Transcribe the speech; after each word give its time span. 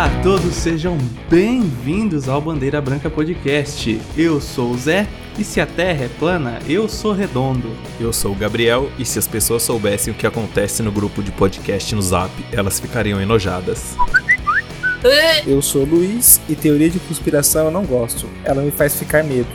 Olá 0.00 0.08
a 0.08 0.22
todos, 0.22 0.54
sejam 0.54 0.96
bem-vindos 1.28 2.26
ao 2.26 2.40
Bandeira 2.40 2.80
Branca 2.80 3.10
Podcast. 3.10 4.00
Eu 4.16 4.40
sou 4.40 4.70
o 4.70 4.78
Zé 4.78 5.06
e 5.38 5.44
se 5.44 5.60
a 5.60 5.66
Terra 5.66 6.06
é 6.06 6.08
plana, 6.08 6.58
eu 6.66 6.88
sou 6.88 7.12
redondo. 7.12 7.76
Eu 8.00 8.10
sou 8.10 8.32
o 8.32 8.34
Gabriel 8.34 8.90
e 8.98 9.04
se 9.04 9.18
as 9.18 9.26
pessoas 9.26 9.62
soubessem 9.62 10.10
o 10.10 10.16
que 10.16 10.26
acontece 10.26 10.82
no 10.82 10.90
grupo 10.90 11.22
de 11.22 11.30
podcast 11.30 11.94
no 11.94 12.00
Zap, 12.00 12.32
elas 12.50 12.80
ficariam 12.80 13.20
enojadas. 13.20 13.94
Eu 15.46 15.60
sou 15.60 15.82
o 15.82 15.84
Luiz 15.84 16.40
e 16.48 16.54
teoria 16.54 16.88
de 16.88 16.98
conspiração 17.00 17.66
eu 17.66 17.70
não 17.70 17.84
gosto. 17.84 18.26
Ela 18.42 18.62
me 18.62 18.70
faz 18.70 18.98
ficar 18.98 19.22
medo. 19.22 19.50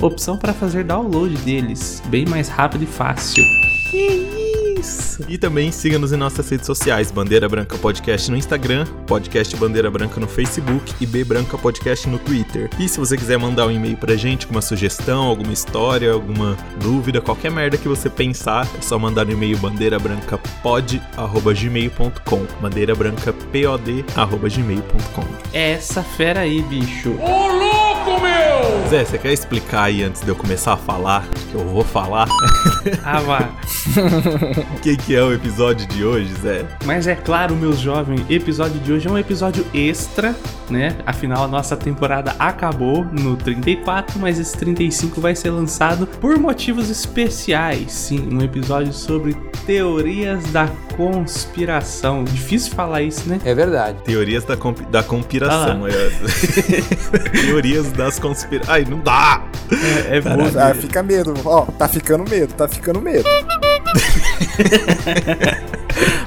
opção 0.00 0.36
para 0.36 0.52
fazer 0.52 0.84
download 0.84 1.36
deles, 1.38 2.00
bem 2.06 2.24
mais 2.24 2.48
rápido 2.48 2.84
e 2.84 2.86
fácil. 2.86 3.42
Isso! 3.92 5.24
E 5.28 5.36
também 5.38 5.70
siga-nos 5.72 6.12
em 6.12 6.16
nossas 6.16 6.48
redes 6.48 6.66
sociais, 6.66 7.10
Bandeira 7.10 7.48
Branca 7.48 7.76
Podcast 7.78 8.30
no 8.30 8.36
Instagram, 8.36 8.84
Podcast 9.06 9.56
Bandeira 9.56 9.90
Branca 9.90 10.20
no 10.20 10.28
Facebook 10.28 10.92
e 11.00 11.06
B 11.06 11.24
Branca 11.24 11.56
Podcast 11.56 12.06
no 12.08 12.18
Twitter. 12.18 12.68
E 12.78 12.86
se 12.88 12.98
você 13.00 13.16
quiser 13.16 13.38
mandar 13.38 13.66
um 13.66 13.70
e-mail 13.70 13.96
pra 13.96 14.14
gente 14.14 14.46
com 14.46 14.52
uma 14.52 14.60
sugestão, 14.62 15.24
alguma 15.24 15.52
história, 15.52 16.12
alguma 16.12 16.56
dúvida, 16.80 17.20
qualquer 17.20 17.50
merda 17.50 17.76
que 17.76 17.88
você 17.88 18.08
pensar, 18.10 18.68
é 18.78 18.82
só 18.82 18.96
mandar 18.98 19.24
no 19.24 19.32
e-mail 19.32 19.56
bandeirabrancapod.gmail.com 19.58 22.46
bandeirabrancapod.gmail.com 22.60 25.24
É 25.52 25.72
essa 25.72 26.02
fera 26.02 26.40
aí, 26.40 26.60
bicho. 26.62 27.14
Zé, 28.88 29.04
você 29.04 29.18
quer 29.18 29.32
explicar 29.32 29.84
aí 29.84 30.02
antes 30.02 30.22
de 30.22 30.28
eu 30.28 30.36
começar 30.36 30.74
a 30.74 30.76
falar? 30.76 31.26
Que 31.50 31.54
eu 31.54 31.66
vou 31.66 31.84
falar. 31.84 32.28
Ah, 33.02 33.20
vá. 33.20 33.50
O 34.76 34.80
que, 34.80 34.96
que 34.96 35.14
é 35.14 35.22
o 35.22 35.32
episódio 35.32 35.86
de 35.86 36.04
hoje, 36.04 36.32
Zé? 36.40 36.64
Mas 36.84 37.06
é 37.06 37.14
claro, 37.14 37.54
meus 37.54 37.78
jovens, 37.78 38.24
episódio 38.28 38.78
de 38.80 38.92
hoje 38.92 39.08
é 39.08 39.10
um 39.10 39.18
episódio 39.18 39.66
extra, 39.74 40.34
né? 40.70 40.96
Afinal, 41.06 41.44
a 41.44 41.48
nossa 41.48 41.76
temporada 41.76 42.34
acabou 42.38 43.04
no 43.04 43.36
34, 43.36 44.18
mas 44.18 44.38
esse 44.38 44.56
35 44.56 45.20
vai 45.20 45.34
ser 45.34 45.50
lançado 45.50 46.06
por 46.06 46.38
motivos 46.38 46.88
especiais. 46.90 47.92
Sim, 47.92 48.28
um 48.32 48.42
episódio 48.42 48.92
sobre 48.92 49.34
teorias 49.66 50.44
da 50.52 50.68
conspiração. 50.96 52.24
Difícil 52.24 52.72
falar 52.72 53.02
isso, 53.02 53.28
né? 53.28 53.40
É 53.44 53.54
verdade. 53.54 54.02
Teorias 54.04 54.44
da, 54.44 54.56
comp 54.56 54.80
da 54.90 55.02
conspiração. 55.02 55.82
Ah. 55.86 57.30
Teorias 57.32 57.90
das 57.92 58.18
conspirações. 58.18 58.53
Ai, 58.68 58.84
não 58.84 59.00
dá! 59.00 59.42
É, 60.10 60.16
é 60.16 60.20
bom. 60.20 60.36
Ah, 60.58 60.74
fica 60.74 61.02
medo. 61.02 61.34
Ó, 61.44 61.62
tá 61.62 61.88
ficando 61.88 62.28
medo, 62.28 62.52
tá 62.54 62.68
ficando 62.68 63.00
medo. 63.00 63.24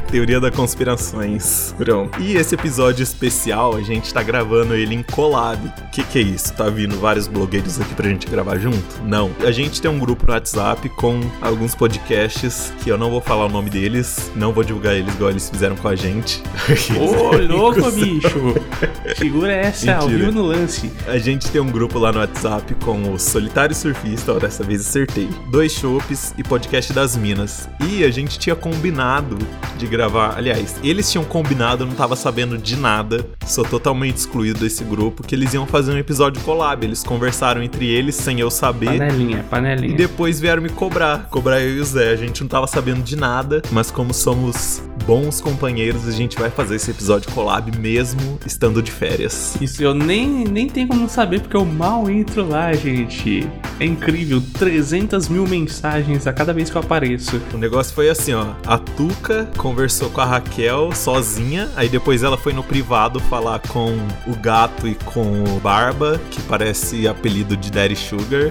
Teoria 0.10 0.40
da 0.40 0.50
conspirações. 0.50 1.76
Pronto. 1.78 2.22
E 2.22 2.38
esse 2.38 2.56
episódio 2.56 3.04
especial, 3.04 3.76
a 3.76 3.82
gente 3.82 4.14
tá 4.14 4.24
gravando 4.24 4.74
ele 4.74 4.96
em 4.96 5.04
collab. 5.04 5.68
O 5.68 5.92
que, 5.92 6.02
que 6.02 6.20
é 6.20 6.22
isso? 6.22 6.54
Tá 6.54 6.70
vindo 6.70 6.98
vários 6.98 7.28
blogueiros 7.28 7.80
aqui 7.82 7.94
pra 7.94 8.08
gente 8.08 8.26
gravar 8.28 8.58
junto? 8.58 9.04
Não. 9.04 9.32
A 9.46 9.52
gente 9.52 9.82
tem 9.82 9.92
um 9.92 10.00
grupo 10.00 10.26
no 10.26 10.34
WhatsApp 10.34 10.88
com 10.90 11.20
alguns 11.42 11.76
podcasts 11.76 12.72
que 12.82 12.90
eu 12.90 12.98
não 12.98 13.10
vou 13.10 13.20
falar 13.20 13.48
o 13.48 13.50
nome 13.50 13.70
deles, 13.70 14.32
não 14.34 14.54
vou 14.54 14.64
divulgar 14.64 14.96
eles 14.96 15.14
igual 15.14 15.30
eles 15.30 15.50
fizeram 15.50 15.76
com 15.76 15.90
a 15.90 15.96
gente. 15.96 16.42
Ô, 16.98 17.36
louco, 17.54 17.92
bicho! 17.92 18.56
Segura 19.18 19.52
essa, 19.52 19.94
ao 19.94 20.08
Mentira. 20.08 20.26
vivo 20.26 20.32
no 20.32 20.48
lance. 20.48 20.90
A 21.08 21.18
gente 21.18 21.50
tem 21.52 21.60
um 21.60 21.70
grupo 21.70 22.00
lá 22.00 22.14
no 22.14 22.20
WhatsApp 22.20 22.74
com 22.76 23.12
o 23.12 23.20
Solitário 23.20 23.76
Surfista, 23.76 24.34
ó, 24.34 24.40
dessa 24.40 24.64
vez 24.64 24.82
acertei. 24.88 25.28
Dois 25.52 25.74
chopes 25.74 26.34
e 26.38 26.44
podcast 26.44 26.94
das 26.94 27.18
Minas. 27.18 27.57
E 27.90 28.04
a 28.04 28.10
gente 28.12 28.38
tinha 28.40 28.56
combinado 28.56 29.38
de 29.78 29.88
gravar. 29.88 30.36
Aliás, 30.38 30.76
eles 30.84 31.12
tinham 31.12 31.24
combinado, 31.26 31.84
eu 31.84 31.88
não 31.88 31.96
tava 31.96 32.16
sabendo 32.16 32.58
de 32.58 32.76
nada. 32.76 33.26
Sou 33.46 33.64
totalmente 33.64 34.18
excluído 34.18 34.60
desse 34.60 34.84
grupo. 34.84 35.24
Que 35.24 35.36
eles 35.36 35.54
iam 35.54 35.66
fazer 35.66 35.92
um 35.94 35.98
episódio 35.98 36.42
collab. 36.44 36.84
Eles 36.86 37.04
conversaram 37.04 37.62
entre 37.64 37.86
eles 37.88 38.16
sem 38.16 38.40
eu 38.40 38.50
saber. 38.52 38.98
Panelinha, 38.98 39.40
E 39.40 39.44
panelinha. 39.50 39.96
depois 39.96 40.40
vieram 40.40 40.62
me 40.62 40.70
cobrar, 40.70 41.28
cobrar 41.30 41.62
eu 41.62 41.78
e 41.78 41.80
o 41.80 41.86
Zé. 41.86 42.12
A 42.12 42.16
gente 42.16 42.42
não 42.42 42.48
tava 42.48 42.68
sabendo 42.68 43.02
de 43.04 43.16
nada, 43.16 43.62
mas 43.72 43.92
como 43.92 44.14
somos 44.14 44.82
bons 45.06 45.40
companheiros, 45.40 46.08
a 46.08 46.12
gente 46.12 46.38
vai 46.38 46.50
fazer 46.50 46.76
esse 46.76 46.92
episódio 46.92 47.32
collab 47.32 47.72
mesmo 47.78 48.38
estando 48.46 48.82
de 48.82 48.92
férias. 48.92 49.56
Isso 49.62 49.82
eu 49.84 49.94
nem, 49.94 50.44
nem 50.46 50.68
tenho 50.68 50.88
como 50.88 51.08
saber, 51.08 51.40
porque 51.42 51.56
eu 51.56 51.66
mal 51.66 52.10
entro 52.10 52.48
lá, 52.48 52.74
gente. 52.74 53.48
É 53.80 53.86
incrível, 53.86 54.42
300 54.58 55.30
mil 55.30 55.48
mensagens 55.48 56.26
a 56.26 56.34
cada 56.34 56.54
vez 56.54 56.70
que 56.70 56.76
eu 56.76 56.82
apareço. 56.82 57.40
O 57.54 57.58
negócio 57.58 57.94
foi 57.94 58.10
assim, 58.10 58.34
ó. 58.34 58.48
A 58.66 58.78
Tuca 58.78 59.50
conversou 59.58 60.10
com 60.10 60.22
a 60.22 60.26
Raquel 60.26 60.92
sozinha, 60.94 61.70
aí 61.76 61.88
depois 61.88 62.24
ela 62.24 62.38
foi 62.38 62.54
no 62.54 62.64
privado 62.64 63.20
falar 63.20 63.60
com 63.68 63.96
o 64.26 64.36
gato 64.36 64.88
e 64.88 64.96
com 64.96 65.44
o 65.44 65.60
Barba, 65.60 66.20
que 66.32 66.42
parece 66.44 67.08
apelido 67.08 67.56
de 67.56 67.72
Daddy 67.72 67.96
Sugar. 67.96 68.50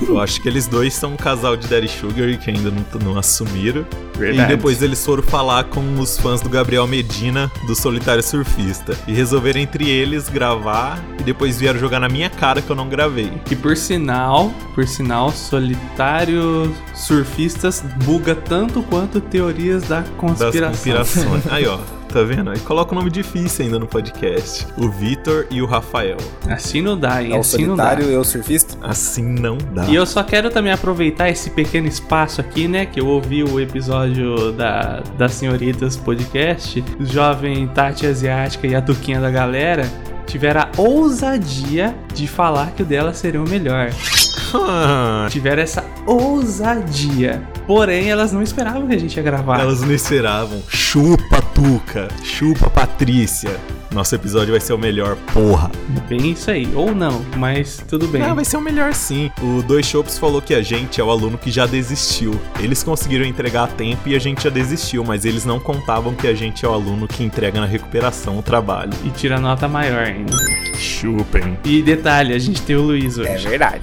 Eu 0.00 0.20
acho 0.20 0.40
que 0.40 0.48
eles 0.48 0.66
dois 0.66 0.94
são 0.94 1.12
um 1.12 1.16
casal 1.16 1.56
de 1.56 1.68
Daddy 1.68 1.88
Sugar 1.88 2.28
e 2.28 2.36
que 2.36 2.50
ainda 2.50 2.70
não, 2.70 3.12
não 3.12 3.18
assumiram. 3.18 3.84
E 4.20 4.46
depois 4.46 4.82
eles 4.82 5.02
foram 5.04 5.22
falar 5.22 5.64
com 5.64 5.98
os 5.98 6.18
fãs 6.18 6.42
do 6.42 6.48
Gabriel 6.50 6.86
Medina, 6.86 7.50
do 7.66 7.74
Solitário 7.74 8.22
Surfista. 8.22 8.94
E 9.08 9.12
resolveram 9.14 9.60
entre 9.60 9.88
eles 9.88 10.28
gravar 10.28 11.02
e 11.18 11.22
depois 11.22 11.58
vieram 11.58 11.80
jogar 11.80 12.00
na 12.00 12.08
minha 12.08 12.28
cara 12.28 12.60
que 12.60 12.68
eu 12.68 12.76
não 12.76 12.88
gravei. 12.88 13.32
E 13.50 13.56
por 13.56 13.76
sinal, 13.76 14.39
por 14.74 14.86
sinal, 14.86 15.30
solitário 15.32 16.74
surfistas 16.94 17.82
buga 18.04 18.34
tanto 18.34 18.82
quanto 18.82 19.20
teorias 19.20 19.82
da 19.84 20.00
Das 20.00 20.08
conspiração. 20.16 20.68
conspirações. 20.70 21.46
Aí, 21.52 21.66
ó. 21.66 21.78
Tá 22.12 22.24
vendo? 22.24 22.50
Aí 22.50 22.58
coloca 22.58 22.90
o 22.90 22.98
nome 22.98 23.08
difícil 23.08 23.64
ainda 23.66 23.78
no 23.78 23.86
podcast. 23.86 24.66
O 24.76 24.90
Vitor 24.90 25.46
e 25.48 25.62
o 25.62 25.66
Rafael. 25.66 26.16
Assim 26.48 26.82
não 26.82 26.98
dá, 26.98 27.22
hein? 27.22 27.32
É 27.34 27.36
o 27.36 27.38
assim 27.40 27.64
não 27.64 27.76
dá. 27.76 27.84
solitário 27.84 28.12
e 28.12 28.16
o 28.16 28.24
surfista. 28.24 28.76
Assim 28.82 29.22
não 29.22 29.56
dá. 29.72 29.84
E 29.84 29.94
eu 29.94 30.04
só 30.04 30.24
quero 30.24 30.50
também 30.50 30.72
aproveitar 30.72 31.28
esse 31.30 31.50
pequeno 31.50 31.86
espaço 31.86 32.40
aqui, 32.40 32.66
né? 32.66 32.84
Que 32.84 33.00
eu 33.00 33.06
ouvi 33.06 33.44
o 33.44 33.60
episódio 33.60 34.50
da, 34.50 35.04
das 35.16 35.34
Senhoritas 35.34 35.96
Podcast. 35.96 36.82
O 36.98 37.04
jovem 37.04 37.68
Tati 37.68 38.04
Asiática 38.08 38.66
e 38.66 38.74
a 38.74 38.82
Tuquinha 38.82 39.20
da 39.20 39.30
galera 39.30 39.88
tiveram 40.26 40.62
a 40.62 40.68
ousadia 40.78 41.94
de 42.12 42.26
falar 42.26 42.72
que 42.72 42.82
o 42.82 42.86
dela 42.86 43.14
seria 43.14 43.40
o 43.40 43.48
melhor. 43.48 43.90
Tiveram 45.30 45.62
essa 45.62 45.84
ousadia. 46.06 47.42
Porém, 47.66 48.10
elas 48.10 48.32
não 48.32 48.42
esperavam 48.42 48.86
que 48.86 48.94
a 48.94 48.98
gente 48.98 49.16
ia 49.16 49.22
gravar. 49.22 49.60
Elas 49.60 49.80
não 49.80 49.92
esperavam. 49.92 50.62
Chupa, 50.68 51.40
Tuca. 51.54 52.08
Chupa, 52.22 52.68
Patrícia. 52.70 53.58
Nosso 53.92 54.14
episódio 54.14 54.52
vai 54.52 54.60
ser 54.60 54.72
o 54.72 54.78
melhor, 54.78 55.16
porra. 55.32 55.68
Bem 56.08 56.30
isso 56.30 56.48
aí. 56.48 56.68
Ou 56.76 56.94
não, 56.94 57.24
mas 57.36 57.82
tudo 57.88 58.06
bem. 58.06 58.22
Ah, 58.22 58.32
vai 58.34 58.44
ser 58.44 58.56
o 58.56 58.60
melhor 58.60 58.94
sim. 58.94 59.32
O 59.42 59.62
Dois 59.62 59.84
Shops 59.84 60.16
falou 60.16 60.40
que 60.40 60.54
a 60.54 60.62
gente 60.62 61.00
é 61.00 61.04
o 61.04 61.10
aluno 61.10 61.36
que 61.36 61.50
já 61.50 61.66
desistiu. 61.66 62.40
Eles 62.60 62.84
conseguiram 62.84 63.24
entregar 63.24 63.64
a 63.64 63.66
tempo 63.66 64.08
e 64.08 64.14
a 64.14 64.18
gente 64.20 64.44
já 64.44 64.50
desistiu, 64.50 65.02
mas 65.04 65.24
eles 65.24 65.44
não 65.44 65.58
contavam 65.58 66.14
que 66.14 66.28
a 66.28 66.34
gente 66.34 66.64
é 66.64 66.68
o 66.68 66.72
aluno 66.72 67.08
que 67.08 67.24
entrega 67.24 67.60
na 67.60 67.66
recuperação 67.66 68.38
o 68.38 68.42
trabalho. 68.42 68.92
E 69.04 69.10
tira 69.10 69.40
nota 69.40 69.66
maior 69.66 70.04
ainda. 70.04 70.36
Chupem. 70.76 71.58
E 71.64 71.82
detalhe, 71.82 72.32
a 72.32 72.38
gente 72.38 72.62
tem 72.62 72.76
o 72.76 72.82
Luiz 72.82 73.18
hoje. 73.18 73.28
É 73.28 73.36
verdade. 73.38 73.82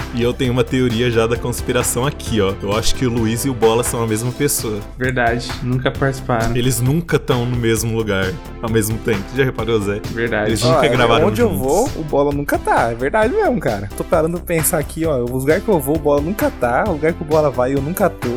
E 0.13 0.21
eu 0.21 0.33
tenho 0.33 0.51
uma 0.51 0.63
teoria 0.63 1.09
já 1.09 1.25
da 1.25 1.37
conspiração 1.37 2.05
aqui, 2.05 2.41
ó. 2.41 2.53
Eu 2.61 2.75
acho 2.75 2.93
que 2.95 3.05
o 3.05 3.09
Luiz 3.09 3.45
e 3.45 3.49
o 3.49 3.53
Bola 3.53 3.83
são 3.83 4.03
a 4.03 4.07
mesma 4.07 4.31
pessoa. 4.31 4.79
Verdade, 4.97 5.49
nunca 5.63 5.89
participaram. 5.89 6.55
Eles 6.55 6.81
nunca 6.81 7.15
estão 7.15 7.45
no 7.45 7.55
mesmo 7.55 7.95
lugar 7.95 8.31
ao 8.61 8.69
mesmo 8.69 8.97
tempo. 8.97 9.23
Já 9.35 9.45
reparou, 9.45 9.79
Zé? 9.81 10.01
Verdade. 10.11 10.49
Eles 10.49 10.61
nunca 10.63 10.87
gravaram 10.87 11.27
Onde 11.27 11.41
eu 11.41 11.49
juntos. 11.49 11.65
vou, 11.65 11.89
o 11.95 12.03
bola 12.03 12.31
nunca 12.33 12.59
tá. 12.59 12.91
É 12.91 12.95
verdade 12.95 13.33
mesmo, 13.33 13.59
cara. 13.59 13.89
Tô 13.95 14.03
parando 14.03 14.37
pra 14.37 14.45
pensar 14.55 14.79
aqui, 14.79 15.05
ó. 15.05 15.17
O 15.19 15.37
lugar 15.37 15.61
que 15.61 15.69
eu 15.69 15.79
vou, 15.79 15.95
o 15.95 15.99
bola 15.99 16.21
nunca 16.21 16.51
tá. 16.51 16.83
O 16.87 16.91
lugar 16.93 17.13
que 17.13 17.21
o 17.21 17.25
bola 17.25 17.49
vai, 17.49 17.73
eu 17.73 17.81
nunca 17.81 18.09
tô. 18.09 18.27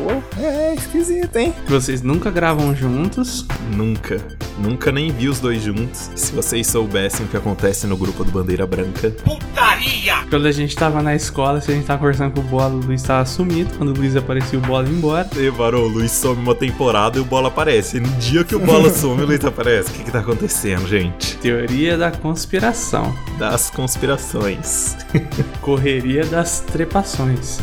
É 0.41 0.73
esquisito, 0.75 1.35
hein? 1.35 1.53
Vocês 1.67 2.01
nunca 2.01 2.31
gravam 2.31 2.73
juntos. 2.73 3.45
Nunca. 3.75 4.17
Nunca 4.57 4.91
nem 4.91 5.11
vi 5.11 5.27
os 5.27 5.39
dois 5.41 5.61
juntos. 5.61 6.09
Se 6.15 6.31
vocês 6.31 6.65
soubessem 6.67 7.25
o 7.25 7.29
que 7.29 7.35
acontece 7.35 7.85
no 7.85 7.97
grupo 7.97 8.23
do 8.23 8.31
Bandeira 8.31 8.65
Branca. 8.65 9.13
Quando 10.29 10.47
a 10.47 10.51
gente 10.51 10.75
tava 10.75 11.01
na 11.03 11.15
escola, 11.15 11.61
se 11.65 11.71
a 11.71 11.75
gente 11.75 11.85
tava 11.85 11.99
conversando 11.99 12.33
com 12.33 12.41
o 12.41 12.43
Bola, 12.43 12.75
o 12.75 12.77
Luiz 12.77 13.01
tava 13.01 13.25
sumido. 13.25 13.73
Quando 13.75 13.89
o 13.89 13.93
Luiz 13.97 14.15
apareceu, 14.15 14.59
o 14.59 14.61
Bola 14.61 14.87
ia 14.87 14.93
embora. 14.93 15.27
E, 15.35 15.49
varou, 15.49 15.85
o 15.85 15.87
Luiz 15.87 16.11
some 16.11 16.39
uma 16.39 16.53
temporada 16.53 17.17
e 17.17 17.21
o 17.21 17.25
Bola 17.25 17.47
aparece. 17.47 17.97
E 17.97 17.99
no 17.99 18.09
dia 18.19 18.43
que 18.43 18.55
o 18.55 18.59
Bola 18.59 18.89
some, 18.93 19.23
o 19.23 19.25
Luiz 19.25 19.43
aparece. 19.43 19.89
O 19.89 19.93
que 19.93 20.03
que 20.03 20.11
tá 20.11 20.19
acontecendo, 20.19 20.87
gente? 20.87 21.37
Teoria 21.37 21.97
da 21.97 22.11
conspiração. 22.11 23.15
Das 23.39 23.71
conspirações. 23.71 24.95
Correria 25.61 26.23
das 26.25 26.59
trepações. 26.59 27.59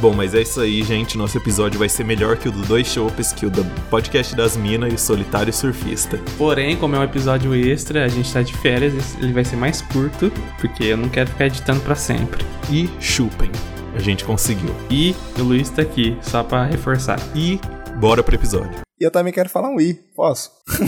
Bom, 0.00 0.14
mas 0.14 0.34
é 0.34 0.40
isso 0.40 0.60
aí, 0.60 0.82
gente. 0.82 1.18
Nosso 1.18 1.36
episódio 1.36 1.78
vai 1.78 1.88
ser 1.88 2.04
melhor 2.04 2.38
que 2.38 2.48
o 2.48 2.52
do 2.52 2.62
Dois 2.62 2.86
Chopes, 2.86 3.32
que 3.32 3.44
o 3.44 3.50
do 3.50 3.64
podcast 3.90 4.34
das 4.34 4.56
Minas 4.56 4.92
e 4.92 4.94
o 4.94 4.98
Solitário 4.98 5.52
Surfista. 5.52 6.18
Porém, 6.38 6.74
como 6.76 6.96
é 6.96 6.98
um 6.98 7.04
episódio 7.04 7.54
extra, 7.54 8.04
a 8.04 8.08
gente 8.08 8.32
tá 8.32 8.40
de 8.40 8.56
férias, 8.56 9.16
ele 9.18 9.32
vai 9.32 9.44
ser 9.44 9.56
mais 9.56 9.82
curto, 9.82 10.32
porque 10.58 10.84
eu 10.84 10.96
não 10.96 11.08
quero 11.08 11.28
ficar 11.28 11.46
editando 11.46 11.80
pra 11.80 11.94
sempre. 11.94 12.42
E 12.70 12.88
chupem. 12.98 13.50
A 13.94 13.98
gente 13.98 14.24
conseguiu. 14.24 14.74
E 14.90 15.14
o 15.38 15.42
Luiz 15.42 15.68
tá 15.68 15.82
aqui, 15.82 16.16
só 16.22 16.42
pra 16.42 16.64
reforçar. 16.64 17.18
E 17.34 17.60
bora 17.96 18.22
pro 18.22 18.34
episódio. 18.34 18.80
E 18.98 19.04
eu 19.04 19.10
também 19.10 19.32
quero 19.32 19.48
falar 19.50 19.68
um 19.68 19.80
i. 19.80 19.94
Posso? 20.14 20.50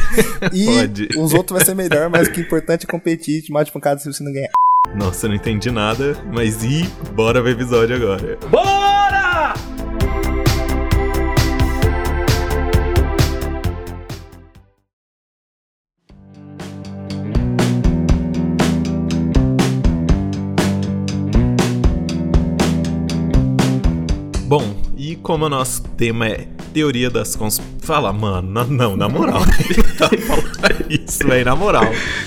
e 0.52 0.64
Pode. 0.64 1.08
os 1.16 1.32
outros 1.32 1.58
vai 1.58 1.64
ser 1.64 1.74
melhor, 1.74 2.08
mas 2.08 2.26
o 2.26 2.32
que 2.32 2.40
é 2.40 2.42
importante 2.42 2.86
é 2.86 2.90
competir 2.90 3.42
de 3.42 3.52
mate 3.52 3.70
pancada 3.70 4.00
se 4.00 4.12
você 4.12 4.24
não 4.24 4.32
ganhar. 4.32 4.50
Nossa, 4.88 5.26
eu 5.26 5.28
não 5.28 5.36
entendi 5.36 5.70
nada, 5.70 6.16
mas 6.32 6.64
e 6.64 6.84
bora 7.12 7.40
pro 7.40 7.50
episódio 7.50 7.94
agora. 7.94 8.38
Bora! 8.50 9.54
Bom, 24.46 24.74
e 24.96 25.14
como 25.16 25.44
o 25.44 25.48
nosso 25.48 25.82
tema 25.90 26.26
é 26.26 26.48
teoria 26.72 27.10
das 27.10 27.34
cons... 27.36 27.60
Fala, 27.82 28.12
mano, 28.12 28.50
na- 28.50 28.64
não, 28.64 28.96
na 28.96 29.08
moral. 29.08 29.42
tá 29.98 30.10
isso, 30.88 31.26
velho, 31.26 31.44
na 31.44 31.56
moral. 31.56 31.84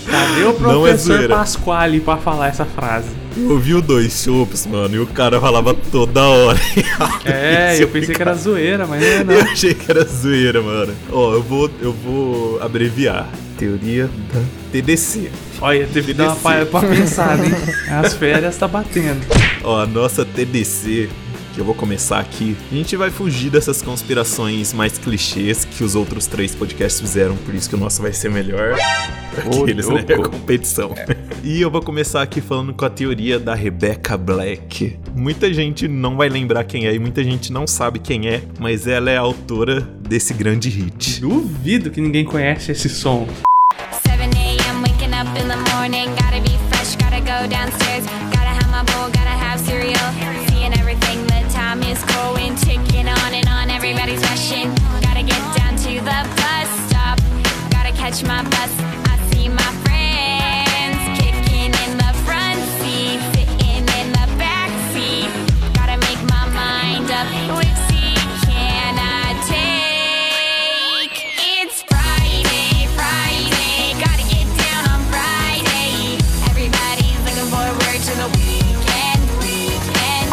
Cadê 0.10 0.44
o 0.44 0.60
Não 0.60 0.86
é 0.86 0.92
professor 0.92 1.16
zoeira. 1.18 1.36
Pasquale 1.36 2.00
pra 2.00 2.18
falar 2.18 2.48
essa 2.48 2.66
frase? 2.66 3.08
Eu 3.36 3.52
ouvi 3.52 3.74
o 3.74 3.82
dois 3.82 4.22
chupes, 4.24 4.68
mano, 4.68 4.96
e 4.96 5.00
o 5.00 5.08
cara 5.08 5.40
falava 5.42 5.74
toda 5.74 6.22
hora. 6.22 6.60
É, 7.26 7.82
eu 7.82 7.88
pensei 7.88 8.14
que 8.14 8.22
era 8.22 8.34
zoeira, 8.36 8.86
mas 8.86 9.02
não 9.02 9.08
é 9.08 9.24
não. 9.24 9.34
Eu 9.34 9.42
achei 9.44 9.74
que 9.74 9.90
era 9.90 10.04
zoeira, 10.06 10.62
mano. 10.62 10.94
Ó, 11.12 11.34
eu 11.34 11.42
vou, 11.42 11.70
eu 11.82 11.92
vou 11.94 12.62
abreviar. 12.62 13.28
Teoria 13.58 14.08
da 14.34 14.42
TDC. 14.72 15.32
Olha, 15.62 15.88
teve 15.88 16.08
que 16.08 16.14
dar 16.14 16.36
uma 16.36 16.66
pra 16.66 16.82
pensar, 16.82 17.40
hein? 17.44 17.52
As 17.90 18.14
férias 18.14 18.58
tá 18.58 18.68
batendo. 18.68 19.22
Ó, 19.64 19.80
a 19.82 19.86
nossa 19.86 20.26
TDC, 20.26 21.10
eu 21.58 21.64
vou 21.64 21.76
começar 21.76 22.20
aqui, 22.20 22.56
a 22.72 22.76
gente 22.76 22.96
vai 22.96 23.10
fugir 23.10 23.50
dessas 23.50 23.82
conspirações 23.82 24.74
mais 24.74 24.98
clichês 24.98 25.66
que 25.66 25.84
os 25.84 25.96
outros 25.96 26.26
três 26.26 26.56
podcasts 26.56 27.00
fizeram, 27.00 27.36
por 27.38 27.54
isso 27.54 27.70
que 27.70 27.76
o 27.76 27.78
nosso 27.78 28.02
vai 28.02 28.12
ser 28.12 28.30
melhor. 28.30 28.76
Aqueles, 29.38 29.88
né? 29.88 30.04
louco. 30.16 30.30
Competição. 30.30 30.94
E 31.46 31.60
eu 31.60 31.70
vou 31.70 31.82
começar 31.82 32.22
aqui 32.22 32.40
falando 32.40 32.74
com 32.74 32.86
a 32.86 32.90
teoria 32.90 33.38
da 33.38 33.54
Rebecca 33.54 34.16
Black. 34.16 34.98
Muita 35.14 35.54
gente 35.54 35.90
não 35.90 36.16
vai 36.16 36.30
lembrar 36.30 36.64
quem 36.64 36.88
é 36.88 36.96
e 36.96 36.98
muita 36.98 37.22
gente 37.22 37.52
não 37.52 37.68
sabe 37.68 38.00
quem 38.00 38.30
é, 38.30 38.42
mas 38.58 38.88
ela 38.88 39.12
é 39.12 39.18
a 39.18 39.22
autora 39.22 39.82
desse 39.82 40.34
grande 40.34 40.70
hit. 40.70 41.20
Duvido 41.20 41.92
que 41.92 42.00
ninguém 42.00 42.24
conhece 42.24 42.72
esse 42.72 42.88
som. 42.88 43.28
Catch 58.14 58.28
my 58.28 58.44
bus. 58.44 58.72
I 59.10 59.18
see 59.32 59.50
my 59.50 59.72
friends 59.84 61.20
kicking 61.20 61.74
in 61.84 61.98
the 61.98 62.14
front 62.26 62.62
seat, 62.78 63.20
sitting 63.34 63.88
in 63.98 64.12
the 64.12 64.28
back 64.38 64.70
seat. 64.94 65.30
Gotta 65.74 65.98
make 65.98 66.22
my 66.30 66.46
mind 66.54 67.10
up. 67.10 67.28
Which 67.58 67.78
seat 67.90 68.22
can 68.46 68.96
I 69.00 69.34
take? 69.50 71.16
It's 71.58 71.82
Friday, 71.90 72.88
Friday. 72.98 73.98
Gotta 74.04 74.26
get 74.30 74.48
down 74.62 74.84
on 74.94 75.02
Friday. 75.10 76.18
Everybody's 76.50 77.20
looking 77.26 77.50
forward 77.50 78.00
to 78.08 78.14
the 78.22 78.30
weekend, 78.38 79.22
weekend. 79.42 80.32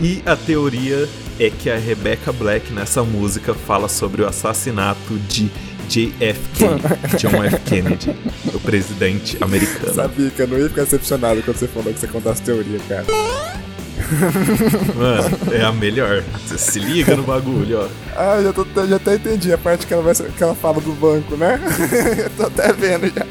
E 0.00 0.22
a 0.26 0.36
teoria 0.36 1.08
é 1.38 1.48
que 1.50 1.70
a 1.70 1.78
Rebecca 1.78 2.32
Black 2.32 2.72
nessa 2.72 3.04
música 3.04 3.54
fala 3.54 3.88
sobre 3.88 4.22
o 4.22 4.26
assassinato 4.26 5.18
de 5.28 5.50
JFK, 5.90 7.18
John 7.18 7.42
F. 7.42 7.58
Kennedy, 7.64 8.14
o 8.54 8.60
presidente 8.60 9.36
americano. 9.40 9.92
Sabia 9.92 10.30
que 10.30 10.40
eu 10.40 10.46
não 10.46 10.56
ia 10.56 10.68
ficar 10.68 10.84
decepcionado 10.84 11.42
quando 11.42 11.56
você 11.56 11.66
falou 11.66 11.92
que 11.92 11.98
você 11.98 12.06
contasse 12.06 12.40
teoria, 12.42 12.78
cara. 12.88 13.04
Mano, 14.96 15.38
é 15.52 15.64
a 15.64 15.72
melhor. 15.72 16.22
Você 16.46 16.58
se 16.58 16.78
liga 16.78 17.16
no 17.16 17.24
bagulho, 17.24 17.80
ó. 17.80 17.88
Ah, 18.16 18.40
já, 18.40 18.52
tô, 18.52 18.64
já 18.86 18.96
até 18.96 19.16
entendi 19.16 19.52
a 19.52 19.58
parte 19.58 19.84
que 19.84 19.92
ela, 19.92 20.02
vai, 20.02 20.14
que 20.14 20.42
ela 20.42 20.54
fala 20.54 20.80
do 20.80 20.92
banco, 20.92 21.36
né? 21.36 21.60
eu 22.24 22.30
tô 22.30 22.44
até 22.44 22.72
vendo 22.72 23.12
já. 23.12 23.24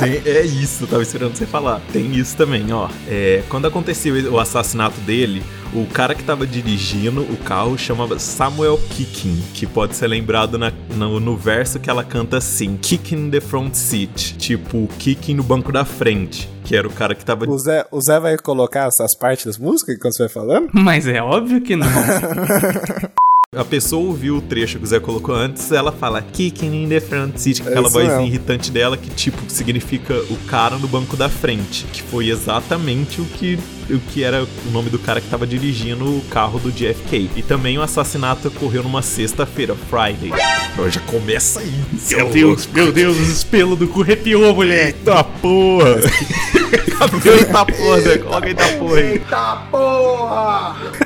Tem- 0.00 0.22
é 0.24 0.42
isso, 0.42 0.86
tava 0.86 1.02
esperando 1.02 1.36
você 1.36 1.44
falar. 1.44 1.82
Tem 1.92 2.10
isso 2.14 2.34
também, 2.34 2.72
ó. 2.72 2.88
É, 3.08 3.42
quando 3.50 3.66
aconteceu 3.66 4.14
o 4.32 4.38
assassinato 4.40 4.98
dele, 5.02 5.42
o 5.74 5.86
cara 5.86 6.14
que 6.14 6.22
tava 6.22 6.46
dirigindo 6.46 7.22
o 7.22 7.36
carro 7.38 7.76
chamava 7.78 8.18
Samuel 8.18 8.78
Kicking, 8.90 9.40
que 9.54 9.66
pode 9.66 9.94
ser 9.94 10.08
lembrado 10.08 10.58
na- 10.58 10.72
no, 10.96 11.20
no 11.20 11.36
verso 11.36 11.78
que 11.78 11.88
ela 11.88 12.02
canta 12.04 12.38
assim: 12.38 12.76
Kicking 12.80 13.30
the 13.30 13.40
front 13.40 13.74
seat. 13.74 14.36
Tipo, 14.36 14.88
kicking 14.98 15.34
no 15.34 15.42
banco 15.42 15.70
da 15.72 15.84
frente. 15.84 16.48
Que 16.64 16.76
era 16.76 16.86
o 16.86 16.92
cara 16.92 17.14
que 17.14 17.24
tava. 17.24 17.48
O 17.48 17.58
Zé, 17.58 17.84
o 17.90 18.00
Zé 18.00 18.20
vai 18.20 18.36
colocar 18.38 18.86
essas 18.88 19.14
partes 19.14 19.46
das 19.46 19.58
músicas 19.58 19.96
quando 20.00 20.14
você 20.14 20.22
vai 20.24 20.28
falando? 20.32 20.68
Mas 20.72 21.06
é 21.08 21.20
óbvio 21.22 21.60
que 21.60 21.74
não. 21.76 21.86
A 23.52 23.64
pessoa 23.64 24.06
ouviu 24.06 24.36
o 24.36 24.40
trecho 24.40 24.78
que 24.78 24.84
o 24.84 24.86
Zé 24.86 25.00
colocou 25.00 25.34
antes, 25.34 25.72
ela 25.72 25.90
fala 25.90 26.22
kicking 26.22 26.84
in 26.84 26.88
the 26.88 27.00
front 27.00 27.36
seat, 27.36 27.60
com 27.60 27.68
É 27.68 27.72
aquela 27.72 27.88
isso 27.88 27.94
vozinha 27.94 28.12
mesmo. 28.18 28.28
irritante 28.28 28.70
dela 28.70 28.96
que, 28.96 29.10
tipo, 29.10 29.38
significa 29.48 30.14
o 30.30 30.36
cara 30.46 30.76
no 30.76 30.86
banco 30.86 31.16
da 31.16 31.28
frente. 31.28 31.84
Que 31.92 32.00
foi 32.00 32.28
exatamente 32.28 33.20
o 33.20 33.24
que, 33.24 33.58
o 33.90 33.98
que 33.98 34.22
era 34.22 34.44
o 34.44 34.70
nome 34.70 34.88
do 34.88 35.00
cara 35.00 35.20
que 35.20 35.28
tava 35.28 35.48
dirigindo 35.48 36.04
o 36.04 36.22
carro 36.30 36.60
do 36.60 36.70
JFK. 36.70 37.28
E 37.34 37.42
também 37.42 37.76
o 37.76 37.82
assassinato 37.82 38.46
ocorreu 38.46 38.84
numa 38.84 39.02
sexta-feira, 39.02 39.74
Friday. 39.74 40.30
Então 40.72 40.88
já 40.88 41.00
começa 41.00 41.58
aí. 41.58 41.72
Meu 42.08 42.30
Deus, 42.30 42.68
meu 42.68 42.92
Deus, 42.92 43.18
os 43.18 43.42
pelos 43.42 43.76
do 43.76 43.88
cu 43.88 44.02
arrepiou, 44.02 44.54
moleque. 44.54 45.00
Eita 45.00 45.24
porra! 45.24 45.96
O 45.96 47.16
eita 47.28 47.66
porra, 47.66 48.00
Zé? 48.00 48.18
Coloca 48.18 48.46
eita 48.46 48.68
porra 48.78 48.96
aí. 49.00 49.20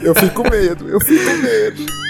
Eu 0.02 0.14
fico 0.14 0.42
com 0.42 0.50
medo, 0.50 0.86
eu 0.90 1.00
fico 1.00 1.24
com 1.24 1.36
medo. 1.38 2.03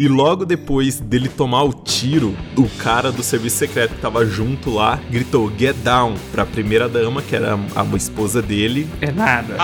E 0.00 0.08
logo 0.08 0.46
depois 0.46 0.98
dele 0.98 1.28
tomar 1.28 1.62
o 1.62 1.74
tiro, 1.74 2.34
o 2.56 2.66
cara 2.78 3.12
do 3.12 3.22
serviço 3.22 3.58
secreto 3.58 3.94
que 3.96 4.00
tava 4.00 4.24
junto 4.24 4.70
lá 4.70 4.98
gritou 5.10 5.52
Get 5.58 5.76
down 5.84 6.14
pra 6.32 6.46
primeira 6.46 6.88
dama, 6.88 7.20
que 7.20 7.36
era 7.36 7.58
a, 7.76 7.82
a 7.82 7.96
esposa 7.98 8.40
dele, 8.40 8.88
É 9.02 9.12
nada. 9.12 9.56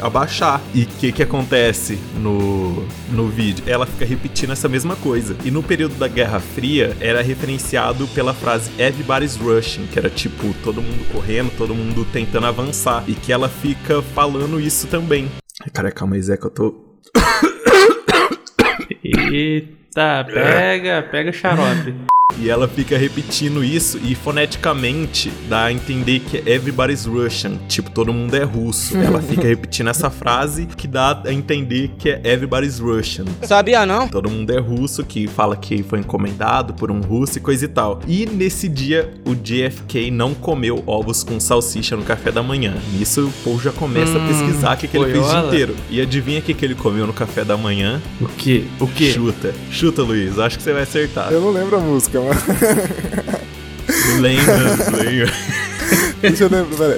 abaixar. 0.00 0.60
E 0.74 0.82
o 0.82 0.86
que 0.86 1.12
que 1.12 1.22
acontece 1.22 2.00
no, 2.16 2.84
no 3.12 3.28
vídeo? 3.28 3.62
Ela 3.64 3.86
fica 3.86 4.04
repetindo 4.04 4.50
essa 4.50 4.68
mesma 4.68 4.96
coisa. 4.96 5.36
E 5.44 5.52
no 5.52 5.62
período 5.62 5.94
da 5.94 6.08
Guerra 6.08 6.40
Fria, 6.40 6.96
era 6.98 7.22
referenciado 7.22 8.08
pela 8.08 8.34
frase 8.34 8.72
Everybody's 8.76 9.36
rushing, 9.36 9.86
que 9.86 10.00
era 10.00 10.10
tipo 10.10 10.52
todo 10.64 10.82
mundo 10.82 11.06
correndo, 11.12 11.52
todo 11.56 11.72
mundo 11.76 12.04
tentando 12.12 12.48
avançar. 12.48 13.04
E 13.06 13.14
que 13.14 13.32
ela 13.32 13.48
fica 13.48 14.02
falando 14.02 14.58
isso 14.58 14.88
também. 14.88 15.30
Cara, 15.72 15.92
calma 15.92 16.16
aí, 16.16 16.22
Zé, 16.22 16.36
que 16.36 16.46
eu 16.46 16.50
tô... 16.50 16.91
Eita, 19.18 20.24
pega, 20.24 21.02
pega 21.10 21.32
xarope. 21.32 21.94
E 22.40 22.48
ela 22.48 22.66
fica 22.66 22.96
repetindo 22.96 23.62
isso 23.62 24.00
e 24.02 24.14
foneticamente 24.14 25.30
dá 25.50 25.64
a 25.64 25.72
entender 25.72 26.20
que 26.20 26.38
é 26.38 26.54
everybody's 26.54 27.04
Russian, 27.04 27.58
tipo, 27.68 27.90
todo 27.90 28.10
mundo 28.12 28.34
é 28.34 28.42
russo. 28.42 28.96
ela 28.96 29.20
fica 29.22 29.42
repetindo 29.46 29.90
essa 29.90 30.08
frase 30.08 30.66
que 30.66 30.88
dá 30.88 31.20
a 31.26 31.32
entender 31.32 31.90
que 31.98 32.08
é 32.08 32.20
everybody's 32.24 32.78
Russian. 32.78 33.26
Sabia 33.42 33.84
não? 33.84 34.08
Todo 34.08 34.30
mundo 34.30 34.50
é 34.50 34.58
russo, 34.58 35.04
que 35.04 35.26
fala 35.26 35.56
que 35.56 35.82
foi 35.82 35.98
encomendado 36.00 36.72
por 36.72 36.90
um 36.90 37.00
russo 37.00 37.36
e 37.36 37.40
coisa 37.40 37.66
e 37.66 37.68
tal. 37.68 38.00
E 38.08 38.24
nesse 38.24 38.66
dia, 38.66 39.12
o 39.26 39.34
JFK 39.34 40.10
não 40.10 40.32
comeu 40.32 40.82
ovos 40.86 41.22
com 41.22 41.38
salsicha 41.38 41.96
no 41.96 42.02
café 42.02 42.32
da 42.32 42.42
manhã. 42.42 42.74
Nisso, 42.98 43.26
o 43.26 43.32
povo 43.44 43.62
já 43.62 43.72
começa 43.72 44.12
Hum, 44.18 44.24
a 44.24 44.28
pesquisar 44.28 44.74
o 44.74 44.78
que, 44.78 44.88
que 44.88 44.96
ele 44.96 45.12
fez 45.12 45.26
o 45.26 45.28
dia 45.30 45.40
inteiro. 45.46 45.76
E 45.90 46.00
adivinha 46.00 46.38
o 46.38 46.42
que, 46.42 46.54
que 46.54 46.64
ele 46.64 46.74
comeu 46.74 47.06
no 47.06 47.12
café 47.12 47.44
da 47.44 47.56
manhã? 47.58 48.00
O 48.20 48.26
quê? 48.26 48.64
O 48.80 48.86
quê? 48.86 49.12
Chuta. 49.12 49.54
Chuta, 49.70 50.02
Luiz. 50.02 50.38
Acho 50.38 50.56
que 50.56 50.62
você 50.62 50.72
vai 50.72 50.82
acertar. 50.82 51.30
Eu 51.30 51.40
não 51.42 51.50
lembro 51.52 51.76
a 51.76 51.80
música, 51.80 52.21
mano. 52.22 52.40
Lembra, 54.20 54.56
lembra. 54.96 55.32
Deixa 56.20 56.44
eu 56.44 56.50
lembrar. 56.50 56.90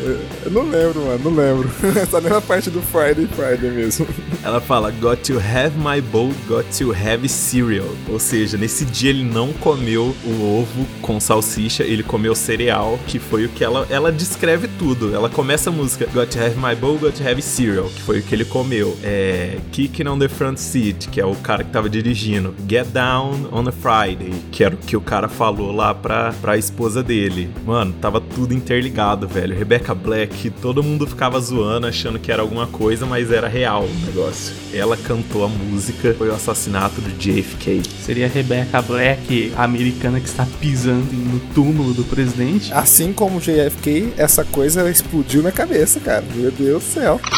Eu 0.44 0.50
não 0.50 0.62
lembro, 0.62 1.00
mano, 1.06 1.20
não 1.24 1.34
lembro. 1.34 1.70
Só 2.10 2.18
lembro 2.18 2.38
a 2.38 2.42
parte 2.42 2.70
do 2.70 2.82
Friday 2.82 3.26
Friday 3.26 3.70
mesmo. 3.70 4.06
Ela 4.42 4.60
fala, 4.60 4.90
got 4.90 5.22
to 5.22 5.38
have 5.38 5.72
my 5.78 6.00
bowl, 6.00 6.32
got 6.46 6.64
to 6.78 6.92
have 6.92 7.26
cereal. 7.28 7.88
Ou 8.08 8.18
seja, 8.18 8.58
nesse 8.58 8.84
dia 8.84 9.10
ele 9.10 9.24
não 9.24 9.52
comeu 9.54 10.14
o 10.24 10.60
ovo 10.60 10.86
com 11.00 11.18
salsicha, 11.18 11.82
ele 11.82 12.02
comeu 12.02 12.34
cereal, 12.34 12.98
que 13.06 13.18
foi 13.18 13.46
o 13.46 13.48
que 13.48 13.64
ela. 13.64 13.86
Ela 13.88 14.12
descreve 14.12 14.68
tudo. 14.78 15.14
Ela 15.14 15.30
começa 15.30 15.70
a 15.70 15.72
música, 15.72 16.06
got 16.12 16.28
to 16.28 16.38
have 16.38 16.56
my 16.56 16.74
bowl, 16.74 16.98
got 16.98 17.12
to 17.12 17.26
have 17.26 17.40
cereal, 17.40 17.88
que 17.88 18.02
foi 18.02 18.18
o 18.18 18.22
que 18.22 18.34
ele 18.34 18.44
comeu. 18.44 18.96
É. 19.02 19.58
Kicking 19.72 20.06
on 20.06 20.18
the 20.18 20.28
front 20.28 20.58
seat, 20.58 21.08
que 21.08 21.20
é 21.20 21.24
o 21.24 21.34
cara 21.36 21.64
que 21.64 21.70
tava 21.70 21.88
dirigindo. 21.88 22.54
Get 22.68 22.88
down 22.88 23.48
on 23.50 23.66
a 23.68 23.72
Friday, 23.72 24.32
que 24.52 24.62
era 24.62 24.74
o 24.74 24.78
que 24.78 24.96
o 24.96 25.00
cara 25.00 25.28
falou 25.28 25.72
lá 25.72 25.94
pra, 25.94 26.32
pra 26.40 26.58
esposa 26.58 27.02
dele. 27.02 27.50
Mano, 27.64 27.94
tava 28.00 28.20
tudo 28.20 28.52
interligado, 28.52 28.83
velho. 29.26 29.56
Rebecca 29.56 29.94
Black, 29.94 30.50
todo 30.50 30.82
mundo 30.82 31.06
ficava 31.06 31.40
zoando, 31.40 31.86
achando 31.86 32.18
que 32.18 32.30
era 32.30 32.42
alguma 32.42 32.66
coisa, 32.66 33.06
mas 33.06 33.30
era 33.30 33.48
real 33.48 33.84
o 33.84 34.06
negócio. 34.06 34.54
Ela 34.72 34.96
cantou 34.96 35.44
a 35.44 35.48
música, 35.48 36.14
foi 36.16 36.28
o 36.28 36.34
assassinato 36.34 37.00
do 37.00 37.10
JFK. 37.10 37.82
Seria 38.02 38.26
a 38.26 38.28
Rebecca 38.28 38.82
Black, 38.82 39.52
a 39.56 39.64
americana 39.64 40.20
que 40.20 40.26
está 40.26 40.46
pisando 40.60 41.12
no 41.12 41.40
túmulo 41.54 41.94
do 41.94 42.04
presidente? 42.04 42.72
Assim 42.72 43.12
como 43.12 43.38
o 43.38 43.40
JFK, 43.40 44.14
essa 44.16 44.44
coisa 44.44 44.88
explodiu 44.90 45.42
na 45.42 45.52
cabeça, 45.52 46.00
cara. 46.00 46.24
Meu 46.34 46.50
Deus 46.50 46.82
do 46.82 46.90
céu. 46.90 47.20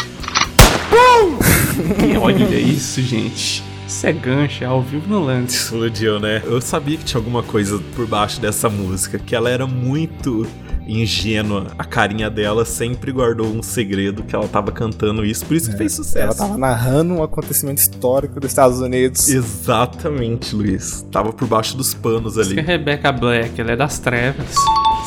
E 2.03 2.17
olha 2.17 2.59
isso, 2.59 3.01
gente. 3.01 3.63
Isso 3.87 4.05
é 4.05 4.11
gancho, 4.11 4.63
é 4.63 4.67
ao 4.67 4.81
vivo 4.81 5.07
no 5.07 5.23
lance. 5.23 5.55
Explodiu, 5.55 6.19
né? 6.19 6.41
Eu 6.45 6.59
sabia 6.59 6.97
que 6.97 7.05
tinha 7.05 7.19
alguma 7.19 7.41
coisa 7.41 7.79
por 7.95 8.05
baixo 8.05 8.41
dessa 8.41 8.69
música, 8.69 9.17
que 9.17 9.33
ela 9.33 9.49
era 9.49 9.65
muito 9.65 10.45
ingênua. 10.87 11.67
A 11.77 11.83
carinha 11.83 12.29
dela 12.29 12.63
sempre 12.65 13.11
guardou 13.11 13.47
um 13.47 13.61
segredo 13.61 14.23
que 14.23 14.35
ela 14.35 14.47
tava 14.47 14.71
cantando 14.71 15.25
isso, 15.25 15.45
por 15.45 15.55
isso 15.55 15.69
que 15.71 15.77
fez 15.77 15.93
sucesso. 15.93 16.17
Ela 16.17 16.33
tava 16.33 16.57
narrando 16.57 17.13
um 17.15 17.23
acontecimento 17.23 17.79
histórico 17.79 18.39
dos 18.39 18.49
Estados 18.51 18.79
Unidos. 18.79 19.27
Exatamente, 19.27 20.55
Luiz. 20.55 21.05
Tava 21.11 21.31
por 21.33 21.47
baixo 21.47 21.75
dos 21.77 21.93
panos 21.93 22.37
Isso 22.37 22.49
que 22.53 22.59
é 22.59 22.61
ali. 22.61 22.67
Rebecca 22.67 23.11
Black, 23.11 23.59
ela 23.59 23.71
é 23.71 23.75
das 23.75 23.99
trevas. 23.99 24.55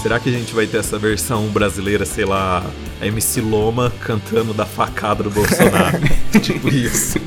Será 0.02 0.18
que 0.18 0.28
a 0.28 0.32
gente 0.32 0.54
vai 0.54 0.66
ter 0.66 0.78
essa 0.78 0.98
versão 0.98 1.46
brasileira, 1.48 2.06
sei 2.06 2.24
lá, 2.24 2.64
a 3.00 3.06
MC 3.06 3.40
Loma 3.40 3.92
cantando 4.00 4.54
da 4.54 4.64
facada 4.64 5.22
do 5.22 5.30
Bolsonaro? 5.30 5.98
tipo 6.40 6.68
isso. 6.68 7.18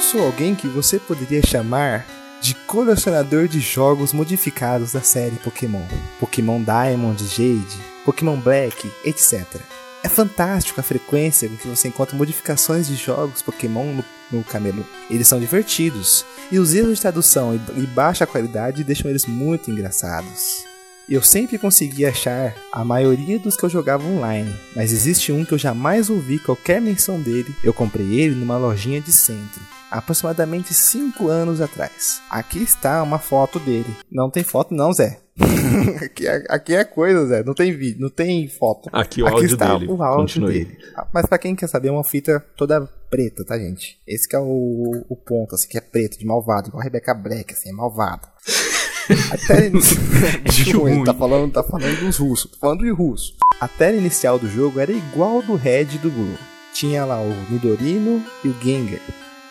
Eu 0.00 0.04
sou 0.04 0.24
alguém 0.24 0.54
que 0.54 0.66
você 0.66 0.98
poderia 0.98 1.42
chamar 1.46 2.06
de 2.40 2.54
colecionador 2.54 3.46
de 3.46 3.60
jogos 3.60 4.14
modificados 4.14 4.92
da 4.92 5.02
série 5.02 5.36
Pokémon. 5.36 5.84
Pokémon 6.18 6.58
Diamond, 6.62 7.22
Jade, 7.22 7.78
Pokémon 8.02 8.40
Black, 8.40 8.90
etc. 9.04 9.44
É 10.02 10.08
fantástico 10.08 10.80
a 10.80 10.82
frequência 10.82 11.50
com 11.50 11.56
que 11.58 11.68
você 11.68 11.88
encontra 11.88 12.16
modificações 12.16 12.86
de 12.86 12.96
jogos 12.96 13.42
Pokémon 13.42 13.92
no, 13.92 14.04
no 14.32 14.42
camelô. 14.42 14.84
Eles 15.10 15.28
são 15.28 15.38
divertidos, 15.38 16.24
e 16.50 16.58
os 16.58 16.72
erros 16.72 16.94
de 16.94 17.02
tradução 17.02 17.54
e, 17.54 17.80
e 17.82 17.86
baixa 17.86 18.26
qualidade 18.26 18.82
deixam 18.82 19.10
eles 19.10 19.26
muito 19.26 19.70
engraçados. 19.70 20.64
Eu 21.10 21.20
sempre 21.20 21.58
consegui 21.58 22.06
achar 22.06 22.54
a 22.72 22.82
maioria 22.86 23.38
dos 23.38 23.54
que 23.54 23.64
eu 23.64 23.68
jogava 23.68 24.06
online, 24.06 24.54
mas 24.74 24.92
existe 24.92 25.30
um 25.30 25.44
que 25.44 25.52
eu 25.52 25.58
jamais 25.58 26.08
ouvi 26.08 26.38
qualquer 26.38 26.80
menção 26.80 27.20
dele. 27.20 27.54
Eu 27.62 27.74
comprei 27.74 28.18
ele 28.18 28.34
numa 28.34 28.56
lojinha 28.56 29.00
de 29.00 29.12
centro, 29.12 29.60
aproximadamente 29.90 30.72
5 30.72 31.28
anos 31.28 31.60
atrás. 31.60 32.20
Aqui 32.30 32.62
está 32.62 33.02
uma 33.02 33.18
foto 33.18 33.58
dele. 33.58 33.96
Não 34.10 34.30
tem 34.30 34.42
foto 34.42 34.74
não, 34.74 34.92
Zé. 34.92 35.20
aqui, 36.04 36.26
é, 36.26 36.44
aqui 36.48 36.74
é 36.74 36.84
coisa, 36.84 37.26
Zé. 37.26 37.42
Não 37.42 37.54
tem 37.54 37.72
vídeo, 37.72 38.00
não 38.00 38.10
tem 38.10 38.46
foto. 38.48 38.88
Aqui 38.92 39.22
o 39.22 39.26
áudio 39.26 39.46
está 39.46 39.78
dele. 39.78 39.90
o 39.90 40.02
áudio 40.02 40.40
Continue. 40.40 40.52
dele. 40.52 40.78
Ah, 40.94 41.06
Mas 41.12 41.26
pra 41.26 41.38
quem 41.38 41.54
quer 41.54 41.68
saber, 41.68 41.88
é 41.88 41.92
uma 41.92 42.04
fita 42.04 42.44
toda 42.56 42.86
preta, 43.10 43.44
tá, 43.44 43.58
gente? 43.58 43.98
Esse 44.06 44.28
que 44.28 44.36
é 44.36 44.38
o, 44.38 45.04
o 45.08 45.16
ponto, 45.16 45.54
assim, 45.54 45.68
que 45.68 45.78
é 45.78 45.80
preto, 45.80 46.18
de 46.18 46.26
malvado, 46.26 46.68
igual 46.68 46.80
a 46.80 46.84
Rebecca 46.84 47.14
Black, 47.14 47.52
assim, 47.52 47.70
é 47.70 47.72
malvado. 47.72 48.28
Até 49.32 49.70
ruim, 50.72 51.02
tá 51.02 51.12
falando, 51.12 51.52
tá 51.52 51.64
falando 51.64 51.98
dos 51.98 52.16
russos, 52.16 52.56
falando 52.60 52.84
de 52.84 52.90
russo. 52.90 53.34
A 53.60 53.66
tela 53.66 53.96
inicial 53.96 54.38
do 54.38 54.48
jogo 54.48 54.78
era 54.78 54.92
igual 54.92 55.42
do 55.42 55.56
Red 55.56 55.86
do 56.00 56.10
Blue. 56.10 56.38
Tinha 56.72 57.04
lá 57.04 57.20
o 57.20 57.50
Midorino 57.50 58.24
e 58.44 58.48
o 58.48 58.54
Gengar. 58.62 59.00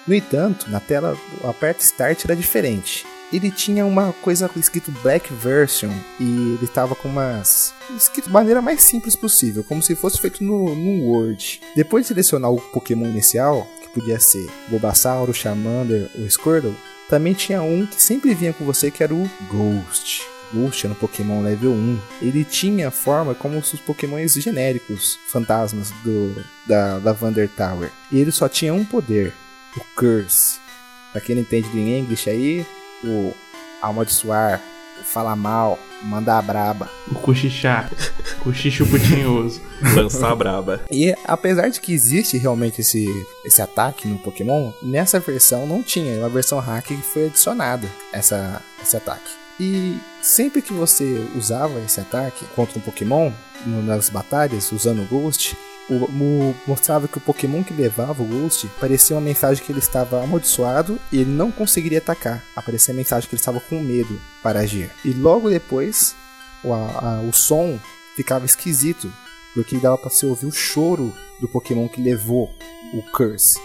No 0.09 0.15
entanto, 0.15 0.71
na 0.71 0.79
tela, 0.79 1.15
o 1.43 1.47
aperto 1.47 1.83
Start 1.83 2.25
era 2.25 2.35
diferente. 2.35 3.05
Ele 3.31 3.51
tinha 3.51 3.85
uma 3.85 4.11
coisa 4.11 4.49
escrito 4.55 4.91
Black 5.03 5.31
Version 5.31 5.91
e 6.19 6.57
ele 6.57 6.67
tava 6.67 6.95
com 6.95 7.07
umas. 7.07 7.75
escrito 7.95 8.25
de 8.25 8.33
maneira 8.33 8.59
mais 8.59 8.81
simples 8.81 9.15
possível, 9.15 9.63
como 9.63 9.83
se 9.83 9.95
fosse 9.95 10.19
feito 10.19 10.43
no, 10.43 10.73
no 10.73 11.03
Word. 11.03 11.61
Depois 11.75 12.05
de 12.05 12.07
selecionar 12.07 12.51
o 12.51 12.59
Pokémon 12.59 13.05
inicial, 13.05 13.67
que 13.83 13.89
podia 13.89 14.19
ser 14.19 14.49
Bulbasauro, 14.67 15.31
Charmander 15.31 16.09
ou 16.17 16.27
Squirtle, 16.27 16.75
também 17.07 17.35
tinha 17.35 17.61
um 17.61 17.85
que 17.85 18.01
sempre 18.01 18.33
vinha 18.33 18.51
com 18.51 18.65
você 18.65 18.89
que 18.89 19.03
era 19.03 19.13
o 19.13 19.29
Ghost. 19.47 20.23
Ghost 20.51 20.87
era 20.87 20.95
um 20.95 20.97
Pokémon 20.97 21.43
level 21.43 21.69
1. 21.69 21.99
Ele 22.23 22.43
tinha 22.43 22.89
forma 22.89 23.35
como 23.35 23.59
os 23.59 23.73
Pokémons 23.73 24.33
genéricos, 24.33 25.19
fantasmas 25.27 25.91
do, 26.03 26.43
da, 26.65 26.97
da 26.97 27.13
Vander 27.13 27.47
Tower. 27.47 27.91
E 28.11 28.19
ele 28.19 28.31
só 28.31 28.49
tinha 28.49 28.73
um 28.73 28.83
poder, 28.83 29.35
o 29.79 29.95
Curse. 29.95 30.59
Pra 31.11 31.21
quem 31.21 31.35
não 31.35 31.41
entende 31.41 31.69
do 31.69 31.77
English 31.77 32.29
aí, 32.29 32.65
o 33.03 33.33
amaldiçoar, 33.81 34.61
o 34.99 35.03
falar 35.03 35.35
mal, 35.35 35.79
mandar 36.03 36.41
braba. 36.41 36.89
O 37.11 37.15
cochichar. 37.15 37.89
Cochicho 38.43 38.85
putinhoso. 38.85 39.61
Lançar 39.95 40.35
braba. 40.35 40.81
E 40.91 41.15
apesar 41.25 41.69
de 41.69 41.79
que 41.79 41.93
existe 41.93 42.37
realmente 42.37 42.81
esse, 42.81 43.07
esse 43.43 43.61
ataque 43.61 44.07
no 44.07 44.19
Pokémon, 44.19 44.71
nessa 44.81 45.19
versão 45.19 45.65
não 45.65 45.81
tinha. 45.81 46.13
É 46.13 46.19
uma 46.19 46.29
versão 46.29 46.59
hack 46.59 46.85
que 46.87 46.97
foi 46.97 47.27
adicionada 47.27 47.87
essa, 48.11 48.61
esse 48.81 48.95
ataque. 48.95 49.31
E 49.59 49.97
sempre 50.21 50.61
que 50.61 50.71
você 50.71 51.27
usava 51.35 51.79
esse 51.81 51.99
ataque 51.99 52.45
contra 52.55 52.79
um 52.79 52.81
Pokémon 52.81 53.31
nas 53.65 54.09
batalhas, 54.09 54.71
usando 54.71 55.01
o 55.01 55.05
Ghost, 55.05 55.57
o, 55.89 56.03
o- 56.05 56.55
mostrava 56.67 57.07
que 57.07 57.17
o 57.17 57.21
Pokémon 57.21 57.63
que 57.63 57.73
levava 57.73 58.21
o 58.21 58.25
Ghost 58.25 58.67
parecia 58.79 59.15
uma 59.15 59.21
mensagem 59.21 59.63
que 59.63 59.71
ele 59.71 59.79
estava 59.79 60.23
amaldiçoado 60.23 60.99
e 61.11 61.17
ele 61.21 61.31
não 61.31 61.51
conseguiria 61.51 61.97
atacar. 61.99 62.43
Aparecia 62.55 62.93
a 62.93 62.97
mensagem 62.97 63.27
que 63.27 63.35
ele 63.35 63.41
estava 63.41 63.59
com 63.59 63.79
medo 63.81 64.19
para 64.43 64.59
agir. 64.59 64.89
E 65.03 65.11
logo 65.13 65.49
depois, 65.49 66.15
o, 66.63 66.73
a- 66.73 67.21
o 67.27 67.33
som 67.33 67.79
ficava 68.15 68.45
esquisito, 68.45 69.11
porque 69.53 69.77
dava 69.77 69.97
para 69.97 70.09
você 70.09 70.25
ouvir 70.25 70.45
o 70.45 70.51
choro 70.51 71.13
do 71.41 71.47
Pokémon 71.47 71.87
que 71.87 72.01
levou 72.01 72.49
o 72.93 73.01
Curse. 73.11 73.59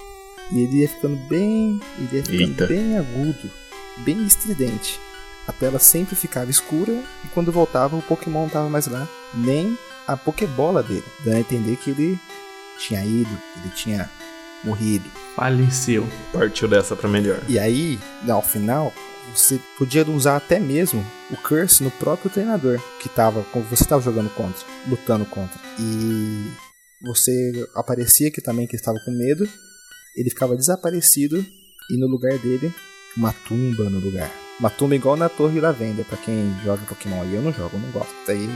E 0.52 0.60
ele 0.60 0.80
ia 0.82 0.88
ficando 0.88 1.16
bem, 1.28 1.80
ele 1.98 2.16
ia 2.18 2.22
ficando 2.24 2.40
Eita. 2.50 2.66
bem 2.66 2.98
agudo, 2.98 3.50
bem 3.98 4.24
estridente. 4.24 5.00
A 5.46 5.52
tela 5.52 5.78
sempre 5.78 6.16
ficava 6.16 6.50
escura 6.50 6.92
e 6.92 7.28
quando 7.34 7.52
voltava 7.52 7.96
o 7.96 8.02
Pokémon 8.02 8.40
não 8.40 8.46
estava 8.46 8.68
mais 8.70 8.86
lá, 8.86 9.06
nem 9.34 9.76
a 10.06 10.16
Pokébola 10.16 10.82
dele, 10.82 11.04
dando 11.24 11.36
a 11.36 11.40
entender 11.40 11.76
que 11.76 11.90
ele 11.90 12.18
tinha 12.78 13.04
ido, 13.04 13.30
ele 13.56 13.70
tinha 13.74 14.08
morrido. 14.62 15.08
Faleceu. 15.36 16.06
Partiu 16.32 16.68
dessa 16.68 16.96
pra 16.96 17.08
melhor. 17.08 17.40
E 17.48 17.58
aí, 17.58 17.98
ao 18.28 18.42
final, 18.42 18.92
você 19.34 19.60
podia 19.78 20.04
usar 20.08 20.36
até 20.36 20.58
mesmo 20.58 21.04
o 21.30 21.36
Curse 21.36 21.82
no 21.82 21.90
próprio 21.90 22.30
treinador 22.30 22.80
que 23.00 23.08
tava, 23.08 23.44
você 23.70 23.82
estava 23.82 24.02
jogando 24.02 24.30
contra, 24.30 24.64
lutando 24.88 25.24
contra. 25.24 25.60
E 25.78 26.50
você 27.02 27.68
aparecia 27.74 28.30
que 28.30 28.40
também 28.40 28.66
que 28.66 28.76
estava 28.76 28.98
com 29.04 29.10
medo, 29.10 29.48
ele 30.16 30.30
ficava 30.30 30.56
desaparecido 30.56 31.44
e 31.90 31.98
no 31.98 32.06
lugar 32.06 32.38
dele 32.38 32.72
uma 33.16 33.32
tumba 33.32 33.84
no 33.90 33.98
lugar. 33.98 34.30
Uma 34.58 34.70
tumba 34.70 34.94
igual 34.94 35.16
na 35.16 35.28
Torre 35.28 35.60
Lavender, 35.60 36.04
pra 36.04 36.16
quem 36.16 36.54
joga 36.64 36.86
Pokémon 36.86 37.22
aí, 37.22 37.34
eu 37.34 37.42
não 37.42 37.52
jogo, 37.52 37.76
eu 37.76 37.80
não 37.80 37.90
gosto. 37.90 38.14
Isso 38.22 38.30
aí, 38.30 38.48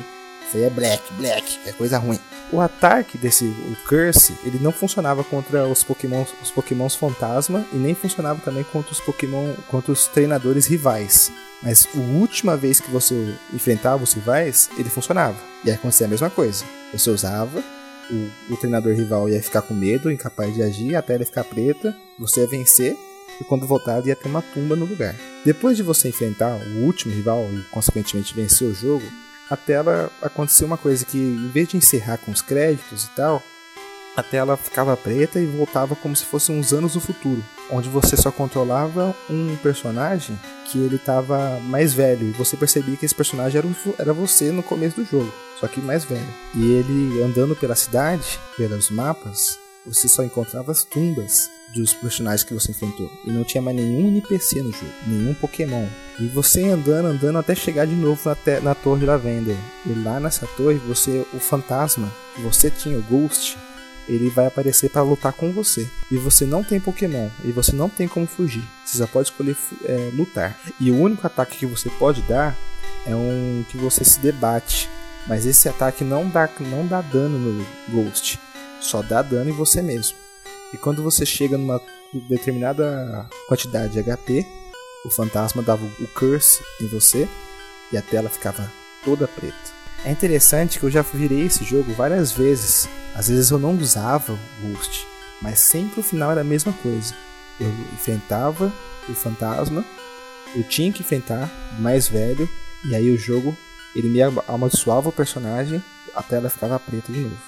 isso 0.49 0.57
aí 0.57 0.65
é 0.65 0.71
black, 0.71 1.13
black, 1.15 1.59
é 1.67 1.73
coisa 1.73 1.99
ruim. 1.99 2.19
O 2.51 2.59
ataque 2.59 3.19
desse 3.19 3.45
o 3.45 3.77
Curse, 3.87 4.35
ele 4.45 4.59
não 4.59 4.73
funcionava 4.73 5.23
contra 5.23 5.69
os 5.69 5.85
Pokémon, 5.85 6.25
os 6.43 6.51
Pokémons 6.51 6.95
fantasma 6.95 7.67
e 7.71 7.77
nem 7.77 7.95
funcionava 7.95 8.41
também 8.41 8.65
contra 8.65 8.91
os 8.91 9.01
Pokémon, 9.01 9.53
contra 9.71 9.93
os 9.93 10.07
treinadores 10.07 10.67
rivais. 10.67 11.31
Mas 11.63 11.87
a 11.95 11.99
última 12.19 12.57
vez 12.57 12.81
que 12.81 12.91
você 12.91 13.35
enfrentava 13.53 14.03
os 14.03 14.15
rivais, 14.15 14.71
ele 14.79 14.89
funcionava. 14.89 15.37
E 15.63 15.71
aí 15.71 15.77
acontecia 15.77 16.07
a 16.07 16.09
mesma 16.11 16.31
coisa. 16.31 16.65
Você 16.95 17.11
usava, 17.11 17.63
o, 18.11 18.55
o 18.55 18.57
treinador 18.57 18.95
rival 18.95 19.29
ia 19.29 19.43
ficar 19.43 19.61
com 19.61 19.75
medo, 19.75 20.11
incapaz 20.11 20.55
de 20.55 20.63
agir, 20.63 20.97
a 20.97 21.03
tela 21.03 21.21
ia 21.21 21.27
ficar 21.27 21.45
preta, 21.45 21.95
você 22.19 22.41
ia 22.41 22.47
vencer, 22.47 22.97
e 23.39 23.45
quando 23.45 23.67
voltava 23.67 24.09
ia 24.09 24.17
ter 24.17 24.29
uma 24.29 24.41
tumba 24.41 24.75
no 24.75 24.87
lugar. 24.87 25.15
Depois 25.45 25.77
de 25.77 25.83
você 25.83 26.09
enfrentar 26.09 26.57
o 26.57 26.85
último 26.85 27.13
rival 27.13 27.47
e 27.53 27.61
consequentemente 27.71 28.35
vencer 28.35 28.67
o 28.67 28.75
jogo, 28.75 29.05
a 29.51 29.57
tela 29.57 30.11
aconteceu 30.21 30.67
uma 30.67 30.77
coisa 30.77 31.05
que 31.05 31.19
em 31.19 31.49
vez 31.49 31.69
de 31.69 31.77
encerrar 31.77 32.19
com 32.19 32.31
os 32.31 32.43
créditos 32.43 33.05
e 33.05 33.11
tal, 33.11 33.43
a 34.17 34.23
tela 34.23 34.57
ficava 34.57 34.97
preta 34.97 35.39
e 35.39 35.47
voltava 35.47 35.95
como 35.95 36.17
se 36.17 36.25
fosse 36.25 36.51
uns 36.51 36.73
anos 36.73 36.95
do 36.95 37.01
futuro, 37.01 37.43
onde 37.71 37.89
você 37.89 38.17
só 38.17 38.33
controlava 38.33 39.15
um 39.31 39.57
personagem 39.57 40.39
que 40.67 40.79
ele 40.79 40.97
estava 40.97 41.61
mais 41.61 41.95
velho 41.95 42.29
e 42.29 42.33
você 42.33 42.57
percebia 42.57 42.97
que 42.97 43.07
esse 43.07 43.15
personagem 43.15 43.59
era, 43.59 43.69
era 43.97 44.13
você 44.13 44.51
no 44.51 44.63
começo 44.63 44.97
do 44.97 45.05
jogo, 45.05 45.33
só 45.61 45.69
que 45.69 45.81
mais 45.81 46.05
velho. 46.05 46.27
E 46.55 46.73
ele 46.73 47.23
andando 47.23 47.55
pela 47.55 47.77
cidade, 47.77 48.41
pelos 48.57 48.91
mapas, 48.91 49.57
você 49.87 50.09
só 50.09 50.25
encontrava 50.25 50.73
as 50.73 50.83
tumbas 50.83 51.49
dos 51.75 51.93
personagens 51.93 52.43
que 52.45 52.55
você 52.55 52.71
enfrentou. 52.73 53.11
E 53.25 53.31
não 53.31 53.45
tinha 53.45 53.61
mais 53.63 53.77
nenhum 53.77 54.09
NPC 54.09 54.63
no 54.63 54.73
jogo, 54.73 54.93
nenhum 55.07 55.35
Pokémon. 55.35 55.87
E 56.19 56.27
você 56.27 56.65
andando, 56.69 57.07
andando 57.07 57.39
até 57.39 57.55
chegar 57.55 57.87
de 57.87 57.95
novo 57.95 58.21
na, 58.29 58.35
te- 58.35 58.61
na 58.61 58.75
Torre 58.75 59.05
Lavender. 59.07 59.57
E 59.87 59.93
lá 59.93 60.19
nessa 60.19 60.47
torre, 60.57 60.77
você, 60.79 61.25
o 61.33 61.39
fantasma 61.39 62.11
você 62.43 62.71
tinha, 62.71 62.99
o 62.99 63.03
Ghost, 63.03 63.57
ele 64.09 64.31
vai 64.31 64.47
aparecer 64.47 64.89
para 64.91 65.03
lutar 65.03 65.33
com 65.33 65.53
você. 65.53 65.87
E 66.11 66.17
você 66.17 66.47
não 66.47 66.65
tem 66.65 66.81
Pokémon, 66.81 67.29
e 67.45 67.53
você 67.53 67.73
não 67.73 67.89
tem 67.91 68.09
como 68.09 68.27
fugir. 68.27 68.65
Você 68.85 68.99
só 68.99 69.07
pode 69.07 69.29
escolher 69.29 69.57
é, 69.85 70.11
lutar. 70.15 70.59
E 70.81 70.91
o 70.91 70.97
único 70.99 71.27
ataque 71.27 71.59
que 71.59 71.67
você 71.67 71.91
pode 71.91 72.23
dar 72.23 72.57
é 73.07 73.15
um 73.15 73.65
que 73.69 73.77
você 73.77 74.05
se 74.05 74.19
debate. 74.21 74.89
Mas 75.27 75.45
esse 75.45 75.69
ataque 75.69 76.03
não 76.05 76.27
dá, 76.29 76.49
não 76.61 76.87
dá 76.87 77.03
dano 77.03 77.39
no 77.39 77.67
Ghost, 77.91 78.41
só 78.81 79.03
dá 79.03 79.21
dano 79.21 79.51
em 79.51 79.53
você 79.53 79.83
mesmo. 79.83 80.17
E 80.73 80.77
quando 80.77 81.03
você 81.03 81.25
chega 81.25 81.57
numa 81.57 81.81
determinada 82.29 83.29
quantidade 83.49 83.93
de 83.93 84.03
HP, 84.03 84.47
o 85.05 85.11
fantasma 85.11 85.63
dava 85.63 85.85
o 85.85 86.07
curse 86.09 86.63
em 86.81 86.87
você 86.87 87.29
e 87.93 87.97
a 87.97 88.03
tela 88.03 88.29
ficava 88.29 88.71
toda 89.05 89.27
preta. 89.29 89.57
É 90.05 90.11
interessante 90.11 90.79
que 90.79 90.85
eu 90.85 90.91
já 90.91 91.03
virei 91.03 91.47
esse 91.47 91.65
jogo 91.65 91.93
várias 91.95 92.33
vezes. 92.33 92.89
Às 93.15 93.29
vezes 93.29 93.51
eu 93.51 93.59
não 93.59 93.75
usava 93.77 94.33
o 94.33 94.39
Ghost, 94.69 95.07
mas 95.43 95.61
sempre 95.61 96.01
o 96.01 96.03
final 96.05 96.31
era 96.31 96.43
a 96.43 96.45
mesma 96.45 96.73
coisa. 96.73 97.15
Eu 97.59 97.69
enfrentava 97.95 98.73
o 99.09 99.15
fantasma, 99.15 99.85
eu 100.55 100.63
tinha 100.65 100.93
que 100.93 101.01
enfrentar 101.03 101.51
o 101.79 101.83
mais 101.83 102.07
velho, 102.07 102.49
e 102.85 102.95
aí 102.95 103.11
o 103.11 103.19
jogo 103.19 103.57
ele 103.97 104.09
me 104.09 104.21
ama- 104.21 104.45
amaldiçoava 104.47 105.09
o 105.09 105.13
personagem, 105.13 105.83
a 106.15 106.23
tela 106.23 106.49
ficava 106.49 106.79
preta 106.79 107.13
de 107.13 107.21
novo. 107.21 107.48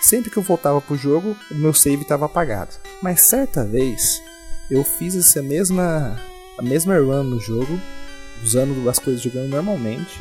Sempre 0.00 0.30
que 0.30 0.36
eu 0.36 0.42
voltava 0.42 0.80
pro 0.80 0.96
jogo, 0.96 1.36
o 1.50 1.54
meu 1.54 1.74
save 1.74 2.02
estava 2.02 2.26
apagado. 2.26 2.74
Mas 3.02 3.22
certa 3.22 3.64
vez 3.64 4.22
eu 4.70 4.84
fiz 4.84 5.14
essa 5.16 5.42
mesma 5.42 6.18
a 6.58 6.62
mesma 6.62 6.96
run 6.98 7.22
no 7.24 7.40
jogo, 7.40 7.80
usando 8.42 8.88
as 8.88 8.98
coisas 8.98 9.22
jogando 9.22 9.48
normalmente. 9.48 10.20